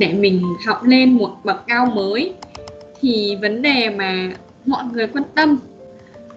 để 0.00 0.12
mình 0.12 0.42
học 0.66 0.84
lên 0.84 1.12
một 1.12 1.36
bậc 1.44 1.66
cao 1.66 1.86
mới 1.86 2.34
thì 3.00 3.36
vấn 3.40 3.62
đề 3.62 3.90
mà 3.90 4.32
mọi 4.66 4.84
người 4.92 5.06
quan 5.06 5.24
tâm 5.34 5.58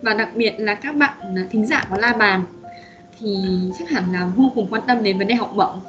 và 0.01 0.13
đặc 0.13 0.29
biệt 0.35 0.53
là 0.57 0.75
các 0.75 0.95
bạn 0.95 1.47
thính 1.51 1.65
giả 1.65 1.87
của 1.89 1.97
La 1.97 2.13
Bàn 2.13 2.43
thì 3.19 3.35
chắc 3.79 3.89
hẳn 3.89 4.03
là 4.13 4.29
vô 4.35 4.51
cùng 4.55 4.67
quan 4.69 4.81
tâm 4.87 5.03
đến 5.03 5.17
vấn 5.17 5.27
đề 5.27 5.35
học 5.35 5.53
bổng. 5.55 5.79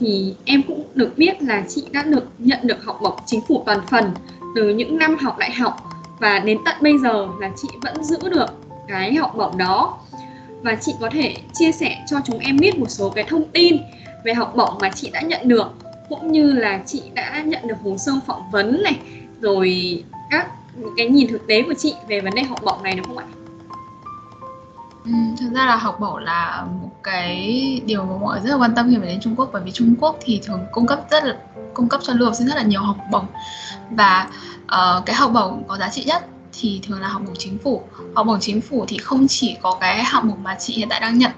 Thì 0.00 0.34
em 0.44 0.62
cũng 0.62 0.84
được 0.94 1.12
biết 1.16 1.42
là 1.42 1.64
chị 1.68 1.84
đã 1.92 2.02
được 2.02 2.24
nhận 2.38 2.58
được 2.62 2.84
học 2.84 2.98
bổng 3.02 3.18
chính 3.26 3.40
phủ 3.48 3.62
toàn 3.66 3.78
phần 3.90 4.10
từ 4.56 4.68
những 4.68 4.98
năm 4.98 5.16
học 5.20 5.38
đại 5.38 5.50
học 5.50 5.82
và 6.20 6.38
đến 6.38 6.58
tận 6.64 6.74
bây 6.80 6.98
giờ 6.98 7.28
là 7.40 7.50
chị 7.62 7.68
vẫn 7.82 8.04
giữ 8.04 8.18
được 8.30 8.46
cái 8.88 9.14
học 9.14 9.34
bổng 9.36 9.58
đó. 9.58 9.98
Và 10.62 10.74
chị 10.80 10.92
có 11.00 11.10
thể 11.10 11.36
chia 11.54 11.72
sẻ 11.72 11.96
cho 12.10 12.16
chúng 12.24 12.38
em 12.38 12.56
biết 12.56 12.78
một 12.78 12.90
số 12.90 13.10
cái 13.10 13.24
thông 13.28 13.44
tin 13.48 13.76
về 14.24 14.34
học 14.34 14.52
bổng 14.56 14.74
mà 14.80 14.90
chị 14.94 15.10
đã 15.12 15.20
nhận 15.20 15.48
được 15.48 15.66
cũng 16.08 16.32
như 16.32 16.52
là 16.52 16.82
chị 16.86 17.02
đã 17.14 17.42
nhận 17.46 17.68
được 17.68 17.76
hồ 17.84 17.96
sơ 17.98 18.12
phỏng 18.26 18.50
vấn 18.50 18.82
này 18.82 19.00
rồi 19.40 20.04
các 20.30 20.48
cái 20.96 21.08
nhìn 21.08 21.28
thực 21.28 21.46
tế 21.46 21.62
của 21.62 21.74
chị 21.74 21.94
về 22.08 22.20
vấn 22.20 22.34
đề 22.34 22.42
học 22.42 22.58
bổng 22.64 22.82
này 22.82 22.94
đúng 22.94 23.06
không 23.06 23.18
ạ? 23.18 23.26
Ừ, 25.04 25.12
thực 25.40 25.52
ra 25.54 25.66
là 25.66 25.76
học 25.76 26.00
bổng 26.00 26.16
là 26.16 26.66
một 26.82 26.90
cái 27.02 27.80
điều 27.86 28.04
mà 28.04 28.16
mọi 28.20 28.40
người 28.40 28.48
rất 28.48 28.50
là 28.50 28.62
quan 28.62 28.74
tâm 28.74 28.90
khi 28.90 28.96
mà 28.96 29.06
đến 29.06 29.20
Trung 29.20 29.34
Quốc 29.36 29.50
bởi 29.52 29.62
vì 29.64 29.70
Trung 29.70 29.94
Quốc 30.00 30.16
thì 30.20 30.40
thường 30.44 30.60
cung 30.72 30.86
cấp 30.86 31.00
rất 31.10 31.24
là 31.24 31.36
cung 31.74 31.88
cấp 31.88 32.00
cho 32.04 32.12
lưu 32.12 32.28
học 32.28 32.34
sinh 32.34 32.46
rất 32.46 32.56
là 32.56 32.62
nhiều 32.62 32.80
học 32.80 32.96
bổng 33.10 33.26
và 33.90 34.28
uh, 34.64 35.06
cái 35.06 35.16
học 35.16 35.30
bổng 35.34 35.62
có 35.68 35.78
giá 35.78 35.88
trị 35.88 36.04
nhất 36.04 36.26
thì 36.52 36.80
thường 36.82 37.00
là 37.00 37.08
học 37.08 37.22
bổng 37.26 37.36
chính 37.38 37.58
phủ 37.58 37.82
học 38.14 38.26
bổng 38.26 38.40
chính 38.40 38.60
phủ 38.60 38.84
thì 38.88 38.98
không 38.98 39.26
chỉ 39.28 39.56
có 39.62 39.76
cái 39.80 40.04
hạng 40.04 40.28
mục 40.28 40.38
mà 40.38 40.56
chị 40.60 40.74
hiện 40.74 40.88
tại 40.88 41.00
đang 41.00 41.18
nhận 41.18 41.30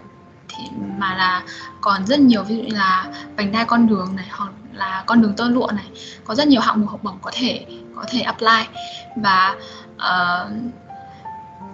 thì 0.57 0.65
mà 0.99 1.15
là 1.15 1.43
còn 1.81 2.07
rất 2.07 2.21
nhiều 2.21 2.43
ví 2.43 2.57
dụ 2.57 2.63
như 2.63 2.75
là 2.75 3.07
vành 3.37 3.53
đai 3.53 3.65
con 3.65 3.87
đường 3.87 4.17
này 4.17 4.27
hoặc 4.31 4.53
là 4.73 5.05
con 5.07 5.23
đường 5.23 5.35
tơ 5.37 5.49
lụa 5.49 5.71
này 5.75 5.87
có 6.25 6.35
rất 6.35 6.49
nhiều 6.49 6.61
hạng 6.61 6.81
mục 6.81 6.91
học 6.91 7.03
bổng 7.03 7.19
có 7.23 7.31
thể 7.35 7.67
có 7.97 8.05
thể 8.09 8.21
apply. 8.21 8.63
Và 9.17 9.57
uh, 9.97 10.53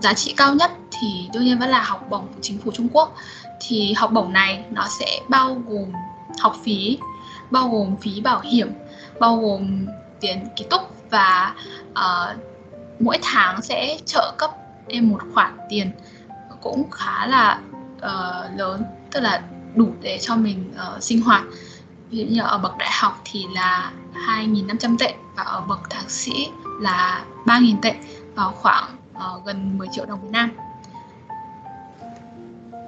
giá 0.00 0.14
trị 0.14 0.34
cao 0.36 0.54
nhất 0.54 0.70
thì 0.90 1.28
đương 1.32 1.44
nhiên 1.44 1.58
vẫn 1.58 1.68
là 1.68 1.82
học 1.82 2.06
bổng 2.10 2.26
của 2.26 2.40
chính 2.42 2.58
phủ 2.58 2.70
Trung 2.74 2.88
Quốc. 2.92 3.14
Thì 3.60 3.92
học 3.92 4.12
bổng 4.12 4.32
này 4.32 4.64
nó 4.70 4.86
sẽ 4.98 5.20
bao 5.28 5.62
gồm 5.68 5.92
học 6.40 6.56
phí 6.64 6.98
bao 7.50 7.68
gồm 7.68 7.96
phí 7.96 8.20
bảo 8.20 8.40
hiểm 8.40 8.72
bao 9.20 9.36
gồm 9.36 9.86
tiền 10.20 10.48
ký 10.56 10.64
túc 10.70 11.10
và 11.10 11.54
uh, 11.90 12.38
mỗi 13.00 13.18
tháng 13.22 13.62
sẽ 13.62 13.98
trợ 14.06 14.34
cấp 14.38 14.50
em 14.88 15.10
một 15.10 15.20
khoản 15.34 15.56
tiền 15.68 15.90
cũng 16.60 16.90
khá 16.90 17.26
là 17.26 17.60
uh, 18.06 18.58
lớn 18.58 18.84
tức 19.10 19.20
là 19.20 19.42
đủ 19.74 19.88
để 20.00 20.18
cho 20.20 20.36
mình 20.36 20.74
uh, 20.74 21.02
sinh 21.02 21.20
hoạt 21.20 21.44
ví 22.10 22.18
dụ 22.18 22.24
như 22.24 22.40
ở 22.42 22.58
bậc 22.58 22.78
đại 22.78 22.90
học 23.00 23.20
thì 23.24 23.46
là 23.54 23.92
2.500 24.14 24.96
tệ 24.98 25.14
và 25.36 25.42
ở 25.42 25.60
bậc 25.60 25.90
thạc 25.90 26.10
sĩ 26.10 26.48
là 26.80 27.24
3.000 27.44 27.76
tệ 27.82 27.94
vào 28.34 28.52
khoảng 28.52 28.84
uh, 29.14 29.44
gần 29.44 29.78
10 29.78 29.88
triệu 29.92 30.06
đồng 30.06 30.22
Việt 30.22 30.30
Nam. 30.30 30.50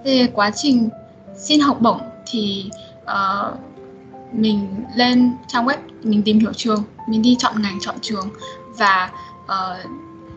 Thì 0.05 0.27
quá 0.35 0.51
trình 0.51 0.89
xin 1.37 1.61
học 1.61 1.81
bổng 1.81 2.01
thì 2.27 2.71
uh, 3.03 3.59
mình 4.33 4.85
lên 4.97 5.37
trang 5.47 5.67
web 5.67 5.77
mình 6.03 6.23
tìm 6.23 6.39
hiểu 6.39 6.53
trường 6.53 6.85
mình 7.09 7.23
đi 7.23 7.37
chọn 7.39 7.63
ngành 7.63 7.81
chọn 7.81 7.95
trường 8.03 8.29
và 8.79 9.11
uh, 9.45 9.91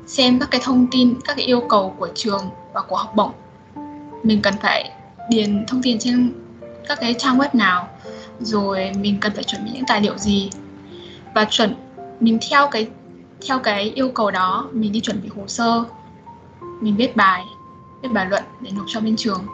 xem 0.06 0.40
các 0.40 0.52
cái 0.52 0.62
thông 0.64 0.88
tin 0.92 1.20
các 1.26 1.38
cái 1.38 1.46
yêu 1.46 1.62
cầu 1.70 1.96
của 2.00 2.10
trường 2.16 2.50
và 2.74 2.82
của 2.82 2.96
học 2.96 3.16
bổng 3.16 3.32
mình 4.24 4.42
cần 4.42 4.54
phải 4.62 4.92
điền 5.30 5.66
thông 5.66 5.82
tin 5.82 6.00
trên 6.00 6.34
các 6.88 6.98
cái 7.02 7.14
trang 7.14 7.38
web 7.38 7.50
nào 7.54 7.88
rồi 8.40 8.92
mình 9.00 9.18
cần 9.20 9.34
phải 9.34 9.44
chuẩn 9.44 9.66
bị 9.66 9.72
những 9.74 9.86
tài 9.88 10.02
liệu 10.02 10.18
gì. 10.18 10.50
Và 11.36 11.46
chuẩn 11.46 11.76
mình 12.20 12.40
theo 12.50 12.68
cái 12.68 12.88
theo 13.48 13.60
cái 13.60 13.92
yêu 13.96 14.10
cầu 14.10 14.32
đó 14.32 14.70
mình 14.72 14.92
đi 14.92 15.00
chuẩn 15.00 15.22
bị 15.22 15.30
hồ 15.36 15.44
sơ 15.48 15.84
mình 16.82 16.96
viết 16.96 17.16
bài 17.16 17.44
viết 18.02 18.10
bài 18.14 18.26
luận 18.30 18.44
để 18.62 18.72
nộp 18.72 18.86
cho 18.88 19.00
bên 19.00 19.16
trường. 19.16 19.46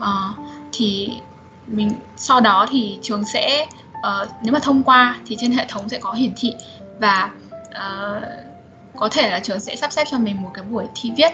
À, 0.00 0.30
thì 0.72 1.10
mình 1.66 1.92
sau 2.16 2.40
đó 2.40 2.66
thì 2.70 2.98
trường 3.02 3.24
sẽ 3.24 3.66
uh, 3.90 4.28
nếu 4.42 4.52
mà 4.52 4.58
thông 4.58 4.82
qua 4.82 5.18
thì 5.26 5.36
trên 5.40 5.52
hệ 5.52 5.66
thống 5.68 5.88
sẽ 5.88 5.98
có 5.98 6.12
hiển 6.12 6.32
thị 6.36 6.54
và 7.00 7.30
uh, 7.68 8.22
có 8.96 9.08
thể 9.08 9.30
là 9.30 9.40
trường 9.40 9.60
sẽ 9.60 9.76
sắp 9.76 9.92
xếp 9.92 10.04
cho 10.10 10.18
mình 10.18 10.42
một 10.42 10.50
cái 10.54 10.64
buổi 10.64 10.84
thi 10.94 11.12
viết 11.16 11.32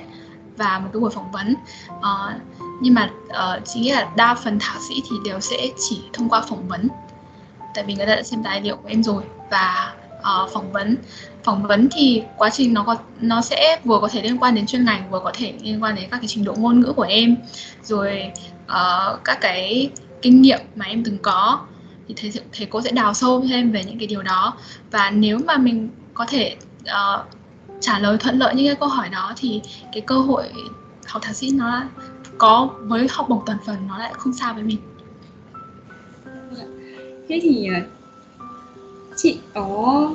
và 0.60 0.78
một 0.78 0.88
cái 0.93 1.00
buổi 1.00 1.10
phỏng 1.10 1.32
vấn. 1.32 1.54
Uh, 1.98 2.41
nhưng 2.81 2.94
mà 2.94 3.10
uh, 3.26 3.65
chị 3.65 3.81
nghĩ 3.81 3.91
là 3.91 4.09
đa 4.16 4.34
phần 4.34 4.59
thạc 4.60 4.76
sĩ 4.88 5.03
thì 5.10 5.16
đều 5.25 5.41
sẽ 5.41 5.56
chỉ 5.88 6.00
thông 6.12 6.28
qua 6.28 6.43
phỏng 6.48 6.69
vấn. 6.69 6.88
Tại 7.75 7.84
vì 7.84 7.94
người 7.94 8.06
ta 8.06 8.16
đã 8.16 8.22
xem 8.22 8.43
tài 8.43 8.60
liệu 8.60 8.76
của 8.76 8.88
em 8.88 9.03
rồi 9.03 9.22
và 9.50 9.94
uh, 10.19 10.50
phỏng 10.53 10.72
vấn. 10.72 10.97
Phỏng 11.44 11.62
vấn 11.62 11.88
thì 11.93 12.22
quá 12.37 12.50
trình 12.50 12.75
nó 12.75 12.82
có 12.82 12.97
nó 13.20 13.41
sẽ 13.41 13.81
vừa 13.84 13.99
có 14.00 14.09
thể 14.09 14.22
liên 14.22 14.38
quan 14.38 14.54
đến 14.54 14.66
chuyên 14.66 14.84
ngành 14.84 15.10
vừa 15.10 15.20
có 15.20 15.31
thể 15.34 15.54
liên 15.60 15.82
quan 15.82 15.94
đến 15.94 16.10
các 16.10 16.19
cái 16.19 16.28
trình 16.28 16.44
độ 16.44 16.54
ngôn 16.59 16.81
ngữ 16.81 16.93
của 16.93 17.03
em 17.03 17.37
rồi 17.82 18.32
uh, 18.65 19.25
các 19.25 19.38
cái 19.41 19.91
kinh 20.22 20.43
nghiệm 20.43 20.60
mà 20.76 20.87
em 20.87 21.04
từng 21.04 21.19
có. 21.22 21.60
Thì 22.09 22.15
thầy 22.16 22.32
thầy 22.53 22.66
cô 22.66 22.81
sẽ 22.81 22.91
đào 22.91 23.15
sâu 23.15 23.44
thêm 23.49 23.72
về 23.72 23.84
những 23.84 23.99
cái 23.99 24.06
điều 24.06 24.22
đó. 24.22 24.54
Và 24.91 25.10
nếu 25.10 25.38
mà 25.47 25.56
mình 25.56 25.91
có 26.15 26.26
thể 26.26 26.56
uh, 26.82 27.20
trả 27.81 27.99
lời 27.99 28.17
thuận 28.21 28.39
lợi 28.39 28.55
những 28.55 28.67
cái 28.67 28.77
câu 28.77 28.89
hỏi 28.89 29.09
đó 29.09 29.33
thì 29.37 29.63
cái 29.93 30.01
cơ 30.01 30.15
hội 30.15 30.53
học 31.07 31.23
thạc 31.23 31.37
sĩ 31.37 31.51
nó 31.51 31.83
có 32.39 32.69
với 32.79 33.07
học 33.11 33.27
bổng 33.29 33.43
toàn 33.47 33.59
phần 33.67 33.77
nó 33.89 33.99
lại 33.99 34.13
không 34.15 34.33
xa 34.33 34.53
với 34.53 34.63
mình 34.63 34.79
thế 37.29 37.41
thì 37.43 37.69
ờ, 37.75 37.81
chị 39.17 39.39
có 39.55 40.11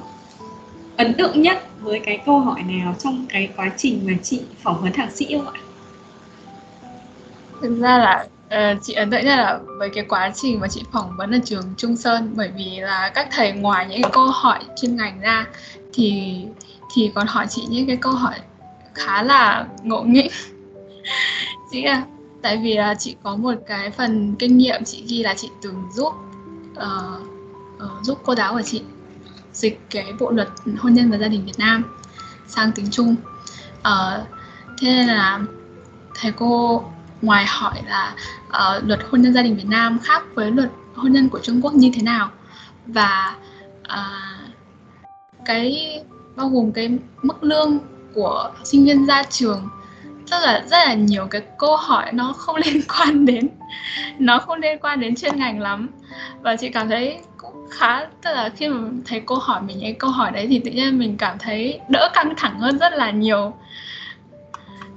ấn 0.97 1.13
tượng 1.13 1.41
nhất 1.41 1.63
với 1.81 1.99
cái 1.99 2.21
câu 2.25 2.39
hỏi 2.39 2.63
nào 2.63 2.95
trong 2.99 3.25
cái 3.29 3.49
quá 3.55 3.71
trình 3.77 4.01
mà 4.05 4.13
chị 4.23 4.41
phỏng 4.63 4.81
vấn 4.81 4.93
thạc 4.93 5.11
sĩ 5.11 5.37
không 5.37 5.47
ạ? 5.53 5.61
Thực 7.61 7.79
ra 7.79 7.97
là 7.97 8.27
uh, 8.45 8.79
chị 8.83 8.93
ấn 8.93 9.11
tượng 9.11 9.25
nhất 9.25 9.35
là 9.35 9.59
với 9.79 9.89
cái 9.89 10.05
quá 10.09 10.31
trình 10.35 10.59
mà 10.59 10.67
chị 10.67 10.83
phỏng 10.91 11.17
vấn 11.17 11.31
ở 11.31 11.39
trường 11.45 11.73
Trung 11.77 11.95
Sơn 11.95 12.33
bởi 12.35 12.51
vì 12.57 12.79
là 12.79 13.11
các 13.15 13.27
thầy 13.31 13.51
ngoài 13.51 13.85
những 13.89 14.01
cái 14.01 14.11
câu 14.13 14.25
hỏi 14.25 14.59
chuyên 14.81 14.95
ngành 14.95 15.19
ra 15.19 15.47
thì 15.93 16.35
thì 16.93 17.11
còn 17.15 17.27
hỏi 17.27 17.45
chị 17.49 17.65
những 17.69 17.87
cái 17.87 17.97
câu 17.97 18.13
hỏi 18.13 18.35
khá 18.93 19.23
là 19.23 19.67
ngộ 19.83 20.03
nghĩnh. 20.03 20.31
Chị 21.71 21.83
à 21.83 22.03
tại 22.45 22.57
vì 22.57 22.73
là 22.73 22.95
chị 22.95 23.15
có 23.23 23.35
một 23.35 23.53
cái 23.67 23.91
phần 23.91 24.35
kinh 24.39 24.57
nghiệm 24.57 24.83
chị 24.83 25.03
ghi 25.07 25.23
là 25.23 25.33
chị 25.37 25.49
từng 25.61 25.83
giúp 25.93 26.13
uh, 26.71 27.21
uh, 27.85 28.03
giúp 28.03 28.19
cô 28.23 28.35
giáo 28.35 28.53
của 28.53 28.61
chị 28.61 28.81
dịch 29.53 29.79
cái 29.89 30.13
bộ 30.19 30.31
luật 30.31 30.49
hôn 30.77 30.93
nhân 30.93 31.11
và 31.11 31.17
gia 31.17 31.27
đình 31.27 31.45
Việt 31.45 31.57
Nam 31.57 31.83
sang 32.47 32.71
tiếng 32.71 32.91
Trung. 32.91 33.15
Uh, 33.79 34.27
thế 34.79 34.89
nên 34.89 35.07
là 35.07 35.39
thầy 36.15 36.31
cô 36.31 36.83
ngoài 37.21 37.45
hỏi 37.47 37.81
là 37.87 38.15
uh, 38.47 38.83
luật 38.83 38.99
hôn 39.11 39.21
nhân 39.21 39.33
gia 39.33 39.41
đình 39.41 39.55
Việt 39.55 39.67
Nam 39.67 39.99
khác 40.03 40.23
với 40.35 40.51
luật 40.51 40.71
hôn 40.95 41.11
nhân 41.11 41.29
của 41.29 41.39
Trung 41.39 41.61
Quốc 41.61 41.73
như 41.73 41.91
thế 41.95 42.01
nào? 42.01 42.29
Và 42.85 43.35
uh, 43.81 44.49
cái 45.45 45.99
bao 46.35 46.49
gồm 46.49 46.71
cái 46.71 46.89
mức 47.21 47.43
lương 47.43 47.79
của 48.13 48.51
sinh 48.63 48.85
viên 48.85 49.05
ra 49.05 49.23
trường. 49.23 49.69
Rất 50.25 50.39
là 50.41 50.63
rất 50.67 50.77
là 50.85 50.93
nhiều 50.93 51.27
cái 51.27 51.41
câu 51.59 51.77
hỏi 51.77 52.11
nó 52.13 52.33
không 52.33 52.55
liên 52.65 52.81
quan 52.87 53.25
đến 53.25 53.49
nó 54.19 54.39
không 54.39 54.59
liên 54.59 54.79
quan 54.81 54.99
đến 54.99 55.15
chuyên 55.15 55.37
ngành 55.37 55.59
lắm. 55.59 55.89
Và 56.41 56.55
chị 56.55 56.69
cảm 56.69 56.89
thấy 56.89 57.19
cũng 57.37 57.67
khá 57.71 58.05
tức 58.05 58.33
là 58.33 58.49
khi 58.49 58.69
mà 58.69 58.89
thấy 59.05 59.21
cô 59.25 59.35
hỏi 59.35 59.61
mình 59.61 59.77
những 59.77 59.99
câu 59.99 60.09
hỏi 60.09 60.31
đấy 60.31 60.47
thì 60.49 60.59
tự 60.59 60.71
nhiên 60.71 60.99
mình 60.99 61.17
cảm 61.17 61.37
thấy 61.39 61.79
đỡ 61.89 62.09
căng 62.13 62.33
thẳng 62.37 62.59
hơn 62.59 62.77
rất 62.77 62.93
là 62.93 63.11
nhiều. 63.11 63.53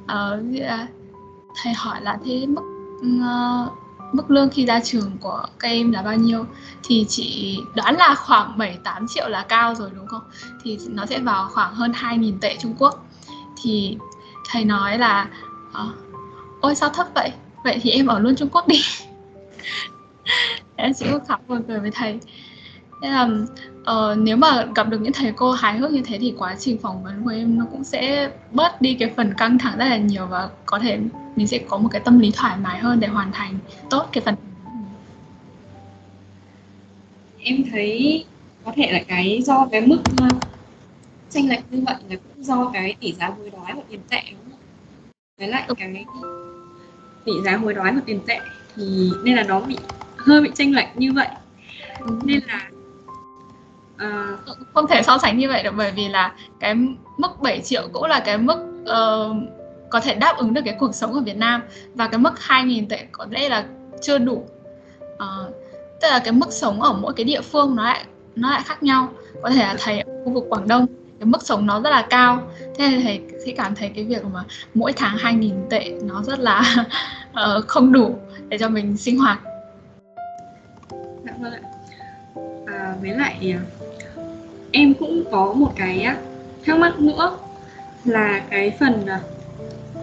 Ờ, 0.07 0.43
thầy 1.63 1.73
hỏi 1.73 2.01
là 2.03 2.19
thế 2.25 2.47
mức 2.47 2.63
uh, 3.01 3.88
mức 4.13 4.31
lương 4.31 4.51
khi 4.51 4.67
ra 4.67 4.81
trường 4.85 5.17
của 5.21 5.45
các 5.59 5.69
em 5.69 5.93
là 5.93 6.03
bao 6.03 6.17
nhiêu 6.17 6.45
thì 6.85 7.07
chị 7.09 7.59
đoán 7.75 7.97
là 7.97 8.15
khoảng 8.15 8.59
7 8.59 8.79
8 8.85 9.07
triệu 9.09 9.29
là 9.29 9.43
cao 9.49 9.75
rồi, 9.75 9.91
đúng 9.95 10.07
không? 10.07 10.23
Thì 10.65 10.79
nó 10.89 11.07
sẽ 11.07 11.19
vào 11.19 11.49
khoảng 11.49 11.75
hơn 11.75 11.93
2.000 11.93 12.39
tệ 12.41 12.57
Trung 12.61 12.75
Quốc. 12.79 13.07
Thì 13.63 13.97
thầy 14.51 14.65
nói 14.65 14.99
là 14.99 15.29
ờ, 15.73 15.89
ôi, 16.61 16.75
sao 16.75 16.89
thấp 16.89 17.07
vậy? 17.15 17.33
Vậy 17.65 17.79
thì 17.83 17.91
em 17.91 18.07
ở 18.07 18.19
luôn 18.19 18.37
Trung 18.37 18.49
Quốc 18.49 18.69
đi. 18.69 18.81
em 20.77 20.93
chỉ 20.95 21.07
có 21.13 21.19
khóc 21.29 21.41
buồn 21.49 21.63
cười 21.69 21.81
với 21.81 21.91
thầy. 21.91 22.19
Nên 23.01 23.13
là 23.13 23.29
uh, 23.81 24.19
nếu 24.19 24.37
mà 24.37 24.67
gặp 24.75 24.89
được 24.89 25.01
những 25.01 25.13
thầy 25.13 25.33
cô 25.37 25.53
hài 25.53 25.79
hước 25.79 25.91
như 25.91 26.03
thế 26.05 26.19
thì 26.19 26.35
quá 26.39 26.57
trình 26.59 26.79
phỏng 26.79 27.05
vấn 27.05 27.25
của 27.25 27.31
em 27.31 27.59
nó 27.59 27.65
cũng 27.71 27.85
sẽ 27.85 28.31
bớt 28.53 28.83
đi 28.83 28.95
cái 28.95 29.11
phần 29.17 29.35
căng 29.35 29.59
thẳng 29.59 29.79
rất 29.79 29.85
là 29.85 29.97
nhiều 29.97 30.27
và 30.27 30.49
có 30.67 30.79
thể 30.79 30.99
mình 31.37 31.47
sẽ 31.47 31.59
có 31.59 31.79
một 31.79 31.89
cái 31.93 32.01
tâm 32.05 32.19
lý 32.19 32.31
thoải 32.37 32.57
mái 32.57 32.79
hơn 32.79 33.01
để 33.01 33.09
hoàn 33.09 33.33
thành 33.33 33.59
tốt 33.91 34.09
cái 34.13 34.23
phần 34.25 34.35
em 37.41 37.65
thấy 37.71 38.25
có 38.65 38.73
thể 38.77 38.93
là 38.93 39.01
cái 39.09 39.43
do 39.43 39.67
cái 39.73 39.81
mức 39.81 39.99
tranh 41.31 41.49
ờ, 41.49 41.49
lệch 41.49 41.61
như 41.71 41.83
vậy 41.87 41.95
là 42.09 42.17
cũng 42.17 42.45
do 42.45 42.71
cái 42.75 42.97
tỷ 43.01 43.13
giá 43.13 43.27
hối 43.27 43.51
đoái 43.51 43.75
của 43.75 43.83
tiền 43.89 44.01
tệ 44.11 44.23
đúng 44.31 44.51
không? 44.51 44.61
Với 45.39 45.49
lại 45.49 45.69
cái 45.79 46.05
tỷ 47.25 47.33
giá 47.45 47.57
hối 47.57 47.75
đoái 47.75 47.93
của 47.93 48.01
tiền 48.07 48.21
tệ 48.27 48.41
thì 48.77 49.11
nên 49.25 49.37
là 49.37 49.43
nó 49.43 49.61
bị 49.61 49.77
hơi 50.17 50.41
bị 50.41 50.51
tranh 50.55 50.73
lệch 50.73 50.89
như 50.97 51.13
vậy. 51.13 51.29
Nên 52.25 52.41
là 52.47 52.71
à... 53.99 54.37
không 54.75 54.87
thể 54.87 55.03
so 55.03 55.19
sánh 55.19 55.39
như 55.39 55.49
vậy 55.49 55.63
được 55.63 55.75
bởi 55.77 55.91
vì 55.91 56.09
là 56.09 56.33
cái 56.61 56.75
mức 57.19 57.41
7 57.43 57.61
triệu 57.61 57.89
cũng 57.93 58.05
là 58.05 58.21
cái 58.21 58.39
mức 58.39 58.59
uh, 58.83 59.37
có 59.91 60.01
thể 60.01 60.15
đáp 60.15 60.37
ứng 60.37 60.55
được 60.55 60.61
cái 60.65 60.77
cuộc 60.79 60.95
sống 60.95 61.13
ở 61.13 61.21
Việt 61.21 61.37
Nam. 61.37 61.63
Và 61.95 62.09
cái 62.09 62.19
mức 62.19 62.33
2.000 62.49 62.89
tệ 62.89 63.07
có 63.13 63.27
lẽ 63.31 63.49
là 63.49 63.65
chưa 64.03 64.19
đủ. 64.19 64.45
Uh, 65.15 65.55
tức 66.01 66.09
là 66.11 66.19
cái 66.19 66.33
mức 66.33 66.53
sống 66.53 66.83
ở 66.83 66.93
mỗi 66.93 67.13
cái 67.17 67.25
địa 67.25 67.41
phương 67.41 67.77
nó 67.77 67.85
lại 67.85 68.05
nó 68.37 68.51
lại 68.51 68.63
khác 68.65 68.83
nhau. 68.83 69.09
Có 69.43 69.51
thể 69.51 69.59
là 69.59 69.77
thầy 69.79 70.01
ở 70.01 70.13
khu 70.25 70.33
vực 70.33 70.45
Quảng 70.49 70.69
Đông 70.69 70.87
cái 71.19 71.27
mức 71.27 71.43
sống 71.43 71.67
nó 71.67 71.81
rất 71.81 71.91
là 71.91 72.07
cao. 72.11 72.43
Thế 72.61 72.89
nên 72.89 73.03
thầy 73.03 73.21
sẽ 73.47 73.53
cảm 73.57 73.75
thấy 73.75 73.91
cái 73.95 74.05
việc 74.05 74.25
mà 74.25 74.45
mỗi 74.75 74.93
tháng 74.93 75.17
2.000 75.17 75.69
tệ 75.71 75.99
nó 76.03 76.23
rất 76.23 76.39
là 76.39 76.75
uh, 77.31 77.67
không 77.69 77.93
đủ 77.93 78.19
để 78.49 78.59
cho 78.59 78.69
mình 78.69 78.97
sinh 78.97 79.19
hoạt. 79.19 79.39
Dạ 81.25 81.33
vâng 81.41 81.53
ạ. 81.53 81.61
À, 82.67 82.95
với 83.01 83.11
lại 83.11 83.55
à, 83.55 83.61
em 84.73 84.95
cũng 84.95 85.25
có 85.33 85.53
một 85.53 85.73
cái 85.77 86.07
thắc 86.67 86.79
mắc 86.79 87.01
nữa 87.01 87.39
là 88.05 88.43
cái 88.51 88.77
phần 88.81 89.07
à, 89.07 89.21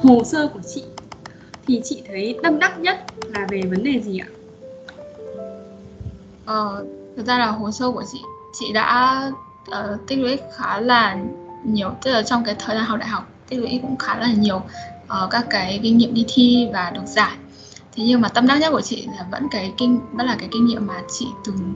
hồ 0.02 0.24
sơ 0.24 0.48
của 0.48 0.60
chị 0.68 0.84
thì 1.68 1.82
chị 1.84 2.04
thấy 2.08 2.40
tâm 2.44 2.60
đắc 2.60 2.80
nhất 2.80 3.06
là 3.34 3.48
về 3.50 3.62
vấn 3.62 3.84
đề 3.84 4.02
gì 4.02 4.20
ạ? 4.20 4.28
Ờ, 6.46 6.86
thực 7.18 7.26
ra 7.26 7.40
là 7.40 7.46
hồ 7.46 7.72
sơ 7.72 7.92
của 7.92 8.04
chị 8.12 8.20
chị 8.60 8.74
đã 8.74 9.22
uh, 9.72 10.08
tích 10.08 10.20
lũy 10.20 10.38
khá 10.56 10.80
là 10.80 11.18
nhiều 11.64 11.90
tức 12.04 12.12
là 12.12 12.24
trong 12.24 12.44
cái 12.44 12.56
thời 12.60 12.76
gian 12.76 12.86
học 12.86 13.00
đại 13.00 13.10
học 13.10 13.30
tích 13.50 13.60
lũy 13.60 13.80
cũng 13.82 13.98
khá 13.98 14.16
là 14.16 14.34
nhiều 14.38 14.56
uh, 14.56 15.30
các 15.32 15.46
cái 15.50 15.80
kinh 15.84 15.98
nghiệm 15.98 16.14
đi 16.14 16.26
thi 16.28 16.68
và 16.74 16.92
được 16.92 17.06
giải 17.06 17.38
thế 17.96 18.04
nhưng 18.08 18.22
mà 18.22 18.30
tâm 18.30 18.48
đắc 18.48 18.58
nhất 18.58 18.72
của 18.72 18.82
chị 18.82 19.08
là 19.18 19.26
vẫn 19.32 19.48
cái 19.52 19.74
kinh 19.78 20.00
vẫn 20.12 20.26
là 20.26 20.36
cái 20.40 20.48
kinh 20.52 20.66
nghiệm 20.66 20.88
mà 20.88 21.02
chị 21.12 21.28
từng 21.46 21.74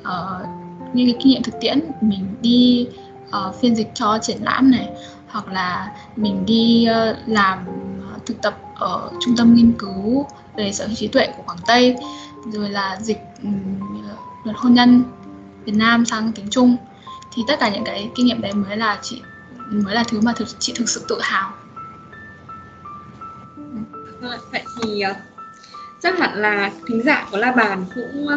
uh, 0.00 0.59
như 0.92 1.04
cái 1.06 1.14
kinh 1.18 1.32
nghiệm 1.32 1.42
thực 1.42 1.60
tiễn 1.60 1.80
mình 2.00 2.34
đi 2.42 2.88
uh, 3.28 3.54
phiên 3.60 3.76
dịch 3.76 3.90
cho 3.94 4.18
triển 4.22 4.38
lãm 4.42 4.70
này 4.70 4.88
hoặc 5.28 5.48
là 5.48 5.92
mình 6.16 6.46
đi 6.46 6.86
uh, 6.90 7.16
làm 7.26 7.58
thực 8.26 8.42
tập 8.42 8.58
ở 8.74 9.10
trung 9.20 9.36
tâm 9.36 9.54
nghiên 9.54 9.72
cứu 9.72 10.26
về 10.56 10.72
sở 10.72 10.86
hữu 10.86 10.96
trí 10.96 11.08
tuệ 11.08 11.26
của 11.36 11.42
Quảng 11.46 11.58
Tây 11.66 11.96
rồi 12.52 12.70
là 12.70 12.98
dịch 13.00 13.20
um, 13.42 13.80
luật 14.44 14.56
hôn 14.56 14.74
nhân 14.74 15.02
Việt 15.64 15.74
Nam 15.76 16.06
sang 16.06 16.32
tiếng 16.32 16.50
Trung. 16.50 16.76
Thì 17.34 17.42
tất 17.48 17.60
cả 17.60 17.68
những 17.68 17.84
cái 17.84 18.10
kinh 18.14 18.26
nghiệm 18.26 18.40
đấy 18.40 18.52
mới 18.52 18.76
là 18.76 18.98
chị 19.02 19.22
mới 19.70 19.94
là 19.94 20.04
thứ 20.08 20.20
mà 20.20 20.32
thực, 20.32 20.48
chị 20.58 20.72
thực 20.76 20.88
sự 20.88 21.04
tự 21.08 21.18
hào. 21.22 21.52
Vâng 24.20 24.40
Vậy 24.52 24.62
thì 24.82 25.00
ờ, 25.00 25.14
chắc 26.02 26.18
hẳn 26.18 26.34
là 26.34 26.70
thính 26.86 27.02
giả 27.04 27.28
của 27.30 27.36
La 27.36 27.52
Bàn 27.52 27.84
cũng 27.94 28.28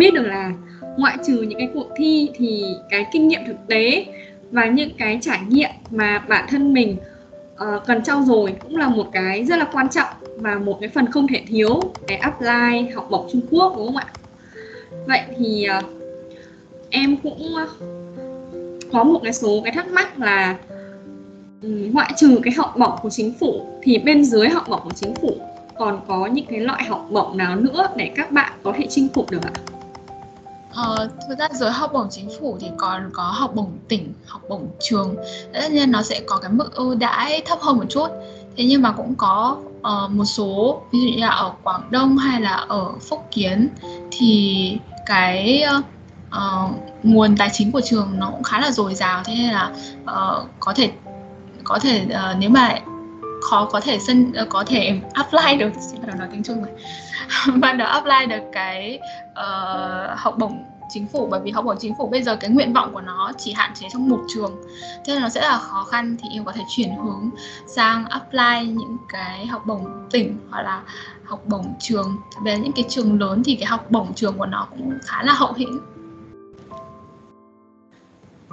biết 0.00 0.14
được 0.14 0.22
là 0.22 0.52
ngoại 0.96 1.16
trừ 1.26 1.42
những 1.42 1.58
cái 1.58 1.68
cuộc 1.74 1.88
thi 1.96 2.30
thì 2.34 2.64
cái 2.90 3.06
kinh 3.12 3.28
nghiệm 3.28 3.40
thực 3.46 3.56
tế 3.68 4.06
và 4.50 4.64
những 4.64 4.90
cái 4.98 5.18
trải 5.22 5.40
nghiệm 5.48 5.70
mà 5.90 6.18
bản 6.18 6.44
thân 6.48 6.74
mình 6.74 6.96
uh, 7.54 7.86
cần 7.86 8.02
trau 8.02 8.22
dồi 8.22 8.54
cũng 8.60 8.76
là 8.76 8.88
một 8.88 9.06
cái 9.12 9.44
rất 9.44 9.58
là 9.58 9.68
quan 9.72 9.88
trọng 9.88 10.08
và 10.36 10.58
một 10.58 10.78
cái 10.80 10.88
phần 10.88 11.10
không 11.10 11.26
thể 11.28 11.42
thiếu 11.46 11.80
cái 12.06 12.18
apply 12.18 12.90
học 12.94 13.06
bổng 13.10 13.28
Trung 13.32 13.40
Quốc 13.50 13.74
đúng 13.76 13.86
không 13.86 13.96
ạ? 13.96 14.06
Vậy 15.06 15.20
thì 15.38 15.66
uh, 15.78 15.84
em 16.90 17.16
cũng 17.16 17.54
có 18.92 19.04
một 19.04 19.20
cái 19.22 19.32
số 19.32 19.60
cái 19.64 19.72
thắc 19.72 19.88
mắc 19.88 20.18
là 20.18 20.56
um, 21.62 21.92
ngoại 21.92 22.12
trừ 22.16 22.40
cái 22.42 22.54
học 22.56 22.74
bổng 22.78 22.98
của 23.02 23.10
chính 23.10 23.32
phủ 23.40 23.66
thì 23.82 23.98
bên 23.98 24.24
dưới 24.24 24.48
học 24.48 24.64
bổng 24.68 24.80
của 24.84 24.94
chính 24.94 25.14
phủ 25.14 25.36
còn 25.78 26.00
có 26.08 26.26
những 26.26 26.46
cái 26.46 26.60
loại 26.60 26.84
học 26.84 27.06
bổng 27.10 27.36
nào 27.36 27.56
nữa 27.56 27.88
để 27.96 28.10
các 28.16 28.30
bạn 28.30 28.52
có 28.62 28.72
thể 28.76 28.86
chinh 28.90 29.08
phục 29.14 29.30
được 29.30 29.42
ạ? 29.42 29.52
Ờ, 30.74 31.08
thực 31.28 31.38
ra 31.38 31.48
rồi 31.52 31.70
học 31.70 31.92
bổng 31.92 32.08
chính 32.10 32.28
phủ 32.40 32.56
thì 32.60 32.66
còn 32.78 33.10
có 33.12 33.22
học 33.22 33.54
bổng 33.54 33.78
tỉnh, 33.88 34.12
học 34.26 34.42
bổng 34.48 34.68
trường. 34.80 35.16
Tất 35.52 35.70
nhiên 35.72 35.90
nó 35.90 36.02
sẽ 36.02 36.20
có 36.26 36.36
cái 36.36 36.50
mức 36.50 36.74
ưu 36.74 36.94
đãi 36.94 37.42
thấp 37.46 37.58
hơn 37.60 37.76
một 37.76 37.84
chút. 37.88 38.08
Thế 38.56 38.64
nhưng 38.64 38.82
mà 38.82 38.92
cũng 38.92 39.14
có 39.14 39.56
uh, 39.78 40.10
một 40.10 40.24
số, 40.24 40.82
ví 40.92 40.98
dụ 41.00 41.06
như 41.06 41.20
là 41.20 41.28
ở 41.28 41.52
Quảng 41.62 41.82
Đông 41.90 42.18
hay 42.18 42.40
là 42.40 42.52
ở 42.52 42.92
Phúc 43.08 43.26
Kiến 43.30 43.68
Thì 44.10 44.78
cái 45.06 45.64
uh, 46.36 46.70
nguồn 47.02 47.36
tài 47.36 47.50
chính 47.52 47.72
của 47.72 47.80
trường 47.80 48.18
nó 48.18 48.30
cũng 48.30 48.42
khá 48.42 48.60
là 48.60 48.70
dồi 48.70 48.94
dào. 48.94 49.22
Thế 49.24 49.34
nên 49.34 49.50
là 49.50 49.72
uh, 50.02 50.48
có 50.60 50.72
thể 50.76 50.90
có 51.64 51.78
thể 51.78 52.06
uh, 52.06 52.36
nếu 52.38 52.50
mà 52.50 52.78
khó 53.40 53.68
có 53.72 53.80
thể 53.80 53.98
xin 53.98 54.32
ờ, 54.32 54.46
có 54.48 54.64
thể 54.66 55.00
apply 55.12 55.56
được. 55.58 55.70
Xin 55.80 56.00
nói 56.18 56.28
tiếng 56.32 56.42
Trung 56.42 56.62
rồi. 56.62 56.72
Ban 57.60 57.78
đầu 57.78 57.88
apply 57.88 58.26
được 58.28 58.42
cái 58.52 59.00
uh, 59.30 60.18
học 60.18 60.34
bổng 60.38 60.64
chính 60.92 61.06
phủ 61.06 61.28
bởi 61.30 61.40
vì 61.44 61.50
học 61.50 61.64
bổng 61.64 61.76
chính 61.80 61.94
phủ 61.98 62.08
bây 62.08 62.22
giờ 62.22 62.36
cái 62.36 62.50
nguyện 62.50 62.72
vọng 62.72 62.92
của 62.92 63.00
nó 63.00 63.32
chỉ 63.38 63.52
hạn 63.52 63.72
chế 63.74 63.86
trong 63.92 64.08
một 64.08 64.20
trường. 64.28 64.62
Thế 65.04 65.14
nên 65.14 65.22
nó 65.22 65.28
sẽ 65.28 65.40
là 65.40 65.58
khó 65.58 65.84
khăn 65.84 66.16
thì 66.22 66.28
em 66.32 66.44
có 66.44 66.52
thể 66.52 66.62
chuyển 66.68 66.90
hướng 67.04 67.30
sang 67.66 68.04
apply 68.04 68.66
những 68.66 68.96
cái 69.08 69.46
học 69.46 69.62
bổng 69.66 70.08
tỉnh 70.10 70.38
hoặc 70.50 70.62
là 70.62 70.82
học 71.24 71.42
bổng 71.46 71.74
trường. 71.80 72.16
Về 72.44 72.58
những 72.58 72.72
cái 72.72 72.84
trường 72.88 73.20
lớn 73.20 73.42
thì 73.44 73.54
cái 73.54 73.66
học 73.66 73.90
bổng 73.90 74.14
trường 74.14 74.38
của 74.38 74.46
nó 74.46 74.66
cũng 74.70 74.98
khá 75.02 75.22
là 75.22 75.32
hậu 75.32 75.52
hĩnh. 75.52 75.80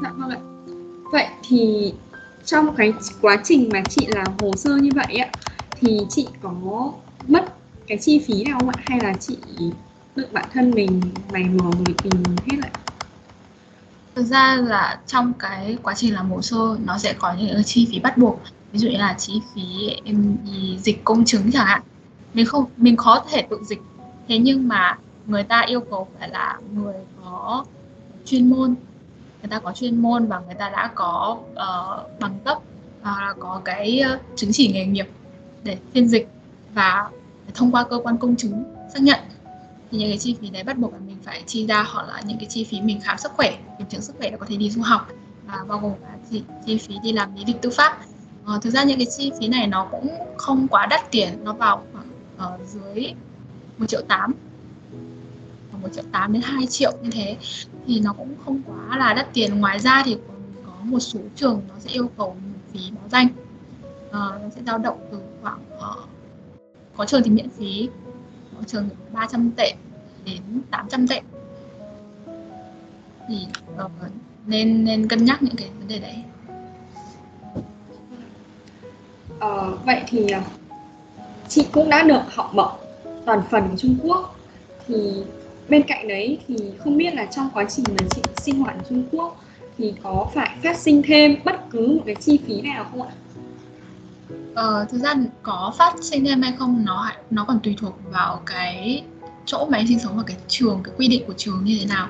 Dạ 0.04 0.12
vâng 0.16 0.30
ạ. 0.30 0.40
Vậy 1.12 1.28
thì 1.44 1.94
trong 2.48 2.76
cái 2.76 2.94
quá 3.22 3.38
trình 3.44 3.70
mà 3.74 3.86
chị 3.90 4.08
làm 4.08 4.38
hồ 4.38 4.56
sơ 4.56 4.78
như 4.78 4.92
vậy 4.96 5.18
ạ 5.18 5.30
thì 5.76 6.06
chị 6.10 6.28
có 6.42 6.54
mất 7.28 7.46
cái 7.88 7.98
chi 8.02 8.20
phí 8.28 8.44
nào 8.44 8.60
không 8.60 8.70
ạ? 8.70 8.76
Hay 8.80 9.02
là 9.02 9.16
chị 9.20 9.38
tự 10.16 10.26
bản 10.32 10.50
thân 10.54 10.74
mình 10.76 11.12
mày 11.32 11.44
mò 11.44 11.76
rồi 11.80 11.96
tìm 12.04 12.40
hết 12.46 12.58
lại 12.60 12.72
thực 14.16 14.24
ra 14.24 14.56
là 14.56 15.02
trong 15.08 15.34
cái 15.40 15.78
quá 15.84 15.94
trình 15.98 16.14
làm 16.14 16.32
hồ 16.32 16.42
sơ, 16.42 16.78
nó 16.86 16.98
sẽ 16.98 17.14
có 17.14 17.34
những 17.40 17.64
chi 17.66 17.88
phí 17.92 18.00
bắt 18.00 18.18
buộc. 18.18 18.42
Ví 18.72 18.80
dụ 18.80 18.90
như 18.90 18.98
là 18.98 19.16
chi 19.20 19.42
phí 19.56 19.62
em 20.06 20.38
dịch 20.80 21.04
công 21.04 21.26
chứng 21.26 21.52
chẳng 21.52 21.66
hạn. 21.66 21.82
Mình 22.34 22.46
không, 22.46 22.66
mình 22.78 22.98
khó 22.98 23.26
thể 23.32 23.48
tự 23.50 23.58
dịch. 23.64 23.80
Thế 24.28 24.38
nhưng 24.38 24.68
mà 24.68 25.00
người 25.26 25.44
ta 25.44 25.62
yêu 25.62 25.82
cầu 25.82 26.08
phải 26.20 26.30
là 26.30 26.60
người 26.74 26.96
có 27.26 27.66
chuyên 28.26 28.50
môn 28.50 28.76
người 29.48 29.60
ta 29.60 29.60
có 29.60 29.72
chuyên 29.72 30.02
môn 30.02 30.26
và 30.28 30.40
người 30.40 30.56
ta 30.56 30.70
đã 30.70 30.92
có 30.96 31.38
uh, 31.52 32.20
bằng 32.20 32.40
cấp 32.46 32.58
và 33.02 33.34
có 33.40 33.62
cái 33.66 34.02
uh, 34.14 34.22
chứng 34.36 34.50
chỉ 34.54 34.72
nghề 34.72 34.86
nghiệp 34.86 35.08
để 35.64 35.78
phiên 35.94 36.08
dịch 36.08 36.28
và 36.74 37.10
thông 37.54 37.72
qua 37.72 37.84
cơ 37.84 38.00
quan 38.04 38.18
công 38.18 38.36
chứng 38.36 38.64
xác 38.94 39.02
nhận. 39.02 39.20
Thì 39.92 39.98
những 39.98 40.10
cái 40.10 40.18
chi 40.18 40.36
phí 40.42 40.50
đấy 40.50 40.64
bắt 40.64 40.78
buộc 40.78 40.94
là 40.94 41.00
mình 41.08 41.18
phải 41.24 41.44
chi 41.46 41.66
ra 41.68 41.84
hoặc 41.84 42.08
là 42.08 42.22
những 42.26 42.38
cái 42.38 42.46
chi 42.50 42.64
phí 42.64 42.82
mình 42.82 43.00
khám 43.02 43.18
sức 43.18 43.32
khỏe 43.32 43.58
kiểm 43.78 43.88
chứng 43.88 44.02
sức 44.02 44.16
khỏe 44.18 44.30
để 44.30 44.38
có 44.38 44.46
thể 44.50 44.56
đi 44.56 44.70
du 44.70 44.82
học 44.82 45.08
và 45.46 45.66
bao 45.68 45.80
gồm 45.80 45.94
cả 46.02 46.16
chi, 46.32 46.44
chi 46.66 46.78
phí 46.78 46.96
đi 47.04 47.12
làm 47.12 47.36
lý 47.36 47.44
lịch 47.48 47.62
tư 47.62 47.70
pháp. 47.70 47.98
Ờ, 48.46 48.60
thực 48.62 48.70
ra 48.70 48.84
những 48.84 48.98
cái 48.98 49.08
chi 49.18 49.32
phí 49.40 49.48
này 49.48 49.68
nó 49.68 49.88
cũng 49.92 50.08
không 50.38 50.68
quá 50.68 50.86
đắt 50.86 51.12
tiền 51.12 51.44
nó 51.44 51.54
vào 51.54 51.84
khoảng 51.94 52.08
ở 52.38 52.58
dưới 52.66 53.14
một 53.78 53.86
triệu 53.88 54.02
tám 54.08 54.34
một 55.82 55.90
triệu 55.94 56.04
tám 56.12 56.34
đến 56.34 56.42
2 56.42 56.66
triệu 56.66 56.92
như 57.02 57.10
thế 57.12 57.38
thì 57.88 58.00
nó 58.00 58.14
cũng 58.14 58.36
không 58.46 58.62
quá 58.66 58.98
là 58.98 59.14
đắt 59.14 59.34
tiền. 59.34 59.60
Ngoài 59.60 59.80
ra 59.80 60.04
thì 60.06 60.18
còn 60.28 60.38
có 60.66 60.72
một 60.84 61.00
số 61.00 61.20
trường 61.36 61.62
nó 61.70 61.76
sẽ 61.80 61.90
yêu 61.90 62.10
cầu 62.18 62.36
phí 62.74 62.80
báo 62.92 63.10
danh. 63.12 63.28
À, 64.12 64.20
nó 64.42 64.50
sẽ 64.56 64.62
dao 64.66 64.78
động 64.78 65.08
từ 65.12 65.20
khoảng 65.42 65.60
uh, 65.78 66.10
có 66.98 67.06
trường 67.06 67.24
thì 67.24 67.32
miễn 67.32 67.50
phí 67.50 67.90
có 68.58 68.64
trường 68.68 68.90
thì 68.90 68.96
300 69.14 69.52
tệ 69.52 69.74
đến 70.26 70.42
800 70.72 71.08
tệ. 71.08 71.22
Thì 73.28 73.48
uh, 73.86 73.92
nên 74.46 74.86
nên 74.86 75.08
cân 75.08 75.26
nhắc 75.26 75.44
những 75.44 75.56
cái 75.56 75.70
vấn 75.80 75.88
đề 75.88 76.00
đấy. 76.00 76.24
Ờ, 79.40 79.78
vậy 79.86 80.04
thì 80.08 80.28
chị 81.48 81.68
cũng 81.72 81.90
đã 81.90 82.04
được 82.04 82.22
học 82.30 82.52
bổng 82.56 82.72
toàn 83.26 83.42
phần 83.52 83.68
của 83.70 83.78
Trung 83.78 83.98
Quốc. 84.04 84.36
Thì 84.88 85.24
bên 85.70 85.84
cạnh 85.84 86.08
đấy 86.08 86.40
thì 86.48 86.56
không 86.84 86.98
biết 86.98 87.14
là 87.14 87.26
trong 87.26 87.50
quá 87.54 87.66
trình 87.70 87.86
mà 87.90 88.08
chị 88.16 88.22
sinh 88.38 88.60
hoạt 88.60 88.76
ở 88.76 88.84
Trung 88.90 89.04
Quốc 89.12 89.44
thì 89.78 89.94
có 90.04 90.30
phải 90.34 90.58
phát 90.64 90.78
sinh 90.78 91.02
thêm 91.06 91.36
bất 91.46 91.70
cứ 91.70 91.88
một 91.88 92.04
cái 92.06 92.16
chi 92.16 92.40
phí 92.48 92.62
nào 92.62 92.86
không 92.92 93.02
ạ? 93.02 93.12
Ờ, 94.56 94.86
thực 94.92 94.98
ra 94.98 95.14
có 95.44 95.74
phát 95.78 95.94
sinh 96.02 96.26
thêm 96.26 96.42
hay 96.42 96.54
không 96.60 96.86
nó 96.86 97.12
nó 97.30 97.46
còn 97.48 97.60
tùy 97.64 97.76
thuộc 97.78 98.00
vào 98.12 98.42
cái 98.46 99.04
chỗ 99.46 99.68
mà 99.72 99.78
em 99.78 99.88
sinh 99.88 100.00
sống 100.00 100.18
và 100.18 100.24
cái 100.28 100.38
trường 100.48 100.82
cái 100.84 100.94
quy 100.98 101.08
định 101.08 101.24
của 101.28 101.34
trường 101.38 101.64
như 101.64 101.78
thế 101.80 101.86
nào. 101.86 102.08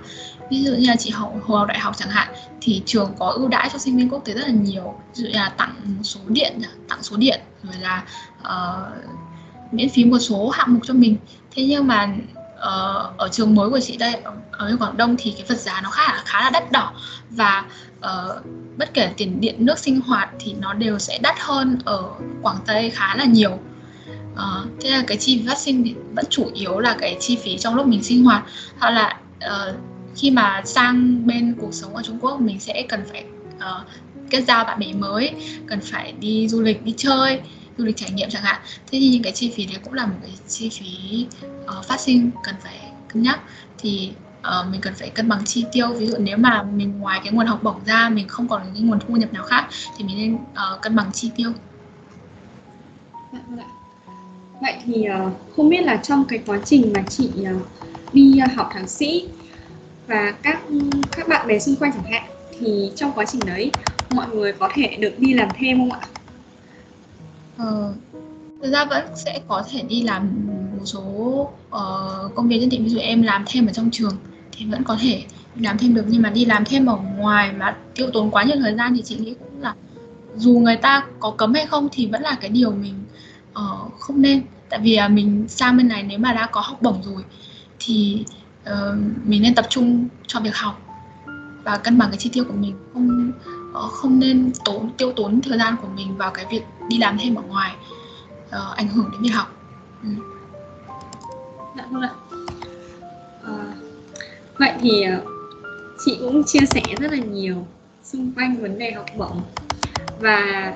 Ví 0.50 0.64
dụ 0.64 0.72
như 0.72 0.88
là 0.88 0.96
chị 0.96 1.10
học 1.10 1.34
hồ 1.44 1.66
đại 1.66 1.80
học 1.80 1.98
chẳng 1.98 2.10
hạn 2.10 2.28
thì 2.62 2.82
trường 2.86 3.14
có 3.20 3.28
ưu 3.28 3.48
đãi 3.48 3.70
cho 3.74 3.80
sinh 3.80 3.98
viên 3.98 4.10
quốc 4.10 4.26
tế 4.26 4.34
rất 4.34 4.48
là 4.48 4.54
nhiều. 4.54 4.94
Ví 5.16 5.24
dụ 5.24 5.28
như 5.28 5.34
là 5.34 5.50
tặng 5.50 5.76
số 6.04 6.20
điện 6.28 6.62
tặng 6.90 7.04
số 7.04 7.18
điện 7.18 7.42
rồi 7.64 7.76
là 7.82 8.04
uh, 8.42 9.74
miễn 9.74 9.90
phí 9.90 10.06
một 10.06 10.20
số 10.20 10.50
hạng 10.50 10.74
mục 10.74 10.84
cho 10.86 10.94
mình. 10.94 11.18
Thế 11.56 11.66
nhưng 11.66 11.88
mà 11.88 12.16
uh, 12.58 13.18
ở 13.18 13.30
trường 13.32 13.56
mới 13.56 13.70
của 13.70 13.80
chị 13.80 13.98
đây 13.98 14.14
ở, 14.14 14.34
ở 14.52 14.76
Quảng 14.80 14.98
Đông 14.98 15.16
thì 15.20 15.32
cái 15.32 15.46
vật 15.48 15.58
giá 15.58 15.82
nó 15.82 15.90
khá 15.90 16.14
là 16.14 16.24
khá 16.26 16.42
là 16.42 16.50
đắt 16.50 16.72
đỏ 16.72 16.94
và 17.30 17.66
uh, 18.00 18.46
bất 18.78 18.94
kể 18.94 19.10
tiền 19.18 19.42
điện 19.42 19.56
nước 19.66 19.80
sinh 19.80 20.02
hoạt 20.02 20.30
thì 20.40 20.54
nó 20.54 20.74
đều 20.74 21.00
sẽ 21.00 21.18
đắt 21.22 21.36
hơn 21.40 21.80
ở 21.86 22.04
Quảng 22.42 22.60
Tây 22.66 22.90
khá 22.90 23.16
là 23.16 23.26
nhiều. 23.26 23.60
Uh, 24.34 24.68
thế 24.82 24.90
là 24.90 25.04
cái 25.08 25.18
chi 25.18 25.38
phí 25.38 25.48
phát 25.48 25.58
sinh 25.58 25.84
thì 25.84 25.96
vẫn 26.16 26.26
chủ 26.30 26.52
yếu 26.54 26.80
là 26.80 26.96
cái 27.00 27.18
chi 27.20 27.38
phí 27.44 27.58
trong 27.58 27.76
lúc 27.76 27.88
mình 27.88 28.04
sinh 28.04 28.24
hoạt. 28.24 28.44
Hoặc 28.80 28.90
là 28.90 29.20
uh, 29.46 29.76
khi 30.16 30.32
mà 30.32 30.62
sang 30.66 31.28
bên 31.28 31.56
cuộc 31.62 31.74
sống 31.74 31.96
ở 31.96 32.04
Trung 32.04 32.20
Quốc 32.22 32.42
mình 32.42 32.60
sẽ 32.60 32.86
cần 32.90 33.04
phải 33.12 33.26
uh, 33.58 33.88
kết 34.30 34.42
giao 34.42 34.64
bạn 34.64 34.80
bè 34.80 34.94
mới 34.94 35.36
cần 35.68 35.80
phải 35.82 36.12
đi 36.12 36.48
du 36.48 36.62
lịch 36.62 36.84
đi 36.84 36.94
chơi 36.98 37.42
du 37.78 37.86
lịch 37.86 37.98
trải 37.98 38.12
nghiệm 38.12 38.30
chẳng 38.30 38.44
hạn. 38.44 38.62
Thế 38.92 39.00
thì 39.00 39.10
những 39.10 39.24
cái 39.24 39.34
chi 39.34 39.52
phí 39.56 39.66
đấy 39.66 39.78
cũng 39.84 39.94
là 39.94 40.06
một 40.06 40.16
cái 40.22 40.32
chi 40.48 40.70
phí 40.70 41.26
uh, 41.64 41.86
phát 41.86 42.00
sinh 42.00 42.32
cần 42.44 42.56
phải 42.64 42.92
cân 43.08 43.22
nhắc. 43.24 43.40
Thì 43.78 44.12
uh, 44.40 44.72
mình 44.72 44.82
cần 44.82 44.94
phải 44.94 45.10
cân 45.10 45.30
bằng 45.30 45.46
chi 45.46 45.66
tiêu. 45.72 45.94
Ví 45.94 46.08
dụ 46.08 46.16
nếu 46.20 46.38
mà 46.38 46.64
mình 46.64 47.00
ngoài 47.00 47.20
cái 47.24 47.34
nguồn 47.34 47.46
học 47.46 47.64
bổng 47.64 47.86
ra 47.86 48.10
mình 48.10 48.28
không 48.28 48.48
còn 48.48 48.62
cái 48.74 48.82
nguồn 48.82 49.00
thu 49.08 49.16
nhập 49.16 49.34
nào 49.34 49.44
khác 49.44 49.68
thì 49.98 50.04
mình 50.04 50.18
nên 50.18 50.36
uh, 50.36 50.82
cân 50.82 50.96
bằng 50.96 51.12
chi 51.14 51.32
tiêu. 51.36 51.52
Dạ, 53.34 53.40
vâng 53.48 53.66
Vậy 54.62 54.74
thì 54.86 55.06
uh, 55.28 55.34
không 55.56 55.70
biết 55.70 55.82
là 55.82 55.96
trong 55.96 56.26
cái 56.26 56.40
quá 56.46 56.60
trình 56.66 56.94
mà 56.96 57.02
chị 57.10 57.30
uh, 57.56 57.68
đi 58.14 58.40
uh, 58.46 58.56
học 58.56 58.70
thạc 58.74 58.90
sĩ 58.90 59.28
và 60.08 60.32
các 60.32 60.62
các 61.12 61.28
bạn 61.28 61.48
bè 61.48 61.60
xung 61.60 61.76
quanh 61.76 61.92
chẳng 61.92 62.12
hạn 62.12 62.24
thì 62.60 62.92
trong 62.96 63.12
quá 63.16 63.26
trình 63.26 63.42
đấy 63.46 63.72
mọi 64.10 64.28
người 64.28 64.54
có 64.54 64.70
thể 64.74 64.98
được 65.00 65.20
đi 65.20 65.34
làm 65.34 65.50
thêm 65.60 65.80
không 65.80 65.92
ạ? 65.92 66.00
Ờ, 67.58 67.94
thực 68.62 68.72
ra 68.72 68.86
vẫn 68.86 69.06
sẽ 69.16 69.42
có 69.48 69.64
thể 69.72 69.82
đi 69.82 70.02
làm 70.02 70.30
một 70.78 70.86
số 70.86 71.02
uh, 71.68 72.36
công 72.36 72.48
việc 72.48 72.58
nhất 72.60 72.68
định. 72.72 72.84
Ví 72.84 72.90
dụ 72.90 73.00
em 73.00 73.22
làm 73.22 73.44
thêm 73.48 73.68
ở 73.68 73.74
trong 73.74 73.90
trường 73.92 74.18
thì 74.52 74.66
vẫn 74.66 74.84
có 74.84 74.98
thể 75.02 75.24
làm 75.56 75.78
thêm 75.78 75.94
được. 75.94 76.06
Nhưng 76.08 76.22
mà 76.22 76.30
đi 76.30 76.46
làm 76.46 76.66
thêm 76.66 76.86
ở 76.86 76.98
ngoài 77.18 77.52
mà 77.54 77.76
tiêu 77.96 78.10
tốn 78.14 78.32
quá 78.32 78.44
nhiều 78.44 78.58
thời 78.62 78.76
gian 78.76 78.96
thì 78.96 79.02
chị 79.02 79.18
nghĩ 79.18 79.34
cũng 79.34 79.62
là 79.62 79.76
dù 80.36 80.60
người 80.60 80.78
ta 80.78 81.06
có 81.20 81.32
cấm 81.32 81.54
hay 81.54 81.66
không 81.66 81.90
thì 81.92 82.08
vẫn 82.08 82.22
là 82.22 82.38
cái 82.42 82.50
điều 82.50 82.72
mình 82.72 82.94
uh, 83.52 84.00
không 84.00 84.22
nên. 84.22 84.42
Tại 84.70 84.80
vì 84.84 85.00
uh, 85.06 85.12
mình 85.12 85.46
sang 85.48 85.78
bên 85.78 85.88
này 85.88 86.04
nếu 86.04 86.20
mà 86.20 86.34
đã 86.34 86.46
có 86.52 86.62
học 86.62 86.82
bổng 86.82 87.04
rồi 87.04 87.24
thì 87.80 88.26
uh, 88.70 88.98
mình 89.26 89.42
nên 89.42 89.56
tập 89.56 89.66
trung 89.70 90.08
cho 90.28 90.40
việc 90.40 90.56
học 90.56 90.82
và 91.64 91.78
cân 91.78 91.98
bằng 91.98 92.10
cái 92.10 92.18
chi 92.18 92.30
tiêu 92.34 92.44
của 92.44 92.54
mình 92.54 92.76
không 92.94 93.32
Ờ, 93.78 93.88
không 93.88 94.20
nên 94.20 94.52
tốn 94.66 94.90
tiêu 94.98 95.12
tốn 95.12 95.42
thời 95.42 95.58
gian 95.58 95.76
của 95.82 95.88
mình 95.96 96.18
vào 96.18 96.32
cái 96.32 96.46
việc 96.52 96.62
đi 96.90 96.98
làm 96.98 97.18
thêm 97.18 97.36
ở 97.36 97.42
ngoài 97.42 97.76
uh, 98.48 98.76
ảnh 98.76 98.88
hưởng 98.88 99.12
đến 99.12 99.22
việc 99.22 99.30
học. 99.30 99.48
Ừ. 100.04 100.10
dạ 101.78 101.86
vâng 101.92 102.02
ạ. 102.02 102.10
À, 103.44 103.76
vậy 104.60 104.72
thì 104.82 105.06
chị 106.06 106.18
cũng 106.20 106.44
chia 106.44 106.66
sẻ 106.66 106.82
rất 107.00 107.12
là 107.12 107.18
nhiều 107.18 107.56
xung 108.04 108.32
quanh 108.32 108.62
vấn 108.62 108.80
đề 108.80 108.92
học 108.92 109.06
bổng 109.18 109.42
và 110.20 110.74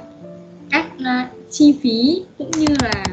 các 0.71 0.85
uh, 0.95 1.51
chi 1.51 1.79
phí 1.81 2.23
cũng 2.37 2.51
như 2.51 2.67
là 2.83 3.05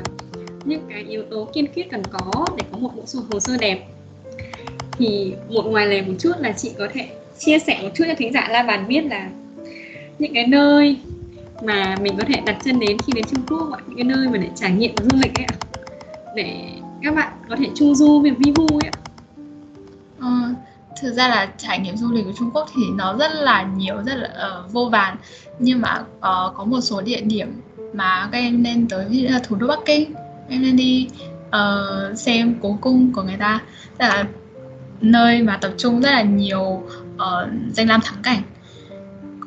những 0.64 0.86
cái 0.88 1.04
yếu 1.08 1.22
tố 1.30 1.48
kiên 1.54 1.66
quyết 1.74 1.90
cần 1.90 2.02
có 2.12 2.46
để 2.56 2.64
có 2.72 2.78
một 2.78 2.90
bộ 2.96 3.02
hồ 3.30 3.40
sơ 3.40 3.56
đẹp. 3.56 3.86
Thì 4.98 5.34
một 5.48 5.62
ngoài 5.62 5.86
lề 5.86 6.02
một 6.02 6.14
chút 6.18 6.32
là 6.38 6.52
chị 6.52 6.72
có 6.78 6.88
thể 6.92 7.08
chia 7.38 7.58
sẻ 7.58 7.80
một 7.82 7.88
chút 7.94 8.04
cho 8.08 8.14
thính 8.18 8.32
giả 8.32 8.48
la 8.50 8.62
bàn 8.62 8.88
biết 8.88 9.04
là 9.04 9.30
những 10.18 10.34
cái 10.34 10.46
nơi 10.46 10.98
mà 11.62 11.96
mình 12.00 12.16
có 12.18 12.24
thể 12.28 12.40
đặt 12.46 12.56
chân 12.64 12.80
đến 12.80 12.96
khi 13.06 13.12
đến 13.12 13.24
Trung 13.30 13.42
Quốc 13.48 13.78
những 13.86 13.96
cái 13.96 14.04
nơi 14.04 14.28
mà 14.28 14.38
để 14.38 14.48
trải 14.54 14.70
nghiệm 14.70 14.94
du 14.96 15.18
lịch 15.22 15.38
ấy 15.38 15.44
ạ. 15.44 15.56
Để 16.34 16.70
các 17.02 17.14
bạn 17.14 17.32
có 17.48 17.56
thể 17.56 17.68
chu 17.74 17.94
du 17.94 18.20
việc 18.20 18.32
vi 18.38 18.52
vu 18.56 18.66
ấy 18.66 18.90
ạ. 18.92 18.96
Ừ, 20.20 20.54
thực 21.02 21.12
ra 21.12 21.28
là 21.28 21.48
trải 21.58 21.78
nghiệm 21.78 21.96
du 21.96 22.12
lịch 22.12 22.24
của 22.24 22.32
Trung 22.38 22.50
Quốc 22.54 22.68
thì 22.74 22.82
nó 22.96 23.16
rất 23.16 23.30
là 23.34 23.62
nhiều 23.76 23.96
rất 24.06 24.14
là 24.16 24.28
uh, 24.64 24.72
vô 24.72 24.88
vàn. 24.92 25.16
Nhưng 25.58 25.80
mà 25.80 25.98
uh, 26.00 26.56
có 26.56 26.64
một 26.66 26.80
số 26.80 27.00
địa 27.00 27.20
điểm 27.20 27.60
mà 27.92 28.28
các 28.32 28.38
em 28.38 28.62
nên 28.62 28.88
tới 28.88 29.04
ví 29.08 29.22
dụ 29.22 29.28
là 29.28 29.40
thủ 29.44 29.56
đô 29.56 29.66
Bắc 29.66 29.78
Kinh. 29.86 30.14
Em 30.48 30.62
nên 30.62 30.76
đi 30.76 31.08
uh, 31.46 32.18
xem 32.18 32.54
cố 32.62 32.78
cung 32.80 33.12
của 33.12 33.22
người 33.22 33.36
ta. 33.38 33.60
Tức 33.98 34.06
là 34.06 34.24
nơi 35.00 35.42
mà 35.42 35.56
tập 35.56 35.72
trung 35.78 36.00
rất 36.00 36.10
là 36.10 36.22
nhiều 36.22 36.82
uh, 37.14 37.48
danh 37.72 37.88
lam 37.88 38.00
thắng 38.00 38.22
cảnh 38.22 38.42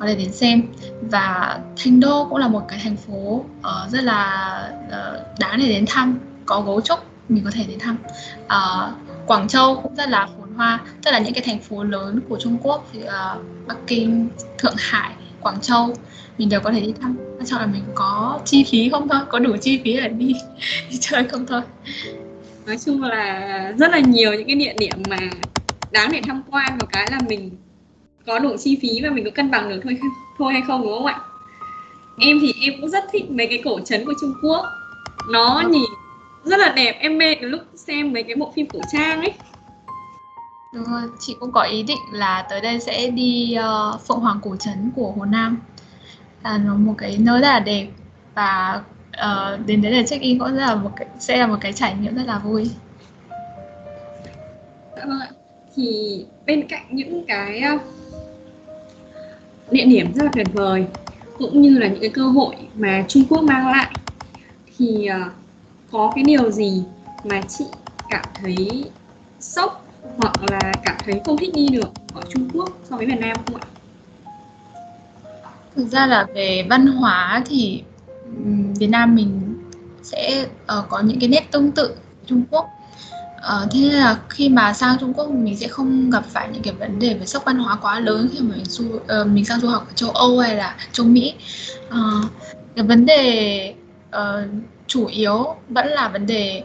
có 0.01 0.07
thể 0.07 0.15
đến 0.15 0.31
xem. 0.31 0.63
Và 1.01 1.59
Thanh 1.77 1.99
Đô 1.99 2.27
cũng 2.29 2.37
là 2.37 2.47
một 2.47 2.61
cái 2.67 2.79
thành 2.83 2.95
phố 2.95 3.45
uh, 3.59 3.91
rất 3.91 4.03
là 4.03 4.71
uh, 4.87 5.39
đáng 5.39 5.59
để 5.59 5.69
đến 5.69 5.85
thăm 5.87 6.19
có 6.45 6.61
gấu 6.61 6.81
trúc 6.81 6.99
mình 7.29 7.43
có 7.43 7.51
thể 7.53 7.63
đến 7.67 7.79
thăm. 7.79 7.97
Uh, 8.45 8.93
Quảng 9.27 9.47
Châu 9.47 9.81
cũng 9.81 9.95
rất 9.95 10.09
là 10.09 10.27
phồn 10.37 10.53
hoa 10.55 10.79
tức 11.03 11.11
là 11.11 11.19
những 11.19 11.33
cái 11.33 11.43
thành 11.43 11.59
phố 11.59 11.83
lớn 11.83 12.19
của 12.29 12.37
Trung 12.39 12.57
Quốc 12.63 12.87
thì 12.93 12.99
uh, 12.99 13.67
Bắc 13.67 13.77
Kinh 13.87 14.29
Thượng 14.57 14.75
Hải 14.77 15.11
Quảng 15.41 15.61
Châu 15.61 15.93
mình 16.37 16.49
đều 16.49 16.59
có 16.59 16.71
thể 16.71 16.79
đi 16.79 16.93
thăm. 17.01 17.17
Quan 17.37 17.45
trọng 17.45 17.59
là 17.59 17.65
mình 17.65 17.83
có 17.95 18.39
chi 18.45 18.65
phí 18.71 18.89
không 18.89 19.07
thôi 19.09 19.19
có 19.29 19.39
đủ 19.39 19.57
chi 19.61 19.81
phí 19.83 19.93
để 19.93 20.07
đi 20.07 20.33
đi 20.89 20.97
chơi 20.99 21.23
không 21.23 21.45
thôi. 21.45 21.61
Nói 22.65 22.77
chung 22.85 23.03
là 23.03 23.73
rất 23.77 23.91
là 23.91 23.99
nhiều 23.99 24.33
những 24.33 24.47
cái 24.47 24.55
địa 24.55 24.73
điểm 24.77 25.03
mà 25.09 25.17
đáng 25.91 26.11
để 26.11 26.21
tham 26.27 26.43
quan. 26.51 26.77
Và 26.79 26.87
cái 26.91 27.07
là 27.11 27.19
mình 27.27 27.51
có 28.25 28.39
đủ 28.39 28.57
chi 28.57 28.79
phí 28.81 29.01
và 29.03 29.09
mình 29.09 29.25
có 29.25 29.31
cân 29.35 29.51
bằng 29.51 29.69
được 29.69 29.79
thôi 29.83 29.97
thôi 30.37 30.53
hay 30.53 30.61
không 30.67 30.81
đúng 30.81 30.93
không 30.93 31.05
ạ 31.05 31.19
em 32.19 32.39
thì 32.41 32.53
em 32.61 32.73
cũng 32.81 32.89
rất 32.89 33.03
thích 33.11 33.31
mấy 33.31 33.47
cái 33.47 33.61
cổ 33.63 33.79
trấn 33.79 34.05
của 34.05 34.13
Trung 34.21 34.33
Quốc 34.43 34.65
nó 35.31 35.63
nhìn 35.69 35.89
rất 36.43 36.59
là 36.59 36.73
đẹp 36.75 36.97
em 36.99 37.17
mê 37.17 37.35
lúc 37.35 37.61
xem 37.75 38.13
mấy 38.13 38.23
cái 38.23 38.35
bộ 38.35 38.51
phim 38.55 38.67
cổ 38.67 38.79
trang 38.91 39.21
ấy 39.21 39.33
Đúng 40.73 40.83
rồi, 40.83 41.01
chị 41.19 41.35
cũng 41.39 41.51
có 41.51 41.61
ý 41.61 41.83
định 41.83 41.99
là 42.11 42.45
tới 42.49 42.61
đây 42.61 42.79
sẽ 42.79 43.07
đi 43.07 43.57
uh, 43.59 44.01
Phượng 44.07 44.19
Hoàng 44.19 44.39
Cổ 44.43 44.55
Trấn 44.55 44.91
của 44.95 45.11
Hồ 45.11 45.25
Nam 45.25 45.61
là 46.43 46.57
nó 46.57 46.75
một 46.75 46.93
cái 46.97 47.17
nơi 47.19 47.41
rất 47.41 47.47
là 47.47 47.59
đẹp 47.59 47.87
và 48.35 48.81
uh, 49.09 49.65
đến 49.65 49.81
đấy 49.81 49.91
để 49.91 50.03
check 50.07 50.23
in 50.23 50.39
cũng 50.39 50.47
rất 50.55 50.61
là 50.61 50.75
một 50.75 50.91
cái 50.95 51.07
sẽ 51.19 51.37
là 51.37 51.47
một 51.47 51.57
cái 51.61 51.73
trải 51.73 51.95
nghiệm 51.95 52.15
rất 52.15 52.23
là 52.25 52.39
vui. 52.39 52.71
Dạ 54.95 55.05
vâng 55.05 55.19
ạ. 55.19 55.29
Thì 55.75 56.25
bên 56.45 56.67
cạnh 56.67 56.85
những 56.89 57.25
cái 57.27 57.63
uh, 57.75 57.81
địa 59.71 59.85
điểm 59.85 60.13
rất 60.13 60.23
là 60.23 60.31
tuyệt 60.35 60.47
vời 60.53 60.85
cũng 61.37 61.61
như 61.61 61.77
là 61.77 61.87
những 61.87 62.01
cái 62.01 62.09
cơ 62.09 62.23
hội 62.23 62.55
mà 62.75 63.05
Trung 63.07 63.23
Quốc 63.29 63.43
mang 63.43 63.67
lại 63.67 63.95
thì 64.77 65.09
uh, 65.09 65.31
có 65.91 66.11
cái 66.15 66.23
điều 66.23 66.51
gì 66.51 66.83
mà 67.23 67.41
chị 67.49 67.65
cảm 68.09 68.25
thấy 68.41 68.85
sốc 69.39 69.87
hoặc 70.17 70.43
là 70.51 70.75
cảm 70.83 70.95
thấy 71.05 71.21
không 71.25 71.37
thích 71.37 71.53
đi 71.53 71.67
được 71.67 71.89
ở 72.13 72.21
Trung 72.29 72.49
Quốc 72.53 72.77
so 72.89 72.97
với 72.97 73.05
Việt 73.05 73.19
Nam 73.19 73.37
không 73.45 73.55
ạ? 73.55 73.67
Thực 75.75 75.85
ra 75.85 76.05
là 76.05 76.25
về 76.35 76.65
văn 76.69 76.87
hóa 76.87 77.43
thì 77.45 77.83
Việt 78.79 78.87
Nam 78.87 79.15
mình 79.15 79.55
sẽ 80.03 80.43
uh, 80.43 80.89
có 80.89 81.01
những 81.01 81.19
cái 81.19 81.29
nét 81.29 81.51
tương 81.51 81.71
tự 81.71 81.95
Trung 82.25 82.43
Quốc 82.51 82.69
Ờ, 83.41 83.67
thế 83.71 83.79
là 83.79 84.19
khi 84.29 84.49
mà 84.49 84.73
sang 84.73 84.97
Trung 84.99 85.13
Quốc 85.13 85.29
mình 85.31 85.57
sẽ 85.57 85.67
không 85.67 86.09
gặp 86.09 86.23
phải 86.29 86.49
những 86.53 86.63
cái 86.63 86.73
vấn 86.73 86.99
đề 86.99 87.13
về 87.13 87.25
sốc 87.25 87.45
văn 87.45 87.57
hóa 87.57 87.77
quá 87.81 87.99
lớn 87.99 88.29
khi 88.33 88.39
mà 88.39 88.55
mình 88.55 88.65
du 88.65 88.85
uh, 88.95 89.27
mình 89.27 89.45
sang 89.45 89.59
du 89.59 89.67
học 89.67 89.85
ở 89.87 89.93
châu 89.95 90.09
Âu 90.09 90.39
hay 90.39 90.55
là 90.55 90.75
châu 90.91 91.05
Mỹ. 91.05 91.33
Uh, 91.87 92.25
cái 92.75 92.85
vấn 92.85 93.05
đề 93.05 93.73
uh, 94.15 94.49
chủ 94.87 95.05
yếu 95.05 95.55
vẫn 95.69 95.87
là 95.87 96.07
vấn 96.09 96.25
đề 96.25 96.63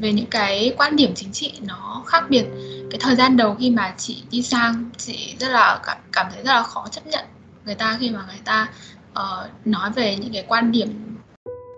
về 0.00 0.12
những 0.12 0.26
cái 0.30 0.74
quan 0.78 0.96
điểm 0.96 1.12
chính 1.14 1.32
trị 1.32 1.52
nó 1.66 2.02
khác 2.06 2.24
biệt. 2.28 2.44
Cái 2.90 3.00
thời 3.00 3.16
gian 3.16 3.36
đầu 3.36 3.56
khi 3.60 3.70
mà 3.70 3.94
chị 3.98 4.22
đi 4.30 4.42
sang 4.42 4.90
chị 4.96 5.34
rất 5.40 5.48
là 5.48 5.80
cảm, 5.86 5.96
cảm 6.12 6.26
thấy 6.34 6.42
rất 6.44 6.52
là 6.52 6.62
khó 6.62 6.86
chấp 6.90 7.06
nhận 7.06 7.24
người 7.64 7.74
ta 7.74 7.96
khi 8.00 8.10
mà 8.10 8.24
người 8.28 8.40
ta 8.44 8.68
uh, 9.12 9.66
nói 9.66 9.90
về 9.90 10.16
những 10.16 10.32
cái 10.32 10.44
quan 10.48 10.72
điểm 10.72 11.16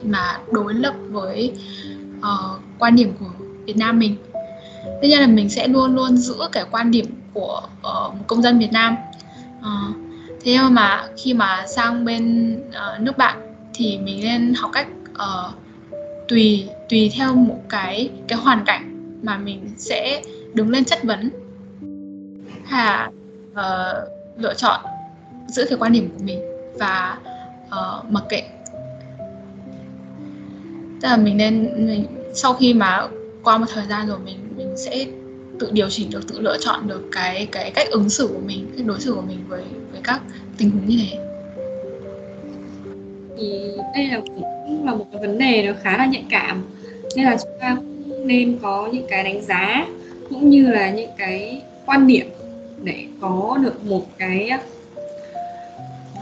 mà 0.05 0.39
đối 0.53 0.75
lập 0.75 0.95
với 1.11 1.53
uh, 2.19 2.61
quan 2.79 2.97
điểm 2.97 3.13
của 3.21 3.42
Việt 3.65 3.77
Nam 3.77 3.99
mình. 3.99 4.17
Tất 4.85 5.09
nhiên 5.09 5.21
là 5.21 5.27
mình 5.27 5.49
sẽ 5.49 5.69
luôn 5.69 5.95
luôn 5.95 6.17
giữ 6.17 6.35
cái 6.53 6.65
quan 6.71 6.91
điểm 6.91 7.07
của 7.33 7.63
uh, 7.79 8.15
một 8.15 8.25
công 8.27 8.43
dân 8.43 8.59
Việt 8.59 8.73
Nam. 8.73 8.97
Uh, 9.59 9.97
thế 10.45 10.53
nhưng 10.57 10.75
mà 10.75 11.05
khi 11.17 11.35
mà 11.35 11.65
sang 11.67 12.05
bên 12.05 12.55
uh, 12.69 13.01
nước 13.01 13.19
bạn 13.19 13.55
thì 13.75 13.99
mình 13.99 14.21
nên 14.23 14.55
học 14.55 14.71
cách 14.75 14.87
uh, 15.13 15.55
tùy 16.29 16.69
tùy 16.89 17.13
theo 17.17 17.35
một 17.35 17.61
cái 17.69 18.11
cái 18.29 18.39
hoàn 18.39 18.65
cảnh 18.65 19.17
mà 19.23 19.39
mình 19.39 19.75
sẽ 19.79 20.23
đứng 20.55 20.71
lên 20.71 20.85
chất 20.85 20.99
vấn. 21.05 21.31
Hay 22.65 23.09
uh, 23.53 24.09
lựa 24.39 24.55
chọn 24.55 24.81
giữ 25.49 25.67
cái 25.69 25.79
quan 25.79 25.93
điểm 25.93 26.09
của 26.19 26.25
mình 26.25 26.41
và 26.79 27.19
uh, 27.67 28.11
mặc 28.11 28.25
kệ. 28.29 28.43
Tức 31.01 31.09
là 31.09 31.17
mình 31.17 31.37
nên 31.37 31.87
mình, 31.87 32.07
sau 32.35 32.55
khi 32.55 32.75
mà 32.75 33.09
qua 33.43 33.59
một 33.59 33.67
thời 33.75 33.87
gian 33.87 34.07
rồi 34.07 34.19
mình 34.25 34.37
mình 34.57 34.77
sẽ 34.77 35.07
tự 35.59 35.71
điều 35.73 35.91
chỉnh 35.91 36.11
được 36.11 36.29
tự 36.29 36.41
lựa 36.41 36.57
chọn 36.61 36.89
được 36.89 37.09
cái 37.13 37.49
cái 37.53 37.71
cách 37.71 37.87
ứng 37.91 38.09
xử 38.09 38.27
của 38.27 38.41
mình 38.47 38.71
cách 38.77 38.87
đối 38.87 39.01
xử 39.01 39.15
của 39.15 39.23
mình 39.23 39.39
với 39.49 39.63
với 39.93 40.01
các 40.05 40.21
tình 40.59 40.71
huống 40.71 40.87
như 40.87 40.99
thế. 41.01 41.19
Thì 43.39 43.71
đây 43.95 44.07
là 44.07 44.21
cũng 44.27 44.87
là 44.87 44.95
một 44.95 45.07
cái 45.13 45.21
vấn 45.21 45.39
đề 45.39 45.63
nó 45.67 45.73
khá 45.83 45.99
là 45.99 46.07
nhạy 46.07 46.25
cảm. 46.31 46.65
Nên 47.17 47.25
là 47.25 47.37
chúng 47.37 47.53
ta 47.61 47.77
cũng 47.77 48.27
nên 48.27 48.59
có 48.63 48.89
những 48.93 49.07
cái 49.09 49.25
đánh 49.25 49.43
giá 49.43 49.87
cũng 50.29 50.51
như 50.51 50.71
là 50.71 50.91
những 50.91 51.11
cái 51.19 51.63
quan 51.87 52.07
điểm 52.07 52.27
để 52.83 53.05
có 53.21 53.59
được 53.63 53.85
một 53.85 54.07
cái 54.19 54.51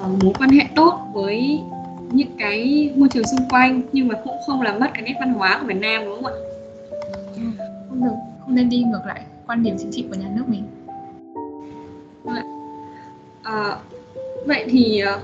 uh, 0.05 0.25
mối 0.25 0.33
quan 0.39 0.50
hệ 0.50 0.65
tốt 0.77 1.00
với 1.15 1.61
những 2.12 2.37
cái 2.39 2.91
môi 2.97 3.09
trường 3.09 3.25
xung 3.25 3.49
quanh. 3.49 3.83
Nhưng 3.93 4.09
mà 4.09 4.15
cũng 4.25 4.37
không 4.47 4.62
làm 4.62 4.81
mất 4.81 4.91
cái 4.95 5.03
nét 5.03 5.15
văn 5.21 5.35
hóa 5.35 5.59
của 5.61 5.67
Việt 5.67 5.81
Nam 5.81 6.05
đúng 6.05 6.23
không 6.23 6.33
ạ? 6.33 6.50
Không 8.00 8.09
được 8.09 8.16
không 8.40 8.54
nên 8.54 8.69
đi 8.69 8.83
ngược 8.83 9.07
lại 9.07 9.21
quan 9.47 9.62
điểm 9.62 9.76
chính 9.78 9.90
trị 9.92 10.04
của 10.09 10.16
nhà 10.16 10.28
nước 10.37 10.45
mình. 10.49 10.64
Vâng 12.25 12.61
à, 13.42 13.76
vậy 14.47 14.64
thì 14.71 15.00
à, 15.00 15.19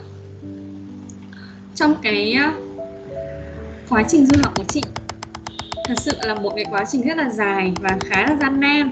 trong 1.74 1.94
cái 2.02 2.32
à, 2.32 2.54
quá 3.88 4.02
trình 4.08 4.26
du 4.26 4.42
học 4.42 4.52
của 4.56 4.64
chị 4.68 4.82
thật 5.88 5.94
sự 5.98 6.12
là 6.22 6.34
một 6.34 6.52
cái 6.56 6.64
quá 6.70 6.84
trình 6.90 7.02
rất 7.02 7.16
là 7.16 7.30
dài 7.30 7.72
và 7.80 7.98
khá 8.04 8.22
là 8.22 8.36
gian 8.40 8.60
nan. 8.60 8.90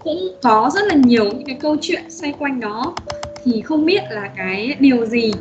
Cũng 0.00 0.18
có 0.42 0.70
rất 0.74 0.86
là 0.86 0.94
nhiều 0.94 1.24
những 1.24 1.46
cái 1.46 1.56
câu 1.60 1.76
chuyện 1.80 2.10
xoay 2.10 2.32
quanh 2.38 2.60
đó. 2.60 2.94
Thì 3.44 3.60
không 3.60 3.84
biết 3.86 4.02
là 4.10 4.30
cái 4.36 4.76
điều 4.80 5.06
gì 5.06 5.32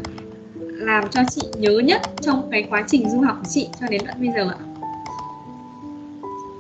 làm 0.60 1.10
cho 1.10 1.22
chị 1.30 1.42
nhớ 1.58 1.80
nhất 1.80 2.02
trong 2.22 2.50
cái 2.52 2.68
quá 2.70 2.84
trình 2.88 3.10
du 3.10 3.22
học 3.22 3.38
của 3.40 3.50
chị 3.50 3.68
cho 3.82 3.88
đến 3.88 4.02
tận 4.08 4.16
bây 4.20 4.30
giờ 4.36 4.50
ạ? 4.50 4.71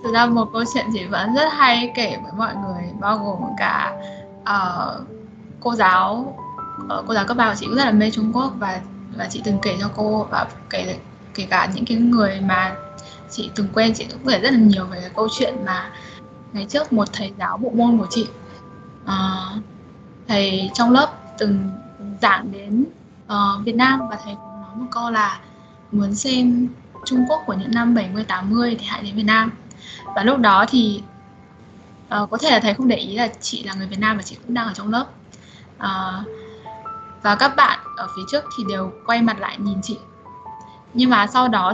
Thực 0.03 0.13
ra 0.13 0.25
một 0.25 0.49
câu 0.53 0.63
chuyện 0.73 0.85
chị 0.93 1.05
vẫn 1.05 1.35
rất 1.35 1.53
hay 1.53 1.91
kể 1.95 2.17
với 2.23 2.31
mọi 2.37 2.55
người 2.55 2.83
bao 2.99 3.17
gồm 3.17 3.55
cả 3.57 3.93
uh, 4.41 5.07
cô 5.59 5.75
giáo 5.75 6.37
uh, 6.83 7.05
cô 7.07 7.13
giáo 7.13 7.25
cấp 7.25 7.37
ba 7.37 7.49
của 7.49 7.55
chị 7.59 7.65
cũng 7.65 7.75
rất 7.75 7.85
là 7.85 7.91
mê 7.91 8.11
Trung 8.11 8.31
Quốc 8.33 8.53
và 8.59 8.81
và 9.17 9.27
chị 9.29 9.41
từng 9.43 9.57
kể 9.61 9.77
cho 9.79 9.89
cô 9.95 10.27
và 10.31 10.47
kể 10.69 10.99
kể 11.33 11.47
cả 11.49 11.69
những 11.75 11.85
cái 11.85 11.97
người 11.97 12.41
mà 12.41 12.75
chị 13.29 13.51
từng 13.55 13.67
quen 13.73 13.93
chị 13.93 14.05
cũng 14.11 14.27
kể 14.27 14.39
rất 14.39 14.51
là 14.51 14.59
nhiều 14.59 14.85
về 14.85 14.97
cái 15.01 15.09
câu 15.15 15.27
chuyện 15.31 15.55
mà 15.65 15.91
ngày 16.53 16.65
trước 16.69 16.93
một 16.93 17.13
thầy 17.13 17.33
giáo 17.39 17.57
bộ 17.57 17.69
môn 17.69 17.97
của 17.97 18.07
chị 18.09 18.27
uh, 19.03 19.63
thầy 20.27 20.71
trong 20.73 20.91
lớp 20.91 21.09
từng 21.37 21.69
giảng 22.21 22.51
đến 22.51 22.85
uh, 23.25 23.65
Việt 23.65 23.75
Nam 23.75 23.99
và 24.09 24.17
thầy 24.23 24.33
cũng 24.35 24.61
nói 24.61 24.75
một 24.75 24.87
câu 24.91 25.11
là 25.11 25.39
muốn 25.91 26.15
xem 26.15 26.67
Trung 27.05 27.25
Quốc 27.29 27.41
của 27.45 27.53
những 27.53 27.71
năm 27.71 27.95
70 27.95 28.23
80 28.23 28.75
thì 28.79 28.85
hãy 28.85 29.03
đến 29.03 29.15
Việt 29.15 29.23
Nam. 29.23 29.51
Và 30.15 30.23
lúc 30.23 30.37
đó 30.37 30.65
thì 30.69 31.03
uh, 32.21 32.29
có 32.29 32.37
thể 32.37 32.51
là 32.51 32.59
thầy 32.59 32.73
không 32.73 32.87
để 32.87 32.95
ý 32.95 33.15
là 33.15 33.27
chị 33.41 33.63
là 33.63 33.73
người 33.73 33.87
Việt 33.87 33.99
Nam 33.99 34.17
và 34.17 34.23
chị 34.23 34.37
cũng 34.45 34.53
đang 34.53 34.67
ở 34.67 34.73
trong 34.73 34.91
lớp. 34.91 35.05
Uh, 35.77 36.27
và 37.21 37.35
các 37.35 37.55
bạn 37.55 37.79
ở 37.97 38.07
phía 38.15 38.21
trước 38.31 38.43
thì 38.57 38.63
đều 38.69 38.91
quay 39.05 39.21
mặt 39.21 39.39
lại 39.39 39.57
nhìn 39.59 39.81
chị. 39.83 39.97
Nhưng 40.93 41.09
mà 41.09 41.27
sau 41.27 41.47
đó 41.47 41.73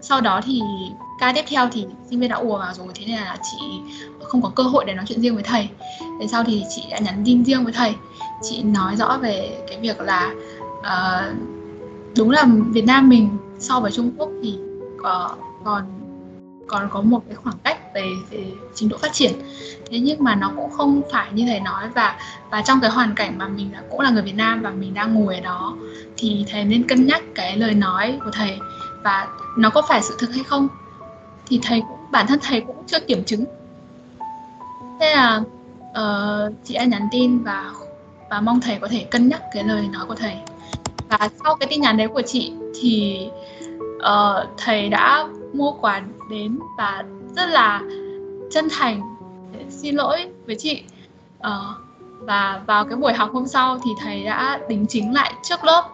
sau 0.00 0.20
đó 0.20 0.40
thì 0.44 0.60
ca 1.18 1.32
tiếp 1.32 1.44
theo 1.48 1.68
thì 1.72 1.86
sinh 2.10 2.20
viên 2.20 2.30
đã 2.30 2.36
ùa 2.36 2.58
vào 2.58 2.74
rồi 2.74 2.88
thế 2.94 3.04
nên 3.06 3.16
là 3.16 3.36
chị 3.42 3.80
không 4.24 4.42
có 4.42 4.50
cơ 4.54 4.62
hội 4.62 4.84
để 4.84 4.94
nói 4.94 5.04
chuyện 5.08 5.20
riêng 5.20 5.34
với 5.34 5.44
thầy 5.44 5.68
thế 6.20 6.26
sau 6.26 6.44
thì 6.44 6.64
chị 6.68 6.82
đã 6.90 6.98
nhắn 6.98 7.22
tin 7.24 7.44
riêng 7.44 7.64
với 7.64 7.72
thầy 7.72 7.94
chị 8.42 8.62
nói 8.62 8.96
rõ 8.96 9.18
về 9.22 9.64
cái 9.68 9.80
việc 9.80 10.00
là 10.00 10.34
uh, 10.78 11.36
đúng 12.16 12.30
là 12.30 12.46
Việt 12.68 12.84
Nam 12.84 13.08
mình 13.08 13.36
so 13.58 13.80
với 13.80 13.92
Trung 13.92 14.12
Quốc 14.18 14.30
thì 14.42 14.58
có, 15.02 15.36
còn 15.64 15.82
còn 16.66 16.88
có 16.90 17.00
một 17.00 17.22
cái 17.28 17.34
khoảng 17.34 17.56
cách 17.64 17.94
về, 17.94 18.10
về 18.30 18.44
trình 18.74 18.88
độ 18.88 18.96
phát 18.98 19.12
triển. 19.12 19.32
Thế 19.90 19.98
nhưng 19.98 20.24
mà 20.24 20.34
nó 20.34 20.52
cũng 20.56 20.70
không 20.70 21.02
phải 21.12 21.32
như 21.32 21.46
thầy 21.46 21.60
nói 21.60 21.88
và 21.94 22.18
và 22.50 22.62
trong 22.62 22.80
cái 22.80 22.90
hoàn 22.90 23.14
cảnh 23.14 23.38
mà 23.38 23.48
mình 23.48 23.72
đã 23.72 23.82
cũng 23.90 24.00
là 24.00 24.10
người 24.10 24.22
Việt 24.22 24.34
Nam 24.34 24.62
và 24.62 24.70
mình 24.70 24.94
đang 24.94 25.14
ngồi 25.14 25.34
ở 25.34 25.40
đó 25.40 25.76
thì 26.16 26.44
thầy 26.50 26.64
nên 26.64 26.88
cân 26.88 27.06
nhắc 27.06 27.22
cái 27.34 27.56
lời 27.56 27.74
nói 27.74 28.18
của 28.24 28.30
thầy 28.32 28.58
và 29.04 29.28
nó 29.58 29.70
có 29.70 29.82
phải 29.88 30.02
sự 30.02 30.16
thực 30.18 30.34
hay 30.34 30.44
không. 30.44 30.68
Thì 31.46 31.60
thầy 31.62 31.80
cũng 31.80 31.98
bản 32.10 32.26
thân 32.26 32.38
thầy 32.42 32.60
cũng 32.60 32.76
chưa 32.86 33.00
kiểm 33.00 33.24
chứng. 33.24 33.44
Thế 35.00 35.14
là 35.14 35.42
uh, 35.90 36.54
chị 36.64 36.74
đã 36.74 36.84
nhắn 36.84 37.08
tin 37.10 37.42
và 37.42 37.70
và 38.30 38.40
mong 38.40 38.60
thầy 38.60 38.78
có 38.78 38.88
thể 38.88 39.04
cân 39.10 39.28
nhắc 39.28 39.42
cái 39.54 39.64
lời 39.64 39.88
nói 39.92 40.06
của 40.06 40.14
thầy. 40.14 40.34
Và 41.08 41.28
sau 41.44 41.54
cái 41.54 41.66
tin 41.70 41.80
nhắn 41.80 41.96
đấy 41.96 42.08
của 42.08 42.22
chị 42.22 42.52
thì 42.80 43.18
uh, 43.96 44.48
thầy 44.56 44.88
đã 44.88 45.28
mua 45.52 45.72
quà 45.72 46.02
đến 46.30 46.58
và 46.78 47.04
rất 47.36 47.48
là 47.48 47.82
chân 48.50 48.68
thành. 48.78 49.00
Để 49.52 49.64
xin 49.68 49.94
lỗi 49.94 50.26
với 50.46 50.56
chị. 50.58 50.82
Uh, 51.38 51.52
và 52.20 52.62
vào 52.66 52.84
cái 52.84 52.96
buổi 52.96 53.12
học 53.12 53.30
hôm 53.32 53.46
sau 53.46 53.78
thì 53.84 53.90
thầy 54.02 54.24
đã 54.24 54.60
đính 54.68 54.86
chính 54.86 55.14
lại 55.14 55.32
trước 55.42 55.64
lớp. 55.64 55.88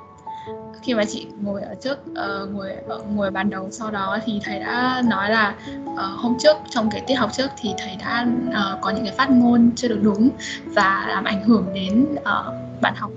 Khi 0.82 0.94
mà 0.94 1.04
chị 1.04 1.26
ngồi 1.40 1.62
ở 1.62 1.74
trước 1.82 1.98
uh, 2.10 2.50
ngồi 2.52 2.70
ngồi 3.14 3.30
bàn 3.30 3.50
đầu 3.50 3.68
sau 3.70 3.90
đó 3.90 4.18
thì 4.24 4.40
thầy 4.44 4.58
đã 4.58 5.02
nói 5.04 5.30
là 5.30 5.54
uh, 5.92 5.98
hôm 5.98 6.36
trước 6.38 6.56
trong 6.70 6.90
cái 6.90 7.02
tiết 7.06 7.14
học 7.14 7.30
trước 7.32 7.50
thì 7.60 7.74
thầy 7.78 7.96
đã 7.96 8.26
uh, 8.48 8.80
có 8.80 8.90
những 8.90 9.04
cái 9.04 9.14
phát 9.18 9.30
ngôn 9.30 9.70
chưa 9.76 9.88
được 9.88 10.00
đúng 10.02 10.30
và 10.64 11.06
làm 11.08 11.24
ảnh 11.24 11.44
hưởng 11.44 11.66
đến 11.74 12.06
uh, 12.14 12.54
bạn 12.80 12.94
học 12.96 13.10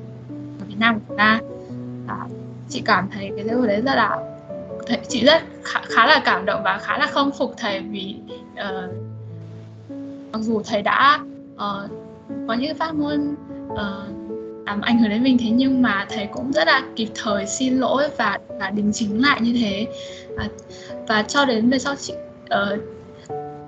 ở 0.60 0.66
Việt 0.68 0.76
Nam 0.80 0.96
của 0.96 1.06
chúng 1.08 1.18
ta. 1.18 1.40
Uh, 2.06 2.32
chị 2.70 2.82
cảm 2.86 3.10
thấy 3.14 3.32
cái 3.36 3.44
điều 3.44 3.62
đấy 3.62 3.82
rất 3.82 3.96
là 3.96 4.35
thầy, 4.88 5.00
chị 5.10 5.26
rất 5.26 5.44
khá, 5.64 5.82
khá 5.84 6.06
là 6.06 6.22
cảm 6.26 6.46
động 6.46 6.62
và 6.64 6.78
khá 6.78 6.98
là 6.98 7.08
không 7.08 7.32
phục 7.32 7.54
thầy 7.58 7.80
vì 7.80 8.16
uh, 8.54 8.94
mặc 10.34 10.40
dù 10.42 10.62
thầy 10.66 10.82
đã 10.82 11.20
uh, 11.54 11.92
có 12.48 12.54
những 12.54 12.78
phát 12.78 12.96
ngôn 12.96 13.36
uh, 13.74 13.80
làm 14.66 14.82
ảnh 14.82 15.00
hưởng 15.00 15.10
đến 15.10 15.24
mình 15.24 15.38
thế 15.38 15.50
nhưng 15.50 15.82
mà 15.82 16.06
thầy 16.10 16.28
cũng 16.28 16.52
rất 16.52 16.68
là 16.68 16.82
kịp 16.96 17.10
thời 17.24 17.46
xin 17.48 17.78
lỗi 17.78 18.10
và 18.18 18.40
và 18.60 18.70
đính 18.70 18.94
chính 18.94 19.22
lại 19.22 19.42
như 19.42 19.54
thế. 19.62 19.88
Và, 20.38 20.48
và 21.08 21.24
cho 21.24 21.46
đến 21.46 21.70
về 21.70 21.80
sau 21.80 21.96
chị 21.96 22.14
uh, 22.44 22.80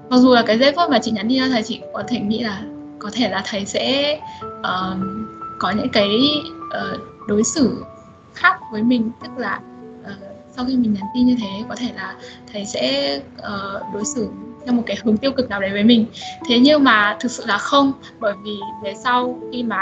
mặc 0.10 0.18
dù 0.18 0.34
là 0.34 0.44
cái 0.44 0.60
giây 0.60 0.74
phút 0.76 0.90
mà 0.90 1.00
chị 1.00 1.12
nhắn 1.12 1.28
đi 1.28 1.40
cho 1.40 1.48
thầy 1.50 1.64
chị 1.64 1.82
có 1.94 2.04
thể 2.08 2.20
nghĩ 2.20 2.44
là 2.44 2.62
có 3.00 3.10
thể 3.14 3.30
là 3.30 3.44
thầy 3.46 3.66
sẽ 3.66 4.20
uh, 4.60 4.98
có 5.60 5.72
những 5.72 5.90
cái 5.94 6.10
uh, 6.68 7.00
đối 7.28 7.44
xử 7.44 7.84
khác 8.34 8.60
với 8.72 8.84
mình 8.84 9.12
tức 9.24 9.32
là 9.38 9.60
sau 10.58 10.66
khi 10.66 10.78
mình 10.78 10.94
nhắn 10.94 11.04
tin 11.14 11.26
như 11.26 11.36
thế 11.40 11.64
có 11.70 11.76
thể 11.76 11.92
là 11.96 12.16
thầy 12.54 12.66
sẽ 12.66 13.16
uh, 13.38 13.94
đối 13.94 14.06
xử 14.06 14.30
theo 14.66 14.74
một 14.74 14.84
cái 14.86 14.98
hướng 15.04 15.18
tiêu 15.18 15.32
cực 15.32 15.50
nào 15.50 15.62
đấy 15.62 15.72
với 15.72 15.84
mình. 15.84 16.06
Thế 16.48 16.60
nhưng 16.60 16.84
mà 16.84 17.18
thực 17.20 17.32
sự 17.32 17.46
là 17.46 17.58
không 17.58 17.92
bởi 18.20 18.34
vì 18.44 18.56
về 18.84 18.94
sau 19.04 19.40
khi 19.52 19.64
mà 19.64 19.82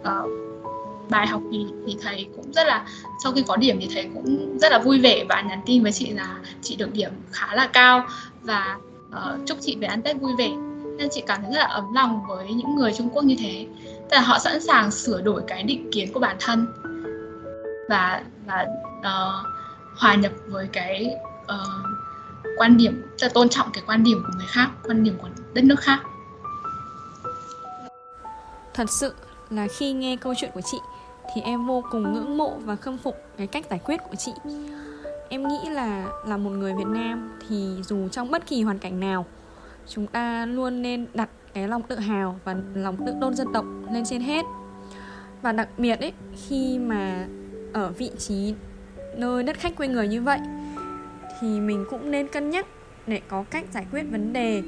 uh, 0.00 0.30
bài 1.10 1.26
học 1.26 1.40
thì 1.52 1.66
thì 1.86 1.96
thầy 2.02 2.26
cũng 2.36 2.52
rất 2.52 2.66
là 2.66 2.86
sau 3.24 3.32
khi 3.32 3.42
có 3.46 3.56
điểm 3.56 3.76
thì 3.80 3.88
thầy 3.94 4.10
cũng 4.14 4.58
rất 4.58 4.72
là 4.72 4.78
vui 4.78 5.00
vẻ 5.00 5.24
và 5.28 5.40
nhắn 5.40 5.60
tin 5.66 5.82
với 5.82 5.92
chị 5.92 6.10
là 6.10 6.38
chị 6.62 6.76
được 6.76 6.92
điểm 6.92 7.10
khá 7.30 7.54
là 7.54 7.66
cao 7.66 8.06
và 8.42 8.76
uh, 9.08 9.46
chúc 9.46 9.58
chị 9.60 9.76
về 9.76 9.86
ăn 9.86 10.02
tết 10.02 10.20
vui 10.20 10.32
vẻ. 10.38 10.50
Nên 10.98 11.08
chị 11.10 11.22
cảm 11.26 11.42
thấy 11.42 11.50
rất 11.52 11.58
là 11.58 11.66
ấm 11.66 11.84
lòng 11.94 12.20
với 12.28 12.52
những 12.52 12.74
người 12.76 12.92
Trung 12.92 13.10
Quốc 13.12 13.24
như 13.24 13.36
thế. 13.38 13.66
Tức 13.84 14.16
là 14.16 14.20
họ 14.20 14.38
sẵn 14.38 14.60
sàng 14.60 14.90
sửa 14.90 15.20
đổi 15.20 15.42
cái 15.46 15.62
định 15.62 15.90
kiến 15.92 16.12
của 16.12 16.20
bản 16.20 16.36
thân 16.40 16.66
và 17.88 18.22
và 18.46 18.66
uh, 18.98 19.59
hòa 20.00 20.14
nhập 20.14 20.32
với 20.46 20.68
cái 20.72 21.16
uh, 21.42 22.58
quan 22.58 22.76
điểm 22.76 23.02
là 23.20 23.28
tôn 23.28 23.48
trọng 23.48 23.68
cái 23.72 23.82
quan 23.86 24.04
điểm 24.04 24.22
của 24.26 24.32
người 24.36 24.46
khác 24.48 24.70
quan 24.84 25.04
điểm 25.04 25.18
của 25.22 25.28
đất 25.54 25.64
nước 25.64 25.80
khác. 25.80 26.00
Thật 28.74 28.90
sự 28.90 29.14
là 29.50 29.66
khi 29.78 29.92
nghe 29.92 30.16
câu 30.16 30.34
chuyện 30.36 30.50
của 30.54 30.60
chị 30.70 30.78
thì 31.34 31.40
em 31.40 31.66
vô 31.66 31.84
cùng 31.90 32.12
ngưỡng 32.12 32.38
mộ 32.38 32.58
và 32.64 32.76
khâm 32.76 32.98
phục 32.98 33.16
cái 33.36 33.46
cách 33.46 33.66
giải 33.70 33.80
quyết 33.84 34.00
của 34.10 34.16
chị. 34.18 34.32
Em 35.28 35.48
nghĩ 35.48 35.68
là 35.70 36.06
là 36.26 36.36
một 36.36 36.50
người 36.50 36.74
việt 36.74 36.86
nam 36.86 37.38
thì 37.48 37.76
dù 37.84 38.08
trong 38.08 38.30
bất 38.30 38.46
kỳ 38.46 38.62
hoàn 38.62 38.78
cảnh 38.78 39.00
nào 39.00 39.26
chúng 39.88 40.06
ta 40.06 40.46
luôn 40.46 40.82
nên 40.82 41.06
đặt 41.14 41.28
cái 41.54 41.68
lòng 41.68 41.82
tự 41.82 41.98
hào 41.98 42.40
và 42.44 42.56
lòng 42.74 42.96
tự 43.06 43.12
tôn 43.20 43.34
dân 43.34 43.52
tộc 43.52 43.64
lên 43.92 44.04
trên 44.06 44.20
hết. 44.20 44.44
Và 45.42 45.52
đặc 45.52 45.68
biệt 45.78 46.00
ấy 46.00 46.12
khi 46.48 46.78
mà 46.78 47.26
ở 47.72 47.88
vị 47.88 48.10
trí 48.18 48.54
nơi 49.16 49.42
đất 49.42 49.56
khách 49.56 49.76
quê 49.76 49.88
người 49.88 50.08
như 50.08 50.22
vậy 50.22 50.38
thì 51.40 51.60
mình 51.60 51.84
cũng 51.90 52.10
nên 52.10 52.28
cân 52.28 52.50
nhắc 52.50 52.66
để 53.06 53.20
có 53.28 53.44
cách 53.50 53.64
giải 53.72 53.86
quyết 53.92 54.02
vấn 54.10 54.32
đề 54.32 54.62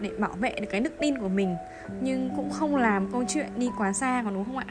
để 0.00 0.10
bảo 0.18 0.32
vệ 0.40 0.50
được 0.60 0.66
cái 0.70 0.80
đức 0.80 0.92
tin 1.00 1.18
của 1.18 1.28
mình 1.28 1.54
nhưng 2.00 2.30
cũng 2.36 2.50
không 2.50 2.76
làm 2.76 3.12
câu 3.12 3.24
chuyện 3.28 3.46
đi 3.56 3.68
quá 3.78 3.92
xa 3.92 4.22
còn 4.24 4.34
đúng 4.34 4.44
không 4.44 4.56
ạ 4.56 4.66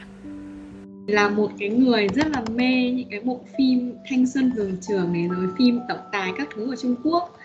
là 1.06 1.28
một 1.28 1.50
cái 1.58 1.68
người 1.68 2.08
rất 2.08 2.26
là 2.26 2.42
mê 2.54 2.90
những 2.90 3.08
cái 3.10 3.20
bộ 3.20 3.40
phim 3.58 3.94
thanh 4.10 4.26
xuân 4.26 4.52
vườn 4.56 4.76
trường 4.80 5.12
này 5.12 5.28
rồi 5.28 5.48
phim 5.58 5.80
tổng 5.88 5.98
tài 6.12 6.32
các 6.38 6.48
thứ 6.54 6.72
ở 6.72 6.76
Trung 6.76 6.96
Quốc 7.04 7.38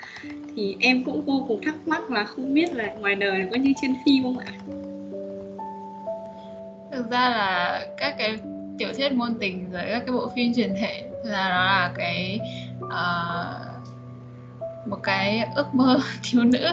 thì 0.55 0.75
em 0.79 1.03
cũng 1.03 1.25
vô 1.25 1.45
cùng 1.47 1.61
thắc 1.65 1.87
mắc 1.87 2.11
là 2.11 2.23
không 2.23 2.53
biết 2.53 2.73
là 2.73 2.93
ngoài 2.93 3.15
đời 3.15 3.47
có 3.51 3.57
như 3.57 3.73
trên 3.81 3.93
phim 4.05 4.23
không 4.23 4.37
ạ? 4.37 4.53
Thực 6.91 7.11
ra 7.11 7.29
là 7.29 7.81
các 7.97 8.15
cái 8.17 8.37
tiểu 8.77 8.89
thuyết 8.97 9.11
ngôn 9.11 9.33
tình 9.39 9.71
rồi 9.71 9.81
các 9.89 9.99
cái 9.99 10.11
bộ 10.11 10.31
phim 10.35 10.53
truyền 10.53 10.73
thể 10.81 11.10
là 11.23 11.49
nó 11.49 11.65
là 11.65 11.91
cái 11.95 12.39
uh, 12.85 13.71
một 14.87 14.99
cái 15.03 15.47
ước 15.55 15.75
mơ 15.75 15.99
thiếu 16.23 16.43
nữ 16.43 16.67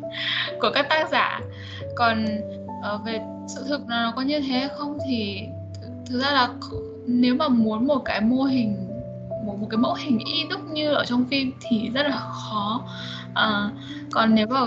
của 0.60 0.70
các 0.74 0.86
tác 0.88 1.08
giả. 1.10 1.40
Còn 1.96 2.26
uh, 2.94 3.04
về 3.04 3.20
sự 3.48 3.64
thực 3.68 3.88
là 3.88 4.02
nó 4.02 4.12
có 4.16 4.22
như 4.22 4.40
thế 4.40 4.68
không 4.76 4.98
thì 5.06 5.40
thực 6.06 6.20
ra 6.20 6.32
là 6.32 6.48
nếu 7.06 7.34
mà 7.34 7.48
muốn 7.48 7.86
một 7.86 7.98
cái 8.04 8.20
mô 8.20 8.42
hình 8.42 8.88
một, 9.44 9.58
một 9.60 9.66
cái 9.70 9.78
mẫu 9.78 9.94
hình 9.94 10.18
y 10.18 10.44
đúc 10.50 10.60
như 10.72 10.92
ở 10.92 11.04
trong 11.04 11.24
phim 11.30 11.52
thì 11.60 11.90
rất 11.94 12.02
là 12.02 12.16
khó. 12.16 12.84
À, 13.34 13.70
còn 14.12 14.34
nếu 14.34 14.46
mà 14.46 14.60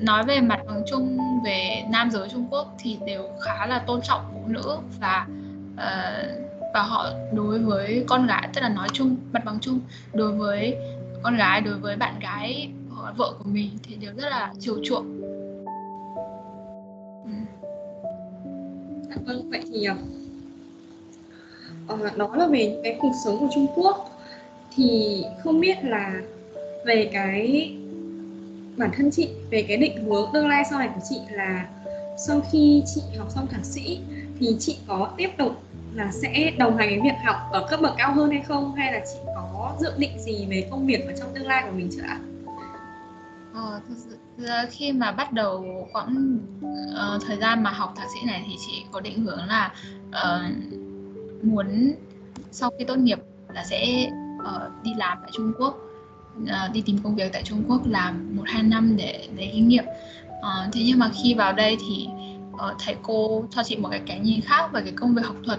nói 0.00 0.24
về 0.24 0.40
mặt 0.40 0.60
bằng 0.66 0.82
chung 0.90 1.18
về 1.44 1.84
nam 1.90 2.10
giới 2.10 2.28
Trung 2.28 2.46
Quốc 2.50 2.74
thì 2.78 2.98
đều 3.06 3.30
khá 3.40 3.66
là 3.66 3.78
tôn 3.78 4.00
trọng 4.02 4.20
phụ 4.32 4.40
nữ 4.46 4.76
và 5.00 5.26
uh, 5.74 6.49
và 6.74 6.82
họ 6.82 7.10
đối 7.32 7.58
với 7.58 8.04
con 8.08 8.26
gái 8.26 8.48
tức 8.54 8.60
là 8.60 8.68
nói 8.68 8.88
chung 8.92 9.16
mặt 9.32 9.44
bằng 9.44 9.58
chung 9.60 9.80
đối 10.14 10.32
với 10.32 10.76
con 11.22 11.36
gái 11.36 11.60
đối 11.60 11.74
với 11.74 11.96
bạn 11.96 12.18
gái 12.20 12.70
hoặc 12.90 13.14
vợ 13.16 13.32
của 13.38 13.44
mình 13.44 13.70
thì 13.82 13.94
đều 13.94 14.12
rất 14.16 14.28
là 14.30 14.52
chiều 14.58 14.76
chuộng. 14.84 15.20
Dạ 19.08 19.16
vâng, 19.26 19.50
vậy 19.50 19.62
thì 19.72 19.88
uh, 21.92 22.16
đó 22.16 22.36
là 22.36 22.46
về 22.46 22.70
những 22.70 22.82
cái 22.82 22.96
cuộc 23.00 23.12
sống 23.24 23.38
của 23.38 23.48
Trung 23.54 23.66
Quốc. 23.74 24.20
Thì 24.76 25.24
không 25.44 25.60
biết 25.60 25.76
là 25.82 26.20
về 26.84 27.10
cái 27.12 27.74
bản 28.76 28.90
thân 28.96 29.10
chị 29.10 29.28
về 29.50 29.62
cái 29.68 29.76
định 29.76 30.04
hướng 30.04 30.30
tương 30.32 30.48
lai 30.48 30.64
sau 30.70 30.78
này 30.78 30.88
của 30.94 31.00
chị 31.08 31.16
là 31.30 31.68
sau 32.26 32.40
khi 32.52 32.82
chị 32.94 33.00
học 33.18 33.30
xong 33.30 33.46
thạc 33.46 33.64
sĩ 33.64 34.00
thì 34.38 34.56
chị 34.60 34.78
có 34.86 35.10
tiếp 35.16 35.30
tục 35.38 35.52
là 35.94 36.10
sẽ 36.12 36.52
đồng 36.58 36.76
hành 36.76 36.88
với 36.88 37.00
việc 37.00 37.16
học 37.26 37.36
ở 37.52 37.66
cấp 37.70 37.80
bậc 37.82 37.92
cao 37.98 38.14
hơn 38.14 38.30
hay 38.30 38.42
không? 38.42 38.74
Hay 38.74 38.92
là 38.92 39.00
chị 39.12 39.18
có 39.34 39.76
dự 39.80 39.92
định 39.98 40.18
gì 40.18 40.46
về 40.46 40.68
công 40.70 40.86
việc 40.86 41.06
ở 41.06 41.12
trong 41.20 41.34
tương 41.34 41.46
lai 41.46 41.62
của 41.66 41.76
mình 41.76 41.88
chưa 41.96 42.02
ạ? 42.02 42.18
Ờ, 43.54 43.80
thực 43.88 43.94
sự 43.98 44.16
khi 44.70 44.92
mà 44.92 45.12
bắt 45.12 45.32
đầu 45.32 45.86
quãng 45.92 46.38
uh, 46.58 47.22
thời 47.26 47.36
gian 47.36 47.62
mà 47.62 47.70
học 47.70 47.94
thạc 47.96 48.06
sĩ 48.14 48.26
này 48.26 48.44
thì 48.46 48.54
chị 48.66 48.84
có 48.92 49.00
định 49.00 49.24
hướng 49.24 49.44
là 49.46 49.72
uh, 50.08 50.52
muốn 51.42 51.92
sau 52.50 52.70
khi 52.78 52.84
tốt 52.84 52.98
nghiệp 52.98 53.18
là 53.54 53.64
sẽ 53.64 54.10
uh, 54.42 54.82
đi 54.82 54.90
làm 54.96 55.18
tại 55.20 55.30
Trung 55.34 55.52
Quốc 55.58 55.78
uh, 56.42 56.72
đi 56.72 56.82
tìm 56.86 56.98
công 57.02 57.16
việc 57.16 57.32
tại 57.32 57.42
Trung 57.42 57.64
Quốc 57.68 57.80
làm 57.86 58.36
một 58.36 58.42
hai 58.46 58.62
năm 58.62 58.96
để 58.96 59.28
lấy 59.36 59.50
kinh 59.54 59.68
nghiệm. 59.68 59.84
Uh, 60.28 60.72
thế 60.72 60.80
nhưng 60.86 60.98
mà 60.98 61.10
khi 61.22 61.34
vào 61.34 61.52
đây 61.52 61.76
thì 61.80 62.08
uh, 62.52 62.60
thầy 62.78 62.96
cô 63.02 63.44
cho 63.50 63.62
chị 63.62 63.76
một 63.76 63.88
cái 63.90 64.00
cái 64.06 64.18
nhìn 64.20 64.40
khác 64.40 64.72
về 64.72 64.80
cái 64.82 64.92
công 64.96 65.14
việc 65.14 65.22
học 65.24 65.36
thuật 65.44 65.58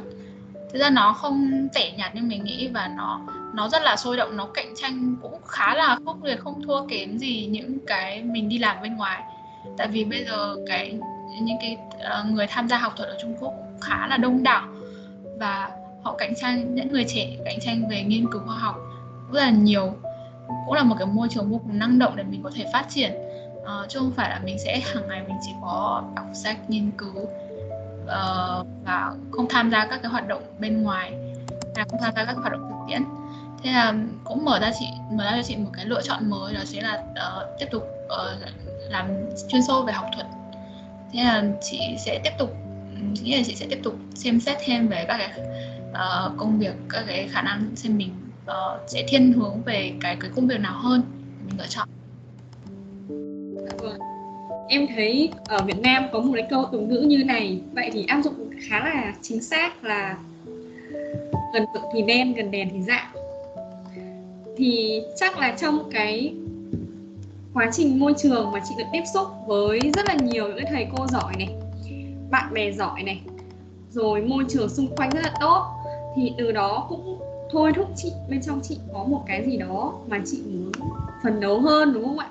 thực 0.74 0.80
ra 0.80 0.90
nó 0.90 1.14
không 1.14 1.68
tẻ 1.74 1.92
nhạt 1.98 2.16
như 2.16 2.22
mình 2.22 2.44
nghĩ 2.44 2.68
và 2.68 2.92
nó 2.98 3.22
nó 3.54 3.70
rất 3.70 3.82
là 3.84 3.96
sôi 3.96 4.18
động 4.18 4.38
nó 4.38 4.48
cạnh 4.54 4.74
tranh 4.82 5.16
cũng 5.22 5.42
khá 5.46 5.76
là 5.76 5.98
khốc 6.06 6.24
liệt 6.24 6.40
không 6.40 6.62
thua 6.64 6.88
kém 6.88 7.18
gì 7.18 7.46
những 7.46 7.78
cái 7.88 8.24
mình 8.24 8.50
đi 8.50 8.58
làm 8.58 8.78
bên 8.82 8.96
ngoài. 8.96 9.24
Tại 9.78 9.88
vì 9.88 10.06
bây 10.06 10.26
giờ 10.26 10.56
cái 10.68 11.00
những 11.42 11.58
cái 11.62 11.78
uh, 12.22 12.32
người 12.32 12.48
tham 12.48 12.70
gia 12.70 12.78
học 12.78 12.94
thuật 12.98 13.10
ở 13.10 13.18
Trung 13.22 13.36
Quốc 13.40 13.54
cũng 13.58 13.80
khá 13.82 14.08
là 14.08 14.18
đông 14.18 14.44
đảo 14.44 14.68
và 15.40 15.72
họ 16.04 16.16
cạnh 16.18 16.34
tranh 16.42 16.76
những 16.76 16.92
người 16.92 17.06
trẻ 17.08 17.38
cạnh 17.46 17.60
tranh 17.62 17.90
về 17.90 18.04
nghiên 18.04 18.32
cứu 18.32 18.42
khoa 18.46 18.56
học 18.56 18.76
rất 19.32 19.42
là 19.42 19.50
nhiều. 19.50 19.94
Cũng 20.66 20.74
là 20.74 20.84
một 20.84 20.96
cái 21.00 21.08
môi 21.08 21.28
trường 21.32 21.52
vô 21.52 21.58
cùng 21.58 21.80
năng 21.80 22.00
động 22.00 22.16
để 22.16 22.24
mình 22.24 22.44
có 22.44 22.52
thể 22.56 22.66
phát 22.74 22.86
triển. 22.90 23.12
Uh, 23.62 23.90
chứ 23.90 24.00
không 24.00 24.12
phải 24.12 24.30
là 24.30 24.42
mình 24.44 24.60
sẽ 24.60 24.80
hàng 24.80 25.08
ngày 25.08 25.22
mình 25.28 25.38
chỉ 25.46 25.52
có 25.62 26.04
đọc 26.16 26.26
sách 26.34 26.70
nghiên 26.70 26.92
cứu 26.92 27.30
uh, 28.04 28.68
và 28.86 29.14
không 29.32 29.48
tham 29.50 29.72
gia 29.72 29.86
các 29.86 30.00
cái 30.04 30.12
hoạt 30.12 30.28
động 30.28 30.44
bên 30.60 30.84
ngoài 30.84 31.12
hay 31.76 31.86
không 31.90 32.00
tham 32.02 32.14
gia 32.16 32.26
các 32.26 32.36
hoạt 32.38 32.52
động 32.52 32.70
thực 32.70 32.76
tiễn 32.90 33.04
thế 33.64 33.72
là 33.72 33.94
cũng 34.24 34.46
mở 34.46 34.60
ra 34.60 34.72
chị 34.80 34.86
mở 35.12 35.24
ra 35.24 35.32
cho 35.36 35.44
chị 35.44 35.56
một 35.56 35.70
cái 35.74 35.86
lựa 35.86 36.02
chọn 36.02 36.30
mới 36.30 36.54
đó 36.54 36.60
chính 36.72 36.84
là 36.84 37.04
uh, 37.12 37.60
tiếp 37.60 37.66
tục 37.72 37.84
uh, 38.06 38.50
làm 38.90 39.08
chuyên 39.50 39.62
sâu 39.68 39.82
về 39.82 39.94
học 39.94 40.06
thuật 40.16 40.28
thế 41.14 41.24
là 41.24 41.44
chị 41.62 41.80
sẽ 42.00 42.20
tiếp 42.24 42.32
tục 42.38 42.56
nghĩ 43.22 43.38
là 43.38 43.44
chị 43.46 43.56
sẽ 43.56 43.68
tiếp 43.70 43.80
tục 43.84 43.96
xem 44.16 44.40
xét 44.40 44.58
thêm 44.66 44.88
về 44.88 45.06
các 45.08 45.18
cái 45.18 45.32
uh, 45.92 46.38
công 46.38 46.60
việc 46.60 46.74
các 46.90 47.04
cái 47.08 47.28
khả 47.28 47.42
năng 47.42 47.76
xem 47.76 47.98
mình 47.98 48.12
uh, 48.46 48.80
sẽ 48.88 49.06
thiên 49.08 49.34
hướng 49.34 49.62
về 49.62 49.94
cái 50.02 50.16
cái 50.20 50.32
công 50.36 50.48
việc 50.48 50.60
nào 50.60 50.80
hơn 50.80 51.04
mình 51.48 51.58
lựa 51.58 51.68
chọn 51.68 51.88
em 54.72 54.88
thấy 54.96 55.30
ở 55.46 55.64
Việt 55.66 55.80
Nam 55.82 56.04
có 56.12 56.20
một 56.20 56.32
cái 56.36 56.48
câu 56.50 56.66
từ 56.72 56.80
ngữ 56.80 57.00
như 57.08 57.24
này. 57.24 57.62
Vậy 57.74 57.90
thì 57.94 58.06
áp 58.08 58.22
dụng 58.22 58.50
khá 58.70 58.80
là 58.80 59.14
chính 59.22 59.42
xác 59.42 59.84
là 59.84 60.18
gần 61.54 61.66
tượng 61.74 61.84
thì 61.94 62.02
đen, 62.02 62.34
gần 62.34 62.52
đèn 62.52 62.70
thì 62.74 62.82
dạng 62.82 63.12
thì 64.58 65.02
chắc 65.16 65.40
là 65.40 65.56
trong 65.62 65.90
cái 65.92 66.34
quá 67.54 67.70
trình 67.74 68.00
môi 68.00 68.14
trường 68.18 68.52
mà 68.52 68.60
chị 68.70 68.76
được 68.78 68.84
tiếp 68.94 69.04
xúc 69.14 69.28
với 69.48 69.80
rất 69.96 70.06
là 70.06 70.16
nhiều 70.22 70.48
những 70.48 70.66
thầy 70.70 70.88
cô 70.98 71.08
giỏi 71.08 71.34
này, 71.38 71.50
bạn 72.32 72.54
bè 72.54 72.72
giỏi 72.72 73.04
này, 73.04 73.22
rồi 73.92 74.22
môi 74.22 74.46
trường 74.50 74.70
xung 74.70 74.96
quanh 74.96 75.10
rất 75.10 75.22
là 75.24 75.34
tốt, 75.42 75.66
thì 76.16 76.32
từ 76.38 76.52
đó 76.52 76.86
cũng 76.90 77.20
thôi 77.52 77.72
thúc 77.76 77.88
chị, 77.96 78.12
bên 78.30 78.42
trong 78.42 78.60
chị 78.64 78.78
có 78.94 79.04
một 79.04 79.24
cái 79.28 79.46
gì 79.46 79.58
đó 79.58 79.94
mà 80.08 80.22
chị 80.26 80.42
muốn 80.46 80.72
phấn 81.24 81.40
đấu 81.40 81.60
hơn, 81.60 81.94
đúng 81.94 82.06
không 82.06 82.20
ạ? 82.20 82.30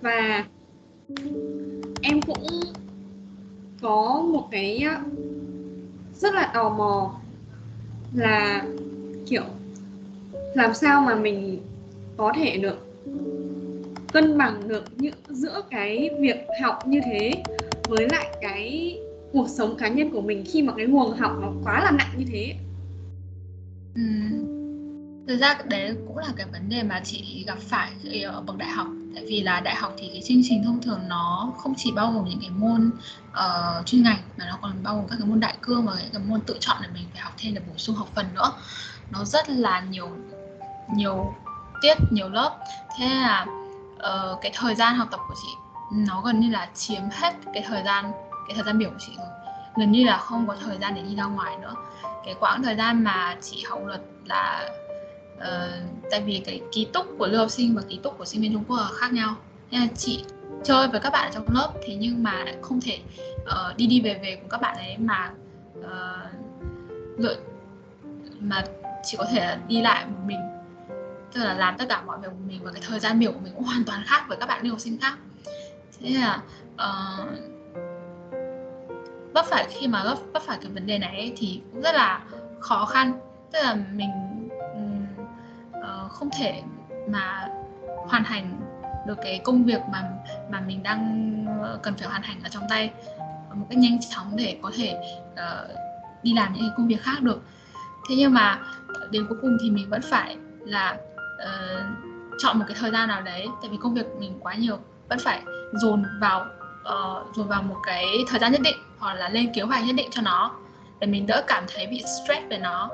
Và 0.00 0.44
em 2.02 2.22
cũng 2.22 2.60
có 3.80 4.26
một 4.32 4.48
cái 4.50 4.84
rất 6.14 6.34
là 6.34 6.50
tò 6.54 6.68
mò 6.68 7.14
là, 8.14 8.64
kiểu, 9.26 9.44
làm 10.54 10.74
sao 10.74 11.00
mà 11.00 11.14
mình 11.14 11.60
có 12.16 12.32
thể 12.36 12.56
được 12.56 12.88
cân 14.12 14.38
bằng 14.38 14.68
được 14.68 14.84
những 14.96 15.14
giữa 15.28 15.62
cái 15.70 16.10
việc 16.20 16.36
học 16.62 16.86
như 16.86 17.00
thế 17.04 17.44
với 17.88 18.08
lại 18.08 18.26
cái 18.40 18.98
cuộc 19.32 19.48
sống 19.48 19.76
cá 19.76 19.88
nhân 19.88 20.10
của 20.10 20.20
mình 20.20 20.44
khi 20.46 20.62
mà 20.62 20.72
cái 20.76 20.86
nguồn 20.86 21.16
học 21.16 21.32
nó 21.40 21.52
quá 21.64 21.80
là 21.84 21.90
nặng 21.90 22.14
như 22.18 22.24
thế 22.32 22.54
ừ. 23.94 24.02
thực 25.28 25.36
ra 25.36 25.58
đấy 25.68 25.94
cũng 26.06 26.18
là 26.18 26.32
cái 26.36 26.46
vấn 26.52 26.68
đề 26.68 26.82
mà 26.82 27.00
chị 27.04 27.44
gặp 27.46 27.58
phải 27.58 27.90
ở 28.22 28.42
bậc 28.46 28.56
đại 28.56 28.68
học 28.68 28.88
tại 29.18 29.26
vì 29.26 29.42
là 29.42 29.60
đại 29.60 29.74
học 29.74 29.92
thì 29.98 30.08
cái 30.12 30.22
chương 30.24 30.40
trình 30.44 30.64
thông 30.64 30.82
thường 30.82 31.00
nó 31.08 31.52
không 31.56 31.74
chỉ 31.76 31.92
bao 31.92 32.12
gồm 32.12 32.24
những 32.24 32.40
cái 32.40 32.50
môn 32.50 32.90
uh, 33.30 33.86
chuyên 33.86 34.02
ngành 34.02 34.18
mà 34.36 34.46
nó 34.48 34.58
còn 34.62 34.82
bao 34.82 34.94
gồm 34.94 35.08
các 35.08 35.16
cái 35.18 35.28
môn 35.28 35.40
đại 35.40 35.56
cương 35.60 35.86
và 35.86 35.92
những 36.02 36.12
cái 36.12 36.22
môn 36.26 36.40
tự 36.40 36.56
chọn 36.60 36.76
để 36.82 36.88
mình 36.94 37.04
phải 37.12 37.22
học 37.22 37.32
thêm 37.38 37.54
để 37.54 37.60
bổ 37.68 37.72
sung 37.76 37.96
học 37.96 38.08
phần 38.14 38.26
nữa. 38.34 38.52
Nó 39.10 39.24
rất 39.24 39.48
là 39.48 39.80
nhiều 39.80 40.08
nhiều 40.94 41.34
tiết 41.82 41.94
nhiều 42.10 42.28
lớp. 42.28 42.58
Thế 42.96 43.08
là 43.08 43.46
uh, 43.94 44.38
cái 44.42 44.52
thời 44.54 44.74
gian 44.74 44.94
học 44.94 45.08
tập 45.10 45.20
của 45.28 45.34
chị 45.42 45.48
nó 45.92 46.20
gần 46.20 46.40
như 46.40 46.50
là 46.50 46.68
chiếm 46.74 47.02
hết 47.12 47.34
cái 47.54 47.64
thời 47.68 47.82
gian 47.82 48.12
cái 48.48 48.54
thời 48.54 48.64
gian 48.64 48.78
biểu 48.78 48.90
của 48.90 48.98
chị 48.98 49.12
rồi. 49.18 49.26
Gần 49.76 49.92
như 49.92 50.04
là 50.04 50.16
không 50.16 50.46
có 50.46 50.56
thời 50.64 50.78
gian 50.78 50.94
để 50.94 51.02
đi 51.02 51.16
ra 51.16 51.24
ngoài 51.24 51.56
nữa. 51.56 51.74
Cái 52.24 52.34
quãng 52.40 52.62
thời 52.62 52.76
gian 52.76 53.04
mà 53.04 53.36
chị 53.42 53.64
học 53.68 53.80
luật 53.86 54.00
là 54.24 54.70
uh, 55.38 56.10
tại 56.10 56.20
vì 56.20 56.42
cái 56.44 56.60
ký 56.72 56.88
túc 56.92 57.06
của 57.18 57.26
lưu 57.26 57.40
học 57.40 57.50
sinh 57.50 57.74
và 57.74 57.82
ký 57.88 58.00
túc 58.02 58.18
của 58.18 58.24
sinh 58.24 58.42
viên 58.42 58.52
Trung 58.52 58.64
Quốc 58.68 58.76
là 58.76 58.88
khác 58.94 59.12
nhau. 59.12 59.36
Nên 59.70 59.80
là 59.80 59.86
chị 59.96 60.24
chơi 60.64 60.88
với 60.88 61.00
các 61.00 61.10
bạn 61.10 61.28
ở 61.28 61.30
trong 61.34 61.54
lớp 61.54 61.72
thế 61.86 61.94
nhưng 61.94 62.22
mà 62.22 62.44
không 62.62 62.80
thể 62.80 62.98
uh, 63.42 63.76
đi 63.76 63.86
đi 63.86 64.00
về 64.00 64.20
về 64.22 64.36
cùng 64.40 64.48
các 64.48 64.60
bạn 64.60 64.76
ấy 64.76 64.98
mà 64.98 65.32
uh, 65.78 67.18
lựa 67.18 67.36
mà 68.40 68.64
chỉ 69.04 69.16
có 69.16 69.24
thể 69.32 69.56
đi 69.68 69.82
lại 69.82 70.06
một 70.06 70.20
mình. 70.26 70.40
Tức 71.32 71.44
là 71.44 71.54
làm 71.54 71.78
tất 71.78 71.84
cả 71.88 72.02
mọi 72.02 72.18
việc 72.18 72.28
của 72.28 72.44
mình 72.48 72.60
và 72.62 72.70
cái 72.72 72.82
thời 72.86 73.00
gian 73.00 73.18
biểu 73.18 73.32
của 73.32 73.40
mình 73.40 73.52
cũng 73.54 73.64
hoàn 73.64 73.84
toàn 73.84 74.02
khác 74.06 74.24
với 74.28 74.36
các 74.40 74.46
bạn 74.46 74.62
lưu 74.62 74.72
học 74.72 74.80
sinh 74.80 74.98
khác. 74.98 75.18
Thế 76.00 76.10
là 76.10 76.42
uh, 76.74 77.28
vấp 79.34 79.46
phải 79.46 79.66
khi 79.70 79.86
mà 79.86 80.04
vấp 80.04 80.18
vấp 80.32 80.42
phải 80.42 80.58
cái 80.62 80.70
vấn 80.70 80.86
đề 80.86 80.98
này 80.98 81.16
ấy, 81.16 81.32
thì 81.36 81.60
cũng 81.72 81.82
rất 81.82 81.94
là 81.94 82.22
khó 82.60 82.84
khăn. 82.84 83.12
Tức 83.52 83.58
là 83.62 83.74
mình 83.92 84.10
uh, 86.08 86.12
không 86.12 86.28
thể 86.38 86.62
mà 87.08 87.48
hoàn 88.06 88.24
thành 88.24 88.60
được 89.06 89.18
cái 89.22 89.40
công 89.44 89.64
việc 89.64 89.80
mà 89.92 90.02
mà 90.50 90.60
mình 90.60 90.82
đang 90.82 91.34
ờ, 91.62 91.78
cần 91.82 91.94
phải 91.94 92.08
hoàn 92.08 92.22
thành 92.22 92.40
ở 92.42 92.48
trong 92.48 92.62
tay 92.68 92.90
một 93.54 93.66
cách 93.70 93.78
nhanh 93.78 93.98
chóng 94.10 94.36
để 94.36 94.58
có 94.62 94.70
thể 94.76 95.00
uh, 95.32 95.70
đi 96.22 96.34
làm 96.34 96.52
những 96.52 96.62
cái 96.62 96.70
công 96.76 96.88
việc 96.88 97.02
khác 97.02 97.22
được. 97.22 97.42
Thế 98.08 98.14
nhưng 98.18 98.34
mà 98.34 98.58
đến 99.10 99.26
cuối 99.28 99.38
cùng 99.42 99.56
thì 99.62 99.70
mình 99.70 99.90
vẫn 99.90 100.00
phải 100.02 100.36
là 100.60 100.96
uh, 101.22 101.84
chọn 102.38 102.58
một 102.58 102.64
cái 102.68 102.76
thời 102.80 102.90
gian 102.90 103.08
nào 103.08 103.22
đấy 103.22 103.46
tại 103.62 103.70
vì 103.70 103.76
công 103.80 103.94
việc 103.94 104.06
mình 104.18 104.38
quá 104.40 104.54
nhiều 104.54 104.78
vẫn 105.08 105.18
phải 105.18 105.42
dồn 105.72 106.04
vào 106.20 106.46
uh, 106.80 107.36
dồn 107.36 107.48
vào 107.48 107.62
một 107.62 107.76
cái 107.86 108.04
thời 108.28 108.40
gian 108.40 108.52
nhất 108.52 108.60
định 108.60 108.76
hoặc 108.98 109.14
là 109.14 109.28
lên 109.28 109.52
kế 109.54 109.62
hoạch 109.62 109.84
nhất 109.84 109.96
định 109.96 110.08
cho 110.10 110.22
nó 110.22 110.52
để 111.00 111.06
mình 111.06 111.26
đỡ 111.26 111.44
cảm 111.46 111.64
thấy 111.74 111.86
bị 111.86 112.02
stress 112.02 112.48
về 112.50 112.58
nó. 112.58 112.90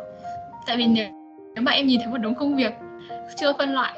Tại 0.66 0.76
vì 0.76 0.86
nếu, 0.86 1.08
nếu 1.54 1.62
mà 1.62 1.72
em 1.72 1.86
nhìn 1.86 2.00
thấy 2.00 2.08
một 2.12 2.18
đống 2.18 2.34
công 2.34 2.56
việc 2.56 2.72
chưa 3.36 3.52
phân 3.58 3.72
loại 3.72 3.94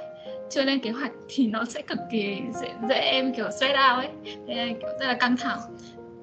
chưa 0.50 0.62
lên 0.62 0.80
kế 0.80 0.90
hoạch 0.90 1.10
thì 1.28 1.46
nó 1.46 1.64
sẽ 1.64 1.82
cực 1.82 1.98
kỳ 2.10 2.42
dễ, 2.54 2.72
dễ 2.88 2.94
em 2.94 3.34
kiểu 3.34 3.50
stress 3.50 3.74
out 3.74 4.04
ấy. 4.04 4.10
Thế 4.46 4.76
kiểu 4.80 4.90
rất 5.00 5.06
là 5.06 5.14
căng 5.14 5.36
thẳng. 5.36 5.58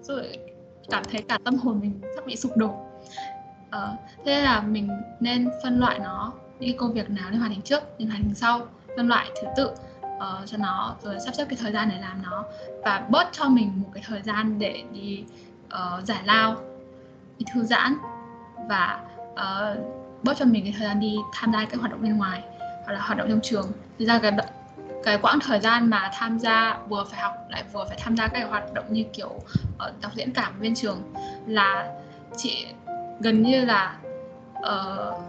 Rồi 0.02 0.38
cảm 0.90 1.04
thấy 1.12 1.22
cả 1.22 1.38
tâm 1.46 1.56
hồn 1.56 1.80
mình 1.80 2.02
sắp 2.16 2.26
bị 2.26 2.36
sụp 2.36 2.58
đổ. 2.58 2.68
Uh, 3.76 4.00
thế 4.26 4.42
là 4.42 4.62
mình 4.62 4.90
nên 5.20 5.50
phân 5.64 5.80
loại 5.80 6.00
nó 6.00 6.34
những 6.60 6.78
công 6.78 6.94
việc 6.94 7.10
nào 7.10 7.32
nên 7.32 7.40
hoàn 7.40 7.52
thành 7.52 7.62
trước 7.62 7.84
nên 7.98 8.10
hoàn 8.10 8.24
thành 8.24 8.36
sau. 8.36 8.62
Phân 8.98 9.08
loại 9.08 9.30
thứ 9.42 9.48
tự 9.58 9.72
uh, 10.06 10.46
cho 10.46 10.58
nó 10.58 10.96
rồi 11.02 11.20
sắp 11.20 11.36
xếp 11.36 11.46
cái 11.50 11.58
thời 11.62 11.72
gian 11.72 11.90
để 11.92 11.98
làm 12.02 12.24
nó. 12.24 12.44
Và 12.84 13.08
bớt 13.10 13.28
cho 13.32 13.50
mình 13.50 13.72
một 13.76 13.90
cái 13.94 14.04
thời 14.08 14.22
gian 14.22 14.60
để 14.60 14.84
đi 14.94 15.24
uh, 15.66 16.04
giải 16.04 16.22
lao 16.26 16.56
đi 17.40 17.46
thư 17.54 17.64
giãn. 17.64 17.98
Và 18.70 19.00
uh, 19.34 19.78
bớt 20.24 20.38
cho 20.38 20.46
mình 20.46 20.64
cái 20.64 20.74
thời 20.78 20.88
gian 20.88 21.00
đi 21.00 21.16
tham 21.34 21.54
gia 21.54 21.66
các 21.66 21.80
hoạt 21.80 21.92
động 21.92 22.02
bên 22.02 22.18
ngoài 22.18 22.44
hoặc 22.86 22.94
là 22.94 23.00
hoạt 23.00 23.18
động 23.18 23.30
trong 23.30 23.40
trường. 23.44 23.72
Thực 24.00 24.06
ra 24.06 24.20
cái 24.20 24.32
cái 25.04 25.18
quãng 25.22 25.40
thời 25.40 25.60
gian 25.60 25.90
mà 25.90 26.12
tham 26.14 26.40
gia 26.40 26.78
vừa 26.90 27.04
phải 27.04 27.20
học 27.20 27.34
lại 27.50 27.64
vừa 27.74 27.86
phải 27.88 27.98
tham 28.02 28.18
gia 28.18 28.28
các 28.28 28.50
hoạt 28.50 28.74
động 28.74 28.86
như 28.90 29.04
kiểu 29.14 29.40
ờ, 29.78 29.90
uh, 29.90 30.02
đọc 30.02 30.12
diễn 30.16 30.34
cảm 30.34 30.62
bên 30.62 30.76
trường 30.76 31.14
là 31.48 31.92
chị 32.38 32.68
gần 33.20 33.44
như 33.44 33.66
là 33.66 33.98
uh, 34.58 35.22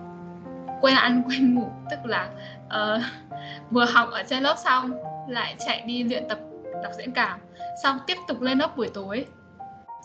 quen 0.81 0.97
ăn 0.97 1.23
quen 1.29 1.55
ngủ. 1.55 1.71
Tức 1.91 1.99
là 2.05 2.29
uh, 2.67 3.03
vừa 3.71 3.85
học 3.85 4.09
ở 4.11 4.23
trên 4.23 4.43
lớp 4.43 4.57
xong 4.65 4.93
lại 5.29 5.57
chạy 5.67 5.83
đi 5.87 6.05
luyện 6.05 6.29
tập 6.29 6.39
đọc 6.83 6.93
diễn 6.99 7.13
cảm. 7.13 7.41
Xong 7.83 7.99
tiếp 8.07 8.17
tục 8.29 8.41
lên 8.41 8.59
lớp 8.59 8.77
buổi 8.77 8.89
tối. 8.95 9.27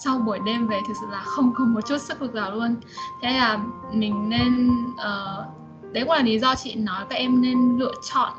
Sau 0.03 0.17
buổi 0.17 0.39
đêm 0.45 0.67
về 0.67 0.77
thực 0.87 0.93
sự 1.01 1.07
là 1.11 1.19
không 1.19 1.53
có 1.55 1.65
một 1.65 1.81
chút 1.87 1.97
sức 2.01 2.21
lực 2.21 2.33
nào 2.33 2.51
luôn. 2.51 2.75
Thế 3.23 3.33
là 3.33 3.59
mình 3.91 4.29
nên 4.29 4.69
uh, 4.93 5.58
đấy 5.91 6.03
cũng 6.03 6.13
là 6.13 6.21
lý 6.21 6.39
do 6.39 6.55
chị 6.55 6.75
nói 6.75 7.05
các 7.09 7.15
em 7.15 7.41
nên 7.41 7.77
lựa 7.77 7.93
chọn 8.13 8.33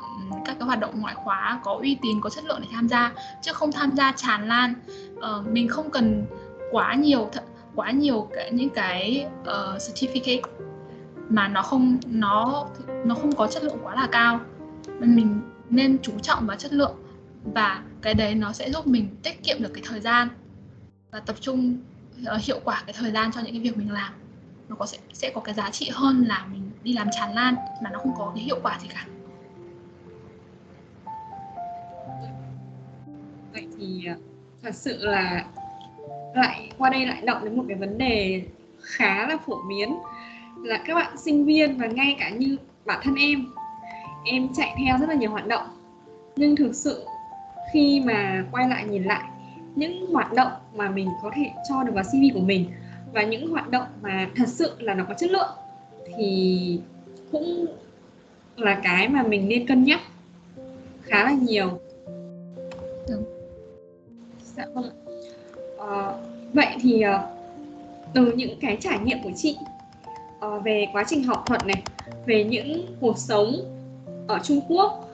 các 0.45 0.55
cái 0.59 0.65
hoạt 0.65 0.79
động 0.79 1.01
ngoại 1.01 1.15
khóa 1.15 1.59
có 1.63 1.73
uy 1.81 1.97
tín 2.01 2.21
có 2.21 2.29
chất 2.29 2.43
lượng 2.45 2.59
để 2.61 2.67
tham 2.71 2.87
gia 2.87 3.13
chứ 3.41 3.53
không 3.53 3.71
tham 3.71 3.91
gia 3.95 4.11
tràn 4.11 4.47
lan. 4.47 4.73
Uh, 5.17 5.47
mình 5.47 5.67
không 5.67 5.91
cần 5.91 6.25
quá 6.71 6.93
nhiều 6.93 7.29
quá 7.75 7.91
nhiều 7.91 8.29
cái, 8.33 8.51
những 8.51 8.69
cái 8.69 9.25
uh, 9.41 9.81
certificate 9.81 10.41
mà 11.29 11.47
nó 11.47 11.61
không 11.61 11.97
nó 12.05 12.67
nó 13.05 13.15
không 13.15 13.35
có 13.35 13.47
chất 13.47 13.63
lượng 13.63 13.77
quá 13.83 13.95
là 13.95 14.07
cao. 14.11 14.39
Mình 14.99 15.41
nên 15.69 15.97
chú 16.01 16.19
trọng 16.21 16.47
vào 16.47 16.57
chất 16.57 16.73
lượng 16.73 16.95
và 17.53 17.83
cái 18.01 18.13
đấy 18.13 18.35
nó 18.35 18.53
sẽ 18.53 18.71
giúp 18.71 18.87
mình 18.87 19.15
tiết 19.23 19.43
kiệm 19.43 19.63
được 19.63 19.71
cái 19.73 19.83
thời 19.87 19.99
gian 19.99 20.27
và 21.11 21.19
tập 21.19 21.35
trung 21.39 21.77
uh, 22.35 22.41
hiệu 22.41 22.59
quả 22.63 22.83
cái 22.85 22.95
thời 22.99 23.11
gian 23.11 23.31
cho 23.31 23.41
những 23.41 23.53
cái 23.53 23.61
việc 23.61 23.77
mình 23.77 23.91
làm. 23.91 24.13
Nó 24.69 24.75
có 24.75 24.85
sẽ 24.85 24.97
sẽ 25.13 25.31
có 25.35 25.41
cái 25.41 25.55
giá 25.55 25.69
trị 25.69 25.89
hơn 25.93 26.25
là 26.27 26.45
mình 26.51 26.70
đi 26.83 26.93
làm 26.93 27.07
tràn 27.11 27.33
lan 27.33 27.55
mà 27.83 27.89
nó 27.89 27.99
không 27.99 28.13
có 28.17 28.31
cái 28.35 28.43
hiệu 28.43 28.59
quả 28.63 28.79
gì 28.81 28.87
cả. 28.93 29.05
Vậy 33.53 33.67
thì 33.77 34.05
ờ, 34.05 34.15
thật 34.63 34.75
sự 34.75 34.97
là 35.01 35.45
lại 36.35 36.71
qua 36.77 36.89
đây 36.89 37.05
lại 37.05 37.21
động 37.25 37.43
đến 37.43 37.57
một 37.57 37.63
cái 37.67 37.77
vấn 37.77 37.97
đề 37.97 38.43
khá 38.81 39.27
là 39.27 39.37
phổ 39.45 39.57
biến 39.69 39.97
là 40.57 40.83
các 40.85 40.95
bạn 40.95 41.17
sinh 41.17 41.45
viên 41.45 41.77
và 41.77 41.87
ngay 41.87 42.15
cả 42.19 42.29
như 42.29 42.57
bản 42.85 42.99
thân 43.03 43.15
em 43.15 43.45
em 44.25 44.47
chạy 44.53 44.75
theo 44.77 44.97
rất 44.97 45.09
là 45.09 45.15
nhiều 45.15 45.31
hoạt 45.31 45.47
động. 45.47 45.65
Nhưng 46.35 46.55
thực 46.55 46.75
sự 46.75 47.05
khi 47.73 48.01
mà 48.05 48.43
quay 48.51 48.69
lại 48.69 48.85
nhìn 48.85 49.03
lại, 49.03 49.23
những 49.75 50.13
hoạt 50.13 50.33
động 50.33 50.51
mà 50.75 50.89
mình 50.89 51.09
có 51.21 51.31
thể 51.35 51.51
cho 51.69 51.83
được 51.83 51.91
vào 51.95 52.03
CV 52.03 52.33
của 52.33 52.39
mình 52.39 52.71
và 53.13 53.23
những 53.23 53.51
hoạt 53.51 53.69
động 53.69 53.85
mà 54.01 54.27
thật 54.35 54.47
sự 54.47 54.75
là 54.79 54.93
nó 54.93 55.05
có 55.07 55.13
chất 55.13 55.31
lượng 55.31 55.49
thì 56.05 56.79
cũng 57.31 57.65
là 58.57 58.79
cái 58.83 59.07
mà 59.09 59.23
mình 59.23 59.47
nên 59.47 59.67
cân 59.67 59.83
nhắc 59.83 59.99
khá 61.01 61.23
là 61.23 61.31
nhiều 61.31 61.69
Đúng. 63.09 63.23
dạ 64.55 64.65
vâng 64.73 64.89
à, 65.79 66.13
vậy 66.53 66.67
thì 66.81 67.03
uh, 67.05 67.21
từ 68.13 68.33
những 68.35 68.59
cái 68.61 68.77
trải 68.81 68.99
nghiệm 68.99 69.17
của 69.23 69.31
chị 69.35 69.57
uh, 70.45 70.63
về 70.63 70.87
quá 70.93 71.03
trình 71.07 71.23
học 71.23 71.43
thuật 71.45 71.65
này 71.65 71.83
về 72.25 72.43
những 72.43 72.95
cuộc 72.99 73.17
sống 73.17 73.53
ở 74.27 74.39
Trung 74.43 74.61
Quốc 74.67 75.09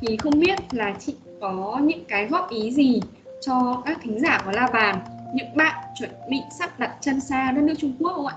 thì 0.00 0.16
không 0.16 0.40
biết 0.40 0.58
là 0.70 0.94
chị 1.00 1.14
có 1.40 1.80
những 1.82 2.04
cái 2.04 2.26
góp 2.26 2.50
ý 2.50 2.70
gì 2.70 3.00
cho 3.40 3.82
các 3.86 3.98
thính 4.02 4.20
giả 4.20 4.42
của 4.44 4.50
La 4.50 4.68
Bàn 4.72 4.98
những 5.34 5.56
bạn 5.56 5.84
chuẩn 5.98 6.10
bị 6.30 6.36
sắp 6.58 6.78
đặt 6.78 6.96
chân 7.00 7.20
xa 7.20 7.52
đất 7.52 7.62
nước 7.62 7.74
Trung 7.78 7.92
Quốc 7.98 8.12
không 8.14 8.26
ạ? 8.26 8.36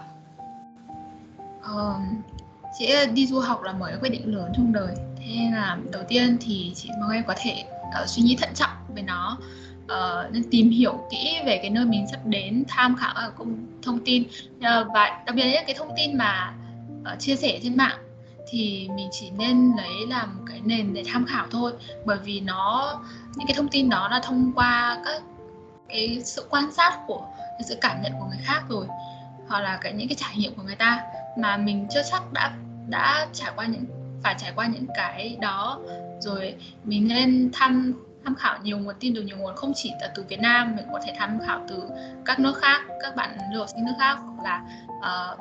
Uh, 1.72 1.96
chị 2.80 2.94
đi 3.14 3.28
du 3.28 3.40
học 3.40 3.64
là 3.64 3.74
một 3.74 3.86
cái 3.86 3.98
quyết 4.02 4.10
định 4.10 4.36
lớn 4.36 4.52
trong 4.56 4.74
đời. 4.74 4.96
Thế 5.18 5.26
nên 5.36 5.54
là 5.54 5.78
đầu 5.92 6.04
tiên 6.08 6.38
thì 6.42 6.72
chị 6.76 6.90
mong 7.02 7.12
em 7.12 7.24
có 7.28 7.34
thể 7.38 7.64
uh, 8.04 8.10
suy 8.10 8.24
nghĩ 8.24 8.36
thận 8.36 8.50
trọng 8.56 8.78
về 8.96 9.02
nó. 9.02 9.38
Uh, 9.84 10.32
nên 10.32 10.44
tìm 10.52 10.70
hiểu 10.70 11.08
kỹ 11.12 11.40
về 11.46 11.58
cái 11.58 11.70
nơi 11.70 11.86
mình 11.86 12.08
sắp 12.12 12.20
đến 12.26 12.64
tham 12.68 12.96
khảo 12.96 13.14
các 13.16 13.34
thông 13.84 14.00
tin. 14.06 14.24
Uh, 14.24 14.88
và 14.94 15.24
đặc 15.26 15.36
biệt 15.36 15.44
là 15.44 15.64
cái 15.68 15.76
thông 15.80 15.92
tin 15.98 16.18
mà 16.18 16.54
uh, 17.14 17.20
chia 17.20 17.36
sẻ 17.36 17.60
trên 17.64 17.78
mạng 17.78 17.98
thì 18.50 18.90
mình 18.96 19.10
chỉ 19.12 19.30
nên 19.30 19.72
lấy 19.78 20.08
làm 20.10 20.46
cái 20.50 20.62
nền 20.64 20.94
để 20.94 21.04
tham 21.14 21.26
khảo 21.26 21.46
thôi. 21.52 21.74
Bởi 22.06 22.18
vì 22.18 22.40
nó 22.40 22.94
những 23.36 23.48
cái 23.48 23.56
thông 23.56 23.68
tin 23.68 23.90
đó 23.90 24.08
là 24.08 24.20
thông 24.20 24.52
qua 24.56 25.02
các 25.06 25.22
cái 25.90 26.22
sự 26.26 26.48
quan 26.50 26.72
sát 26.72 27.00
của 27.08 27.28
cái 27.38 27.64
sự 27.68 27.78
cảm 27.82 28.02
nhận 28.02 28.12
của 28.20 28.26
người 28.26 28.40
khác 28.44 28.64
rồi 28.70 28.86
hoặc 29.48 29.60
là 29.60 29.78
cái 29.82 29.94
những 29.94 30.08
cái 30.08 30.16
trải 30.20 30.36
nghiệm 30.38 30.56
của 30.56 30.64
người 30.64 30.76
ta 30.76 31.04
mà 31.38 31.58
mình 31.58 31.88
chưa 31.90 32.02
chắc 32.12 32.34
đã 32.34 32.54
đã 32.88 33.28
trải 33.34 33.52
qua 33.56 33.66
những 33.66 33.86
phải 34.24 34.36
trải 34.40 34.52
qua 34.56 34.68
những 34.68 34.88
cái 34.96 35.38
đó. 35.42 35.80
Rồi 36.20 36.56
mình 36.84 37.08
nên 37.08 37.50
tham 37.54 37.94
tham 38.26 38.36
khảo 38.36 38.58
nhiều 38.64 38.78
nguồn 38.78 38.96
tin 39.00 39.16
từ 39.16 39.22
nhiều 39.22 39.38
nguồn 39.38 39.56
không 39.56 39.72
chỉ 39.76 39.92
là 40.02 40.12
từ 40.16 40.26
Việt 40.30 40.40
Nam 40.40 40.76
mình 40.76 40.86
có 40.94 41.00
thể 41.06 41.14
tham 41.18 41.40
khảo 41.48 41.66
từ 41.68 41.84
các 42.26 42.40
nước 42.40 42.58
khác 42.58 42.82
các 43.02 43.16
bạn 43.16 43.38
du 43.54 43.60
học 43.60 43.68
sinh 43.76 43.86
nước 43.86 43.94
khác 44.00 44.14
hoặc 44.14 44.44
là 44.44 44.64
uh, 44.98 45.40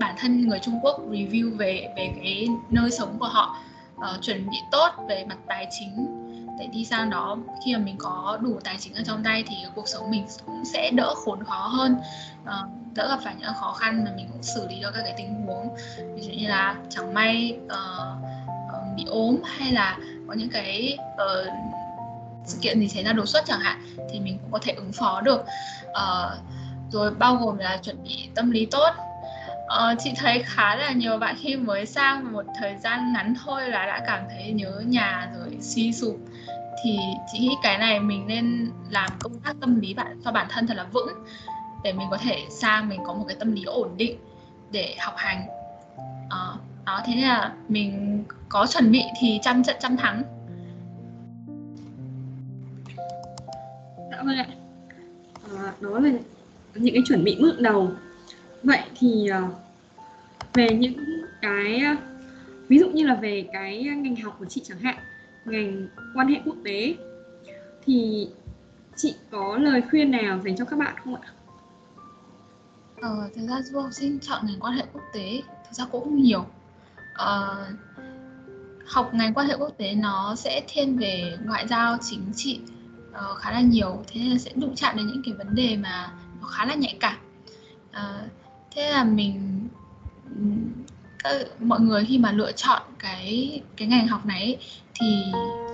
bản 0.00 0.14
thân 0.18 0.48
người 0.48 0.58
Trung 0.58 0.80
Quốc 0.82 1.00
review 1.10 1.56
về 1.56 1.88
về 1.96 2.12
cái 2.16 2.48
nơi 2.70 2.90
sống 2.90 3.18
của 3.18 3.28
họ 3.28 3.56
uh, 3.96 4.22
chuẩn 4.22 4.50
bị 4.50 4.56
tốt 4.70 4.90
về 5.08 5.24
mặt 5.28 5.38
tài 5.46 5.66
chính. 5.70 6.18
Để 6.58 6.66
đi 6.66 6.84
sang 6.84 7.10
đó? 7.10 7.36
Khi 7.64 7.76
mà 7.76 7.82
mình 7.84 7.96
có 7.98 8.38
đủ 8.40 8.60
tài 8.64 8.76
chính 8.80 8.94
ở 8.94 9.02
trong 9.06 9.22
tay 9.24 9.44
thì 9.46 9.56
cuộc 9.74 9.88
sống 9.88 10.10
mình 10.10 10.26
cũng 10.46 10.64
sẽ 10.64 10.90
đỡ 10.90 11.14
khốn 11.14 11.44
khó 11.44 11.66
hơn. 11.66 11.96
Uh, 12.42 12.81
đỡ 12.94 13.08
gặp 13.08 13.18
phải 13.24 13.34
những 13.38 13.52
khó 13.60 13.72
khăn 13.72 14.04
mà 14.04 14.10
mình 14.16 14.28
cũng 14.32 14.42
xử 14.42 14.68
lý 14.68 14.80
được 14.80 14.90
các 14.94 15.02
cái 15.02 15.14
tình 15.16 15.46
huống. 15.46 15.76
Ví 16.14 16.22
dụ 16.22 16.32
như 16.32 16.48
là 16.48 16.76
chẳng 16.90 17.14
may 17.14 17.58
uh, 17.66 18.96
bị 18.96 19.04
ốm 19.08 19.36
hay 19.44 19.72
là 19.72 19.98
có 20.28 20.34
những 20.34 20.48
cái 20.48 20.98
uh, 21.14 21.48
sự 22.44 22.58
kiện 22.60 22.80
gì 22.80 22.88
xảy 22.88 23.04
ra 23.04 23.12
đột 23.12 23.26
xuất 23.28 23.44
chẳng 23.46 23.60
hạn 23.60 23.82
thì 24.12 24.20
mình 24.20 24.38
cũng 24.42 24.52
có 24.52 24.58
thể 24.62 24.72
ứng 24.72 24.92
phó 24.92 25.20
được. 25.20 25.44
Uh, 25.90 26.32
rồi 26.90 27.10
bao 27.10 27.36
gồm 27.36 27.58
là 27.58 27.76
chuẩn 27.76 28.02
bị 28.02 28.28
tâm 28.34 28.50
lý 28.50 28.66
tốt. 28.66 28.90
Ờ, 29.66 29.94
chị 29.98 30.12
thấy 30.16 30.42
khá 30.46 30.74
là 30.76 30.92
nhiều 30.92 31.18
bạn 31.18 31.36
khi 31.38 31.56
mới 31.56 31.86
sang 31.86 32.32
một 32.32 32.44
thời 32.60 32.76
gian 32.78 33.12
ngắn 33.12 33.34
thôi 33.44 33.68
là 33.68 33.86
đã 33.86 34.02
cảm 34.06 34.24
thấy 34.30 34.52
nhớ 34.52 34.82
nhà 34.86 35.30
rồi 35.38 35.56
suy 35.60 35.92
sụp 35.92 36.16
thì 36.84 36.98
chị 37.32 37.38
nghĩ 37.38 37.54
cái 37.62 37.78
này 37.78 38.00
mình 38.00 38.26
nên 38.26 38.70
làm 38.90 39.10
công 39.20 39.40
tác 39.40 39.56
tâm 39.60 39.80
lý 39.80 39.94
bạn 39.94 40.20
cho 40.24 40.32
bản 40.32 40.46
thân 40.50 40.66
thật 40.66 40.74
là 40.76 40.84
vững 40.92 41.08
để 41.82 41.92
mình 41.92 42.08
có 42.10 42.16
thể 42.16 42.46
sang 42.50 42.88
mình 42.88 43.00
có 43.06 43.14
một 43.14 43.24
cái 43.28 43.36
tâm 43.40 43.52
lý 43.52 43.64
ổn 43.64 43.88
định 43.96 44.16
để 44.72 44.94
học 44.98 45.14
hành. 45.16 45.46
À, 46.30 46.46
đó 46.86 47.02
thế 47.06 47.14
nên 47.14 47.24
là 47.24 47.54
mình 47.68 48.24
có 48.48 48.66
chuẩn 48.66 48.90
bị 48.92 49.02
thì 49.20 49.38
trăm 49.42 49.62
trận 49.62 49.76
trăm 49.80 49.96
thắng. 49.96 50.22
Dạ 54.10 54.22
vâng 54.22 54.36
ạ. 54.36 54.46
À, 55.56 55.72
đó 55.80 55.98
là 55.98 56.10
những 56.74 56.94
cái 56.94 57.02
chuẩn 57.08 57.24
bị 57.24 57.36
bước 57.40 57.60
đầu. 57.60 57.90
Vậy 58.62 58.80
thì 58.98 59.28
ờ, 59.28 59.42
về 60.54 60.68
những 60.68 60.94
cái 61.42 61.82
ví 62.68 62.78
dụ 62.78 62.90
như 62.90 63.06
là 63.06 63.14
về 63.14 63.48
cái 63.52 63.82
ngành 63.82 64.16
học 64.16 64.36
của 64.38 64.44
chị 64.44 64.62
chẳng 64.64 64.78
hạn 64.78 64.96
ngành 65.44 65.88
quan 66.14 66.28
hệ 66.28 66.40
quốc 66.44 66.56
tế 66.64 66.94
thì 67.84 68.28
chị 68.96 69.14
có 69.30 69.56
lời 69.56 69.82
khuyên 69.90 70.10
nào 70.10 70.40
dành 70.44 70.56
cho 70.56 70.64
các 70.64 70.78
bạn 70.78 70.94
không 71.04 71.14
ạ? 71.14 71.32
Ờ, 73.02 73.28
thực 73.34 73.46
ra 73.48 73.62
du 73.62 73.80
học 73.80 73.90
sinh 73.92 74.18
chọn 74.20 74.46
ngành 74.46 74.60
quan 74.60 74.74
hệ 74.74 74.82
quốc 74.92 75.02
tế 75.12 75.42
thực 75.64 75.72
ra 75.72 75.84
cũng 75.92 76.22
nhiều. 76.22 76.46
Ờ, 77.14 77.66
học 78.86 79.14
ngành 79.14 79.34
quan 79.34 79.46
hệ 79.48 79.54
quốc 79.58 79.70
tế 79.78 79.94
nó 79.94 80.34
sẽ 80.34 80.62
thiên 80.68 80.96
về 80.98 81.36
ngoại 81.44 81.68
giao 81.68 81.96
chính 82.02 82.32
trị 82.34 82.60
uh, 83.10 83.38
khá 83.38 83.50
là 83.50 83.60
nhiều 83.60 84.04
thế 84.06 84.20
nên 84.20 84.30
là 84.30 84.38
sẽ 84.38 84.50
đụng 84.54 84.74
chạm 84.76 84.96
đến 84.96 85.06
những 85.06 85.22
cái 85.24 85.34
vấn 85.34 85.54
đề 85.54 85.76
mà 85.76 86.10
nó 86.40 86.46
khá 86.46 86.64
là 86.64 86.74
nhạy 86.74 86.96
cảm 87.00 87.16
uh, 87.90 88.30
thế 88.74 88.90
là 88.90 89.04
mình 89.04 89.68
ừ, 90.36 90.42
các, 91.18 91.60
mọi 91.60 91.80
người 91.80 92.04
khi 92.04 92.18
mà 92.18 92.32
lựa 92.32 92.52
chọn 92.52 92.82
cái 92.98 93.60
cái 93.76 93.88
ngành 93.88 94.08
học 94.08 94.26
này 94.26 94.56
thì 94.94 95.24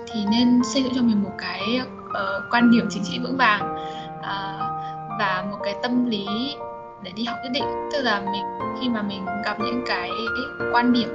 thì 0.07 0.25
nên 0.31 0.61
xây 0.73 0.83
dựng 0.83 0.93
cho 0.95 1.01
mình 1.01 1.23
một 1.23 1.33
cái 1.37 1.81
uh, 2.07 2.43
quan 2.51 2.71
điểm 2.71 2.87
chính 2.89 3.03
trị 3.03 3.19
vững 3.19 3.37
vàng 3.37 3.75
uh, 4.19 4.69
và 5.19 5.45
một 5.51 5.57
cái 5.63 5.75
tâm 5.83 6.09
lý 6.09 6.25
để 7.03 7.11
đi 7.15 7.23
học 7.23 7.37
nhất 7.43 7.49
định. 7.53 7.89
Tức 7.91 8.01
là 8.01 8.19
mình 8.19 8.43
khi 8.81 8.89
mà 8.89 9.01
mình 9.01 9.25
gặp 9.45 9.59
những 9.59 9.83
cái 9.87 10.09
quan 10.73 10.93
điểm 10.93 11.09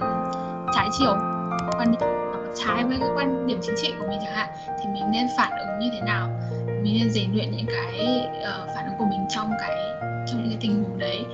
um, 0.00 0.08
trái 0.74 0.88
chiều 0.98 1.16
quan 1.78 1.90
điểm 1.90 2.10
trái 2.54 2.84
với 2.84 2.96
cái 3.00 3.08
quan 3.16 3.46
điểm 3.46 3.58
chính 3.62 3.74
trị 3.76 3.94
của 3.98 4.06
mình 4.08 4.18
chẳng 4.24 4.34
hạn 4.34 4.48
thì 4.66 4.84
mình 4.92 5.04
nên 5.12 5.26
phản 5.38 5.52
ứng 5.58 5.78
như 5.78 5.88
thế 5.92 6.00
nào? 6.00 6.28
Mình 6.66 6.98
nên 7.00 7.10
rèn 7.10 7.32
luyện 7.32 7.50
những 7.50 7.66
cái 7.66 8.28
uh, 8.38 8.68
phản 8.74 8.84
ứng 8.86 8.94
của 8.98 9.04
mình 9.04 9.20
trong 9.30 9.52
cái 9.60 9.76
trong 10.00 10.40
những 10.40 10.48
cái 10.48 10.58
tình 10.60 10.84
huống 10.84 10.98
đấy. 10.98 11.24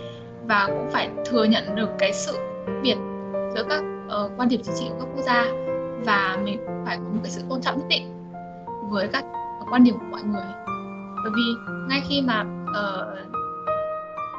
Và 0.47 0.67
cũng 0.67 0.91
phải 0.93 1.11
thừa 1.27 1.45
nhận 1.45 1.75
được 1.75 1.89
cái 1.99 2.13
sự 2.13 2.39
biệt 2.83 2.97
giữa 3.55 3.65
các 3.69 3.83
uh, 4.07 4.33
quan 4.37 4.49
điểm 4.49 4.61
chính 4.65 4.75
trị 4.79 4.87
của 4.89 4.97
các 5.01 5.07
quốc 5.15 5.23
gia. 5.23 5.45
Và 6.05 6.39
mình 6.45 6.67
phải 6.87 6.97
có 6.97 7.03
một 7.03 7.21
cái 7.23 7.31
sự 7.31 7.43
tôn 7.49 7.61
trọng 7.61 7.79
nhất 7.79 7.87
định 7.89 8.29
với 8.91 9.09
các 9.09 9.25
quan 9.71 9.85
điểm 9.85 9.99
của 9.99 10.07
mọi 10.11 10.23
người. 10.23 10.47
Bởi 11.25 11.33
vì 11.37 11.73
ngay 11.89 12.03
khi 12.09 12.23
mà 12.23 12.45
uh, 12.71 13.36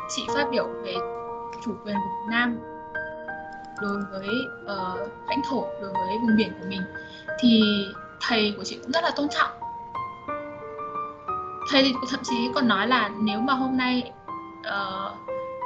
chị 0.09 0.27
phát 0.35 0.47
biểu 0.51 0.67
về 0.83 0.95
chủ 1.65 1.75
quyền 1.85 1.95
của 1.95 2.09
Việt 2.25 2.31
Nam 2.31 2.59
đối 3.81 3.97
với 4.11 4.29
uh, 4.63 5.27
lãnh 5.27 5.41
thổ 5.49 5.65
đối 5.81 5.93
với 5.93 6.17
vùng 6.21 6.35
biển 6.37 6.53
của 6.59 6.65
mình 6.69 6.81
thì 7.39 7.61
thầy 8.27 8.53
của 8.57 8.63
chị 8.63 8.79
cũng 8.81 8.91
rất 8.91 9.03
là 9.03 9.11
tôn 9.15 9.27
trọng. 9.29 9.49
Thầy 11.71 11.93
thậm 12.11 12.19
chí 12.23 12.51
còn 12.55 12.67
nói 12.67 12.87
là 12.87 13.09
nếu 13.21 13.39
mà 13.39 13.53
hôm 13.53 13.77
nay 13.77 14.11
uh, 14.59 15.11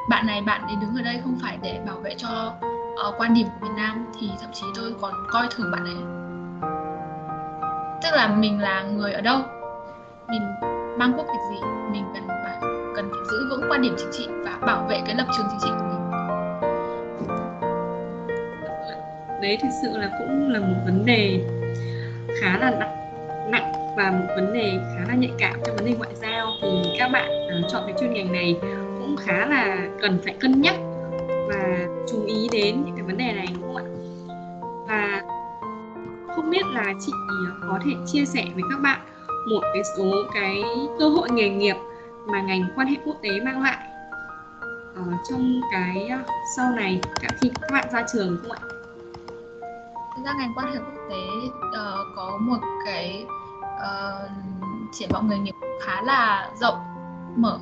bạn 0.10 0.28
này 0.28 0.42
bạn 0.42 0.62
đến 0.68 0.80
đứng 0.80 0.96
ở 0.96 1.02
đây 1.02 1.20
không 1.24 1.38
phải 1.42 1.60
để 1.62 1.82
bảo 1.88 1.98
vệ 1.98 2.16
cho 2.18 2.54
uh, 3.08 3.16
quan 3.18 3.34
điểm 3.34 3.48
của 3.48 3.68
Việt 3.68 3.74
Nam 3.78 4.06
thì 4.20 4.30
thậm 4.42 4.50
chí 4.54 4.66
tôi 4.76 4.96
còn 5.02 5.14
coi 5.30 5.48
thường 5.52 5.72
bạn 5.72 5.86
ấy. 5.86 6.02
Tức 8.04 8.10
là 8.18 8.28
mình 8.28 8.62
là 8.62 8.84
người 8.84 9.14
ở 9.14 9.22
đâu? 9.22 9.40
Mình 10.28 10.42
mang 10.98 11.14
quốc 11.18 11.26
tịch 11.28 11.42
gì? 11.50 11.66
Mình 11.92 12.06
cần 12.14 12.28
phải 12.28 12.81
cần 12.96 13.10
phải 13.12 13.22
giữ 13.32 13.50
vững 13.50 13.72
quan 13.72 13.82
điểm 13.82 13.96
chính 13.98 14.12
trị 14.12 14.28
và 14.44 14.58
bảo 14.66 14.88
vệ 14.90 15.02
cái 15.06 15.16
lập 15.16 15.26
trường 15.38 15.46
chính 15.50 15.60
trị 15.62 15.70
của 15.80 15.86
mình. 15.86 16.02
Đấy 19.42 19.58
thực 19.62 19.70
sự 19.82 19.98
là 19.98 20.12
cũng 20.20 20.50
là 20.52 20.60
một 20.60 20.76
vấn 20.86 21.06
đề 21.06 21.40
khá 22.42 22.58
là 22.60 22.70
nặng 22.80 22.98
nặng 23.52 23.72
và 23.98 24.12
một 24.12 24.26
vấn 24.36 24.54
đề 24.54 24.80
khá 24.96 25.06
là 25.08 25.16
nhạy 25.16 25.32
cảm 25.38 25.54
trong 25.66 25.76
vấn 25.76 25.86
đề 25.86 25.94
ngoại 25.98 26.16
giao. 26.16 26.48
Thì 26.62 26.68
các 27.00 27.08
bạn 27.08 27.30
uh, 27.30 27.72
chọn 27.72 27.84
cái 27.86 27.96
chuyên 28.00 28.14
ngành 28.14 28.32
này 28.32 28.58
cũng 29.00 29.16
khá 29.20 29.46
là 29.46 29.78
cần 30.02 30.20
phải 30.24 30.34
cân 30.40 30.62
nhắc 30.62 30.76
và 31.48 31.88
chú 32.12 32.26
ý 32.26 32.50
đến 32.52 32.84
những 32.86 32.96
cái 32.96 33.04
vấn 33.04 33.18
đề 33.18 33.32
này 33.34 33.48
đúng 33.54 33.74
không 33.74 33.76
ạ? 33.76 33.84
Và 34.88 35.22
không 36.36 36.50
biết 36.50 36.66
là 36.74 36.94
chị 37.06 37.12
có 37.62 37.80
thể 37.86 37.92
chia 38.06 38.26
sẻ 38.26 38.46
với 38.56 38.64
các 38.70 38.80
bạn 38.84 39.00
một 39.52 39.62
cái 39.74 39.84
số 39.98 40.04
cái 40.34 40.64
cơ 41.00 41.10
hội 41.10 41.30
nghề 41.32 41.50
nghiệp 41.50 41.76
mà 42.28 42.42
ngành 42.42 42.68
quan 42.76 42.88
hệ 42.88 42.96
quốc 43.06 43.16
tế 43.22 43.30
mang 43.40 43.62
lại 43.62 43.78
ở 44.96 45.04
trong 45.30 45.62
cái 45.72 46.08
ờ, 46.08 46.20
sau 46.56 46.72
này 46.72 47.00
cả 47.22 47.30
khi 47.42 47.52
các 47.62 47.72
bạn 47.72 47.88
ra 47.92 48.06
trường 48.14 48.38
không 48.42 48.52
ạ? 48.52 48.60
Thực 50.16 50.24
ra 50.26 50.34
ngành 50.38 50.54
quan 50.56 50.74
hệ 50.74 50.80
quốc 50.80 51.02
tế 51.10 51.48
uh, 51.68 52.16
có 52.16 52.38
một 52.42 52.60
cái 52.86 53.26
uh, 53.76 54.32
triển 54.94 55.10
vọng 55.12 55.30
nghề 55.30 55.38
nghiệp 55.38 55.56
khá 55.82 56.02
là 56.02 56.50
rộng 56.62 56.78
mở 57.36 57.60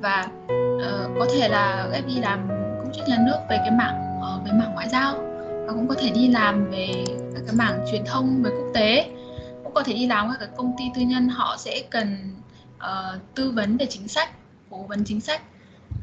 và 0.00 0.26
uh, 0.74 1.18
có 1.18 1.26
thể 1.34 1.48
là 1.48 1.88
em 1.92 2.04
đi 2.06 2.20
làm 2.20 2.48
công 2.48 2.92
chức 2.94 3.08
nhà 3.08 3.16
nước 3.26 3.38
về 3.50 3.56
cái 3.58 3.70
mảng 3.70 4.18
uh, 4.18 4.44
về 4.44 4.52
mảng 4.52 4.74
ngoại 4.74 4.88
giao 4.88 5.14
và 5.66 5.72
cũng 5.72 5.88
có 5.88 5.94
thể 5.98 6.10
đi 6.10 6.28
làm 6.28 6.70
về 6.70 7.04
các 7.34 7.42
cái 7.46 7.54
mảng 7.56 7.84
truyền 7.90 8.04
thông 8.06 8.42
về 8.42 8.50
quốc 8.50 8.70
tế 8.74 9.10
cũng 9.64 9.74
có 9.74 9.82
thể 9.82 9.92
đi 9.92 10.06
làm 10.06 10.28
các 10.30 10.36
cái 10.38 10.48
công 10.56 10.72
ty 10.78 10.84
tư 10.94 11.00
nhân 11.00 11.28
họ 11.28 11.56
sẽ 11.58 11.82
cần 11.90 12.34
uh, 12.78 13.34
tư 13.34 13.50
vấn 13.50 13.76
về 13.76 13.86
chính 13.90 14.08
sách 14.08 14.30
cố 14.70 14.82
vấn 14.82 15.04
chính 15.04 15.20
sách 15.20 15.42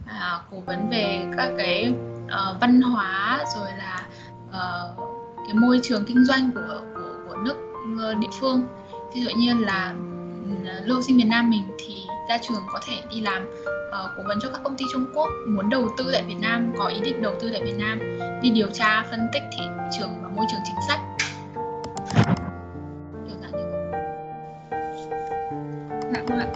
à, 0.06 0.40
cố 0.52 0.60
vấn 0.60 0.90
về 0.90 1.26
các 1.38 1.50
cái 1.58 1.94
uh, 2.26 2.62
văn 2.62 2.82
hóa 2.82 3.44
rồi 3.56 3.70
là 3.78 4.08
uh, 4.48 4.98
cái 5.46 5.54
môi 5.54 5.80
trường 5.84 6.06
kinh 6.06 6.26
doanh 6.26 6.52
của 6.52 6.82
của, 6.96 7.14
của 7.28 7.36
nước 7.36 7.58
uh, 7.94 8.18
địa 8.18 8.32
phương. 8.40 8.68
Ví 9.14 9.22
dụ 9.22 9.30
như 9.38 9.54
là 9.54 9.94
uh, 9.94 10.88
lưu 10.88 11.02
sinh 11.02 11.18
Việt 11.18 11.28
Nam 11.28 11.50
mình 11.50 11.64
thì 11.80 11.96
ra 12.30 12.38
trường 12.38 12.62
có 12.74 12.80
thể 12.88 13.02
đi 13.10 13.22
làm 13.22 13.44
uh, 13.46 14.12
cố 14.18 14.24
vấn 14.28 14.40
cho 14.42 14.50
các 14.50 14.62
công 14.64 14.78
ty 14.78 14.86
Trung 14.94 15.06
Quốc 15.14 15.30
muốn 15.48 15.70
đầu 15.70 15.90
tư 15.98 16.10
tại 16.14 16.24
Việt 16.24 16.40
Nam 16.40 16.74
có 16.78 16.88
ý 16.88 17.00
định 17.00 17.22
đầu 17.22 17.36
tư 17.42 17.50
tại 17.52 17.64
Việt 17.64 17.78
Nam. 17.78 18.00
Đi 18.42 18.50
điều 18.50 18.68
tra 18.74 19.04
phân 19.10 19.28
tích 19.34 19.44
thị 19.58 19.64
trường 19.98 20.10
và 20.24 20.30
môi 20.30 20.46
trường 20.52 20.62
chính 20.66 20.76
sách. 20.88 21.00
Dạ 26.14 26.22
vâng 26.28 26.40
ạ? 26.40 26.48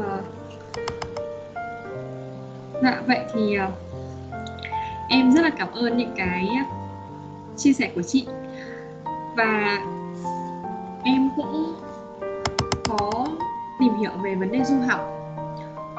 Ờ. 0.00 0.22
Dạ 2.82 3.02
vậy 3.06 3.20
thì 3.34 3.56
ờ, 3.56 3.70
em 5.08 5.32
rất 5.32 5.42
là 5.42 5.50
cảm 5.50 5.72
ơn 5.72 5.96
những 5.96 6.12
cái 6.16 6.48
ờ, 6.48 6.76
chia 7.56 7.72
sẻ 7.72 7.90
của 7.94 8.02
chị. 8.02 8.26
Và 9.36 9.78
em 11.04 11.30
cũng 11.36 11.74
có 12.88 13.26
tìm 13.80 13.94
hiểu 14.00 14.10
về 14.24 14.34
vấn 14.34 14.52
đề 14.52 14.64
du 14.64 14.76
học. 14.88 15.00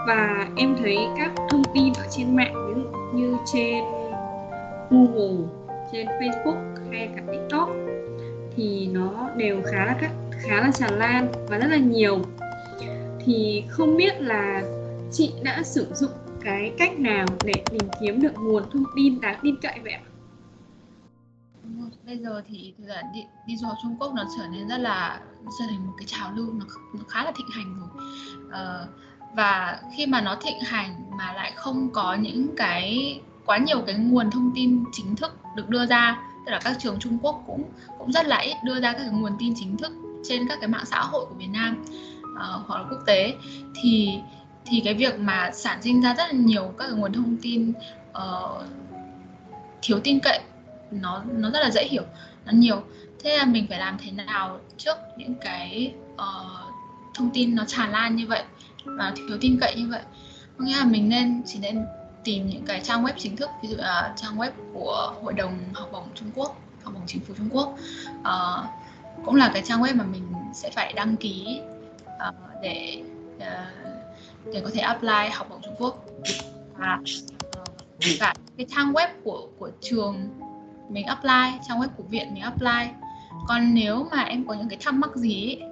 Và 0.08 0.48
em 0.56 0.76
thấy 0.80 0.98
các 1.18 1.32
thông 1.50 1.64
tin 1.74 1.94
ở 1.98 2.06
trên 2.10 2.36
mạng 2.36 2.54
ví 2.68 2.82
dụ 2.82 2.90
như 3.14 3.38
trên 3.54 3.84
Google, 4.90 5.48
trên 5.92 6.08
Facebook 6.08 6.76
hay 6.92 7.10
cả 7.16 7.22
TikTok 7.32 7.70
thì 8.56 8.90
nó 8.92 9.30
đều 9.36 9.62
khá 9.72 9.86
là 9.86 9.96
các 10.02 10.12
khá 10.40 10.62
là 10.62 10.72
tràn 10.80 10.92
lan 10.92 11.48
và 11.50 11.58
rất 11.58 11.68
là 11.68 11.78
nhiều 11.78 12.20
thì 13.26 13.64
không 13.70 13.98
biết 13.98 14.22
là 14.22 14.64
chị 15.12 15.34
đã 15.44 15.64
sử 15.64 15.88
dụng 15.94 16.12
cái 16.42 16.74
cách 16.78 17.00
nào 17.00 17.30
để 17.44 17.64
tìm 17.72 17.88
kiếm 18.02 18.22
được 18.22 18.34
nguồn 18.38 18.64
thông 18.72 18.84
tin 18.96 19.22
đáng 19.22 19.40
tin 19.44 19.56
cậy 19.62 19.80
vậy 19.84 19.92
ạ? 19.92 20.02
Bây 22.06 22.18
giờ 22.18 22.42
thì 22.48 22.74
thực 22.78 22.88
ra 22.88 23.02
đi, 23.14 23.20
đi 23.48 23.58
du 23.58 23.68
học 23.68 23.78
Trung 23.84 23.96
Quốc 24.00 24.14
nó 24.14 24.24
trở 24.38 24.48
nên 24.52 24.68
rất 24.68 24.78
là 24.78 25.20
trở 25.60 25.66
thành 25.70 25.88
một 25.88 25.94
cái 25.98 26.06
trào 26.06 26.32
lưu 26.32 26.54
nó, 26.54 26.66
nó 26.94 27.04
khá 27.08 27.24
là 27.24 27.32
thịnh 27.38 27.48
hành 27.52 27.80
rồi 27.80 28.06
ờ, 28.52 28.88
và 29.36 29.80
khi 29.96 30.06
mà 30.06 30.22
nó 30.22 30.36
thịnh 30.42 30.60
hành 30.60 30.96
mà 31.18 31.34
lại 31.34 31.52
không 31.56 31.90
có 31.94 32.16
những 32.16 32.56
cái 32.58 33.20
quá 33.46 33.58
nhiều 33.58 33.82
cái 33.82 33.96
nguồn 33.96 34.32
thông 34.32 34.52
tin 34.56 34.84
chính 34.92 35.16
thức 35.16 35.38
được 35.56 35.70
đưa 35.70 35.86
ra 35.86 36.22
tức 36.46 36.52
là 36.52 36.60
các 36.64 36.76
trường 36.80 37.00
Trung 37.00 37.18
Quốc 37.22 37.44
cũng 37.48 37.64
cũng 37.98 38.12
rất 38.12 38.26
là 38.26 38.38
ít 38.38 38.56
đưa 38.64 38.80
ra 38.80 38.94
các 38.94 39.00
cái 39.00 39.10
nguồn 39.10 39.32
tin 39.40 39.54
chính 39.56 39.78
thức 39.78 39.92
trên 40.24 40.48
các 40.48 40.58
cái 40.62 40.68
mạng 40.68 40.86
xã 40.86 41.00
hội 41.00 41.26
của 41.26 41.36
Việt 41.36 41.50
Nam 41.54 41.84
uh, 42.24 42.68
hoặc 42.68 42.82
là 42.82 42.86
quốc 42.90 43.02
tế 43.06 43.36
thì 43.76 44.20
thì 44.66 44.82
cái 44.86 44.94
việc 44.94 45.20
mà 45.20 45.52
sản 45.54 45.82
sinh 45.82 46.02
ra 46.02 46.14
rất 46.14 46.24
là 46.28 46.34
nhiều 46.34 46.74
các 46.78 46.88
cái 46.88 47.00
nguồn 47.00 47.14
thông 47.14 47.38
tin 47.42 47.74
uh, 48.10 48.62
thiếu 49.82 50.00
tin 50.04 50.20
cậy 50.20 50.40
nó 50.92 51.24
nó 51.38 51.50
rất 51.50 51.60
là 51.60 51.72
dễ 51.72 51.88
hiểu 51.88 52.04
nó 52.46 52.52
nhiều. 52.52 52.84
Thế 53.24 53.38
là 53.38 53.46
mình 53.46 53.66
phải 53.70 53.80
làm 53.80 53.98
thế 53.98 54.12
nào 54.12 54.60
trước 54.78 54.98
những 55.18 55.36
cái 55.42 55.94
uh, 56.14 56.74
thông 57.14 57.30
tin 57.34 57.56
nó 57.56 57.66
tràn 57.66 57.92
lan 57.92 58.16
như 58.16 58.28
vậy 58.28 58.44
và 58.86 59.14
thiếu 59.16 59.38
tin 59.42 59.58
cậy 59.62 59.76
như 59.76 59.88
vậy? 59.88 60.02
Có 60.58 60.66
nghĩa 60.66 60.78
là 60.78 60.86
mình 60.86 61.10
nên 61.10 61.42
chỉ 61.46 61.60
nên 61.60 61.86
tìm 62.24 62.48
những 62.48 62.66
cái 62.66 62.80
trang 62.80 63.04
web 63.04 63.14
chính 63.18 63.36
thức 63.36 63.50
ví 63.62 63.70
dụ 63.70 63.76
là 63.78 64.14
trang 64.16 64.38
web 64.38 64.52
của 64.74 65.14
hội 65.24 65.34
đồng 65.34 65.60
học 65.74 65.90
bổng 65.92 66.08
Trung 66.16 66.32
Quốc 66.36 66.58
học 66.84 66.94
bổng 66.94 67.04
chính 67.08 67.22
phủ 67.22 67.34
Trung 67.38 67.50
Quốc 67.52 67.78
uh, 68.20 68.66
cũng 69.26 69.36
là 69.36 69.52
cái 69.54 69.64
trang 69.66 69.82
web 69.82 69.96
mà 69.96 70.04
mình 70.04 70.24
sẽ 70.54 70.70
phải 70.70 70.94
đăng 70.94 71.16
ký 71.16 71.62
uh, 72.06 72.36
để 72.62 73.02
uh, 73.38 73.44
để 74.54 74.62
có 74.64 74.70
thể 74.74 74.82
apply 74.82 75.30
học 75.34 75.48
bổng 75.50 75.62
Trung 75.64 75.76
Quốc. 75.78 76.06
Và 76.78 77.00
ờ, 77.52 77.64
cả 78.20 78.34
cái 78.58 78.66
trang 78.76 78.94
web 78.94 79.08
của 79.24 79.48
của 79.58 79.70
trường 79.82 80.30
mình 80.90 81.06
apply 81.06 81.60
trang 81.68 81.80
web 81.80 81.88
của 81.98 82.04
viện 82.04 82.34
mình 82.34 82.44
apply. 82.44 82.94
Còn 83.48 83.74
nếu 83.74 84.08
mà 84.12 84.22
em 84.22 84.48
có 84.48 84.54
những 84.54 84.70
cái 84.70 84.78
thắc 84.82 84.94
mắc 84.94 85.16
gì 85.16 85.46
ấy, 85.46 85.70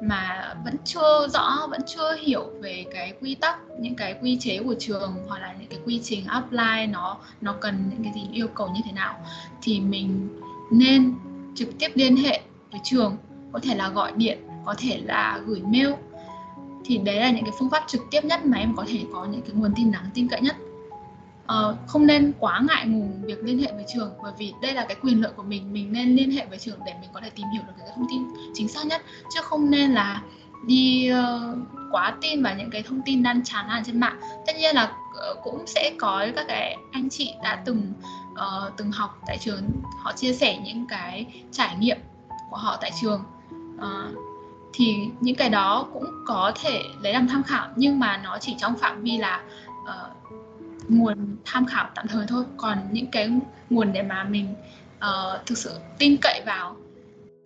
mà 0.00 0.54
vẫn 0.64 0.74
chưa 0.84 1.28
rõ 1.28 1.66
vẫn 1.70 1.80
chưa 1.86 2.16
hiểu 2.16 2.50
về 2.60 2.84
cái 2.94 3.12
quy 3.20 3.34
tắc 3.34 3.58
những 3.78 3.94
cái 3.94 4.14
quy 4.22 4.36
chế 4.40 4.58
của 4.64 4.74
trường 4.78 5.14
hoặc 5.28 5.38
là 5.38 5.54
những 5.58 5.68
cái 5.68 5.78
quy 5.86 6.00
trình 6.04 6.26
apply 6.26 6.86
nó 6.90 7.16
nó 7.40 7.52
cần 7.60 7.90
những 7.90 8.04
cái 8.04 8.12
gì 8.14 8.28
yêu 8.32 8.48
cầu 8.48 8.68
như 8.74 8.80
thế 8.84 8.92
nào 8.92 9.18
thì 9.62 9.80
mình 9.80 10.28
nên 10.70 11.14
trực 11.54 11.68
tiếp 11.78 11.88
liên 11.94 12.16
hệ 12.16 12.40
với 12.76 12.80
trường 12.84 13.16
có 13.52 13.60
thể 13.62 13.74
là 13.74 13.88
gọi 13.88 14.12
điện 14.16 14.38
có 14.64 14.74
thể 14.78 15.00
là 15.04 15.40
gửi 15.46 15.60
mail. 15.60 15.88
Thì 16.84 16.98
đấy 16.98 17.20
là 17.20 17.30
những 17.30 17.44
cái 17.44 17.54
phương 17.58 17.70
pháp 17.70 17.84
trực 17.86 18.00
tiếp 18.10 18.24
nhất 18.24 18.46
mà 18.46 18.58
em 18.58 18.74
có 18.76 18.84
thể 18.88 19.04
có 19.12 19.24
những 19.24 19.42
cái 19.42 19.50
nguồn 19.54 19.72
tin 19.76 19.92
đáng 19.92 20.10
tin 20.14 20.28
cậy 20.28 20.40
nhất. 20.40 20.56
Uh, 21.44 21.76
không 21.86 22.06
nên 22.06 22.32
quá 22.38 22.62
ngại 22.68 22.86
ngùng 22.86 23.22
việc 23.22 23.44
liên 23.44 23.58
hệ 23.58 23.72
với 23.72 23.84
trường 23.94 24.10
bởi 24.22 24.32
vì 24.38 24.52
đây 24.62 24.74
là 24.74 24.84
cái 24.88 24.96
quyền 25.02 25.22
lợi 25.22 25.32
của 25.36 25.42
mình 25.42 25.72
mình 25.72 25.92
nên 25.92 26.16
liên 26.16 26.30
hệ 26.30 26.46
với 26.46 26.58
trường 26.58 26.78
để 26.86 26.92
mình 27.00 27.10
có 27.12 27.20
thể 27.20 27.30
tìm 27.30 27.46
hiểu 27.52 27.62
được 27.66 27.72
cái 27.78 27.88
thông 27.96 28.06
tin 28.10 28.22
chính 28.54 28.68
xác 28.68 28.86
nhất 28.86 29.02
chứ 29.34 29.40
không 29.42 29.70
nên 29.70 29.90
là 29.90 30.22
đi 30.66 31.10
uh, 31.12 31.58
quá 31.92 32.16
tin 32.20 32.42
vào 32.42 32.54
những 32.58 32.70
cái 32.70 32.82
thông 32.82 33.00
tin 33.06 33.22
đang 33.22 33.44
tràn 33.44 33.68
lan 33.68 33.82
trên 33.84 34.00
mạng. 34.00 34.20
Tất 34.46 34.52
nhiên 34.56 34.74
là 34.74 34.84
uh, 34.84 35.38
cũng 35.42 35.66
sẽ 35.66 35.92
có 35.98 36.26
các 36.36 36.44
cái 36.48 36.76
anh 36.92 37.08
chị 37.10 37.32
đã 37.42 37.62
từng 37.64 37.92
uh, 38.32 38.72
từng 38.76 38.92
học 38.92 39.18
tại 39.26 39.38
trường 39.40 39.62
họ 39.98 40.12
chia 40.12 40.32
sẻ 40.32 40.58
những 40.64 40.86
cái 40.88 41.26
trải 41.52 41.76
nghiệm 41.78 41.98
của 42.50 42.56
họ 42.56 42.78
tại 42.80 42.90
trường. 43.00 43.24
Uh, 43.76 44.18
thì 44.72 45.08
những 45.20 45.36
cái 45.36 45.48
đó 45.48 45.86
cũng 45.92 46.04
có 46.26 46.52
thể 46.62 46.82
lấy 47.02 47.12
làm 47.12 47.28
tham 47.28 47.42
khảo 47.42 47.68
nhưng 47.76 47.98
mà 47.98 48.20
nó 48.24 48.38
chỉ 48.40 48.54
trong 48.58 48.76
phạm 48.76 49.02
vi 49.02 49.18
là 49.18 49.42
uh, 49.82 50.32
nguồn 50.88 51.36
tham 51.44 51.66
khảo 51.66 51.88
tạm 51.94 52.06
thời 52.08 52.26
thôi. 52.28 52.44
Còn 52.56 52.78
những 52.92 53.06
cái 53.10 53.30
nguồn 53.70 53.92
để 53.92 54.02
mà 54.02 54.24
mình 54.24 54.54
uh, 54.98 55.46
thực 55.46 55.58
sự 55.58 55.70
tin 55.98 56.16
cậy 56.22 56.42
vào 56.46 56.76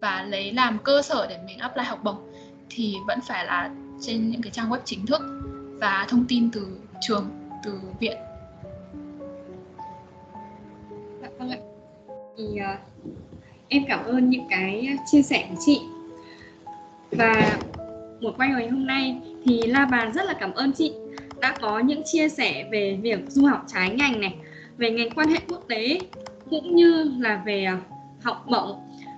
và 0.00 0.22
lấy 0.22 0.52
làm 0.52 0.78
cơ 0.78 1.02
sở 1.02 1.26
để 1.26 1.38
mình 1.46 1.58
apply 1.58 1.84
học 1.84 1.98
bổng 2.02 2.32
thì 2.70 2.96
vẫn 3.06 3.20
phải 3.20 3.46
là 3.46 3.70
trên 4.00 4.30
những 4.30 4.42
cái 4.42 4.50
trang 4.50 4.70
web 4.70 4.78
chính 4.84 5.06
thức 5.06 5.20
và 5.80 6.06
thông 6.08 6.24
tin 6.28 6.50
từ 6.50 6.78
trường 7.00 7.30
từ 7.64 7.80
viện. 8.00 8.18
Dạ 11.22 11.28
vâng 11.38 11.50
ạ. 11.50 11.58
Thì 12.36 12.44
uh, 12.44 12.80
em 13.70 13.84
cảm 13.88 14.04
ơn 14.04 14.30
những 14.30 14.46
cái 14.50 14.88
chia 15.06 15.22
sẻ 15.22 15.46
của 15.50 15.56
chị. 15.66 15.80
Và 17.10 17.58
một 18.20 18.34
quay 18.36 18.48
ngày 18.48 18.68
hôm 18.68 18.86
nay 18.86 19.16
thì 19.44 19.62
La 19.66 19.84
Bàn 19.86 20.12
rất 20.12 20.24
là 20.26 20.34
cảm 20.34 20.52
ơn 20.52 20.72
chị 20.72 20.92
đã 21.40 21.56
có 21.60 21.78
những 21.78 22.02
chia 22.04 22.28
sẻ 22.28 22.68
về 22.72 22.98
việc 23.02 23.18
du 23.28 23.46
học 23.46 23.64
trái 23.68 23.90
ngành 23.90 24.20
này, 24.20 24.34
về 24.76 24.90
ngành 24.90 25.10
quan 25.10 25.28
hệ 25.28 25.38
quốc 25.48 25.64
tế 25.68 26.00
cũng 26.50 26.76
như 26.76 27.12
là 27.18 27.42
về 27.46 27.68
học 28.22 28.46
bổng 28.50 28.76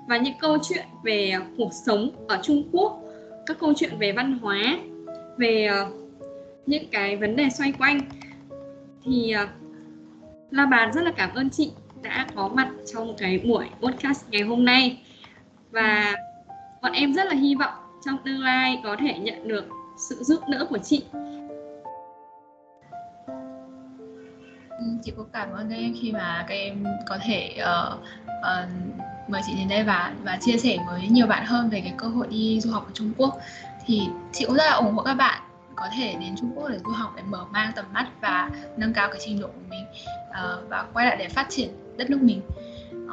và 0.09 0.17
những 0.17 0.35
câu 0.41 0.59
chuyện 0.69 0.85
về 1.05 1.35
cuộc 1.59 1.71
sống 1.87 2.11
ở 2.29 2.41
Trung 2.43 2.69
Quốc, 2.73 3.03
các 3.47 3.59
câu 3.59 3.73
chuyện 3.77 3.99
về 3.99 4.13
văn 4.13 4.39
hóa, 4.39 4.79
về 5.39 5.67
ờ, 5.67 5.87
những 6.67 6.85
cái 6.91 7.17
vấn 7.17 7.37
đề 7.37 7.49
xoay 7.51 7.73
quanh. 7.73 8.01
Thì 9.05 9.33
ờ, 9.33 9.47
La 10.51 10.67
Bàn 10.67 10.93
rất 10.93 11.05
là 11.05 11.13
cảm 11.17 11.35
ơn 11.35 11.51
chị 11.51 11.71
đã 12.03 12.27
có 12.35 12.49
mặt 12.49 12.69
trong 12.95 13.17
cái 13.19 13.39
buổi 13.39 13.67
podcast 13.81 14.25
ngày 14.31 14.43
hôm 14.43 14.65
nay. 14.65 15.03
Và 15.71 16.15
bọn 16.83 16.93
em 16.93 17.15
rất 17.15 17.27
là 17.27 17.35
hy 17.35 17.55
vọng 17.55 17.75
trong 18.05 18.17
tương 18.25 18.41
lai 18.41 18.81
có 18.85 18.97
thể 19.01 19.19
nhận 19.19 19.49
được 19.49 19.65
sự 20.09 20.23
giúp 20.23 20.41
đỡ 20.49 20.67
của 20.71 20.79
chị. 20.79 21.05
Ừ, 24.79 24.89
chị 25.03 25.13
cũng 25.17 25.29
cảm 25.33 25.53
ơn 25.53 25.71
các 25.71 25.77
em 25.77 25.95
khi 26.01 26.13
mà 26.13 26.45
các 26.49 26.55
em 26.55 26.85
có 27.07 27.19
thể 27.25 27.57
uh, 27.63 28.01
uh, 28.29 28.69
mời 29.29 29.43
chị 29.47 29.53
đến 29.59 29.69
đây 29.69 29.85
và 29.85 30.13
và 30.25 30.39
chia 30.41 30.57
sẻ 30.57 30.77
với 30.87 31.09
nhiều 31.09 31.27
bạn 31.27 31.47
hơn 31.47 31.71
về 31.71 31.81
cái 31.81 31.95
cơ 31.99 32.07
hội 32.07 32.27
đi 32.31 32.61
du 32.61 32.71
học 32.71 32.87
ở 32.87 32.91
Trung 32.95 33.13
Quốc. 33.17 33.39
Thì 33.87 34.09
chị 34.33 34.45
cũng 34.45 34.57
rất 34.57 34.65
là 34.65 34.73
ủng 34.73 34.95
hộ 34.95 35.03
các 35.03 35.15
bạn 35.15 35.43
có 35.77 35.87
thể 35.97 36.15
đến 36.21 36.37
Trung 36.41 36.53
Quốc 36.55 36.69
để 36.69 36.79
du 36.79 36.91
học 36.91 37.13
để 37.17 37.23
mở 37.23 37.45
mang 37.51 37.73
tầm 37.77 37.85
mắt 37.93 38.07
và 38.21 38.51
nâng 38.77 38.93
cao 38.93 39.09
cái 39.09 39.21
trình 39.25 39.41
độ 39.41 39.47
của 39.47 39.63
mình 39.71 39.85
uh, 40.31 40.69
và 40.69 40.85
quay 40.93 41.07
lại 41.07 41.17
để 41.17 41.29
phát 41.29 41.47
triển 41.51 41.69
đất 41.97 42.11
nước 42.11 42.23
mình. 42.23 42.41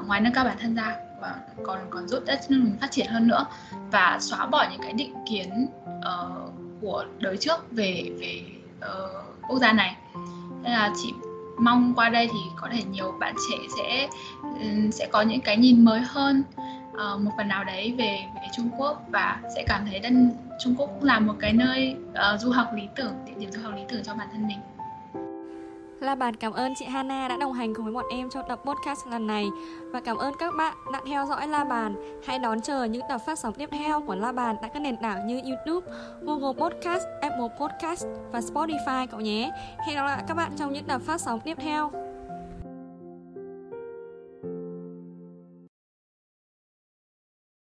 Ngoài 0.08 0.22
nâng 0.22 0.34
cao 0.34 0.46
bản 0.46 0.58
thân 0.60 0.76
ra 0.76 0.96
và 1.22 1.36
còn 1.64 1.80
còn 1.90 2.08
giúp 2.08 2.24
đất 2.26 2.40
nước 2.50 2.60
mình 2.64 2.78
phát 2.82 2.92
triển 2.92 3.08
hơn 3.08 3.28
nữa. 3.28 3.46
Và 3.92 4.18
xóa 4.22 4.46
bỏ 4.46 4.68
những 4.72 4.82
cái 4.82 4.94
định 4.94 5.14
kiến 5.30 5.68
uh, 6.00 6.54
của 6.82 7.06
đời 7.20 7.38
trước 7.38 7.72
về 7.72 8.12
về 8.20 8.42
uh, 8.78 9.26
quốc 9.48 9.60
gia 9.60 9.74
này. 9.74 9.96
Nên 10.64 10.72
là 10.72 10.94
chị 11.04 11.14
mong 11.60 11.94
qua 11.96 12.10
đây 12.10 12.28
thì 12.28 12.40
có 12.56 12.68
thể 12.72 12.84
nhiều 12.84 13.12
bạn 13.20 13.36
trẻ 13.50 13.58
sẽ 13.78 14.08
sẽ 14.92 15.08
có 15.12 15.22
những 15.22 15.42
cái 15.42 15.58
nhìn 15.58 15.86
mới 15.86 16.02
hơn 16.02 16.44
uh, 16.92 17.22
một 17.22 17.32
phần 17.38 17.48
nào 17.48 17.64
đấy 17.64 17.96
về 17.98 18.20
về 18.36 18.48
Trung 18.58 18.70
Quốc. 18.78 19.04
Và 19.10 19.42
sẽ 19.56 19.64
cảm 19.68 19.86
thấy 19.90 20.00
đất 20.00 20.14
Trung 20.64 20.76
Quốc 20.78 20.88
cũng 20.88 21.04
là 21.04 21.20
một 21.20 21.36
cái 21.40 21.54
nơi 21.54 21.96
uh, 22.12 22.40
du 22.40 22.52
học 22.52 22.68
lý 22.76 22.84
tưởng 22.96 23.14
địa 23.26 23.34
điểm 23.38 23.52
du 23.52 23.62
học 23.62 23.74
lý 23.76 23.82
tưởng 23.90 24.04
cho 24.04 24.14
bản 24.14 24.28
thân 24.32 24.48
mình. 24.48 24.58
La 26.00 26.16
Bàn 26.16 26.36
cảm 26.36 26.54
ơn 26.54 26.74
chị 26.76 26.86
Hana 26.86 27.28
đã 27.28 27.38
đồng 27.38 27.54
hành 27.54 27.74
cùng 27.74 27.86
với 27.86 27.94
bọn 27.94 28.06
em 28.12 28.30
trong 28.30 28.46
tập 28.50 28.62
podcast 28.66 29.08
lần 29.08 29.28
này 29.28 29.48
và 29.92 30.02
cảm 30.02 30.18
ơn 30.18 30.34
các 30.40 30.54
bạn 30.58 30.74
đã 30.94 31.02
theo 31.08 31.26
dõi 31.26 31.48
La 31.48 31.64
Bàn. 31.64 32.22
Hãy 32.26 32.40
đón 32.40 32.62
chờ 32.62 32.84
những 32.84 33.02
tập 33.10 33.18
phát 33.26 33.40
sóng 33.40 33.54
tiếp 33.54 33.70
theo 33.72 34.02
của 34.02 34.16
La 34.16 34.32
Bàn 34.32 34.56
tại 34.62 34.70
các 34.74 34.80
nền 34.80 34.98
tảng 34.98 35.28
như 35.28 35.42
YouTube, 35.42 35.92
Google 36.22 36.54
Podcast, 36.60 37.04
Apple 37.22 37.48
Podcast 37.60 38.06
và 38.32 38.40
Spotify 38.40 39.08
cậu 39.12 39.20
nhé. 39.20 39.52
Hẹn 39.88 39.96
gặp 39.96 40.04
lại 40.04 40.24
các 40.28 40.34
bạn 40.34 40.52
trong 40.58 40.74
những 40.74 40.86
tập 40.86 41.02
phát 41.06 41.22
sóng 41.22 41.40
tiếp 41.40 41.58
theo. 41.62 41.92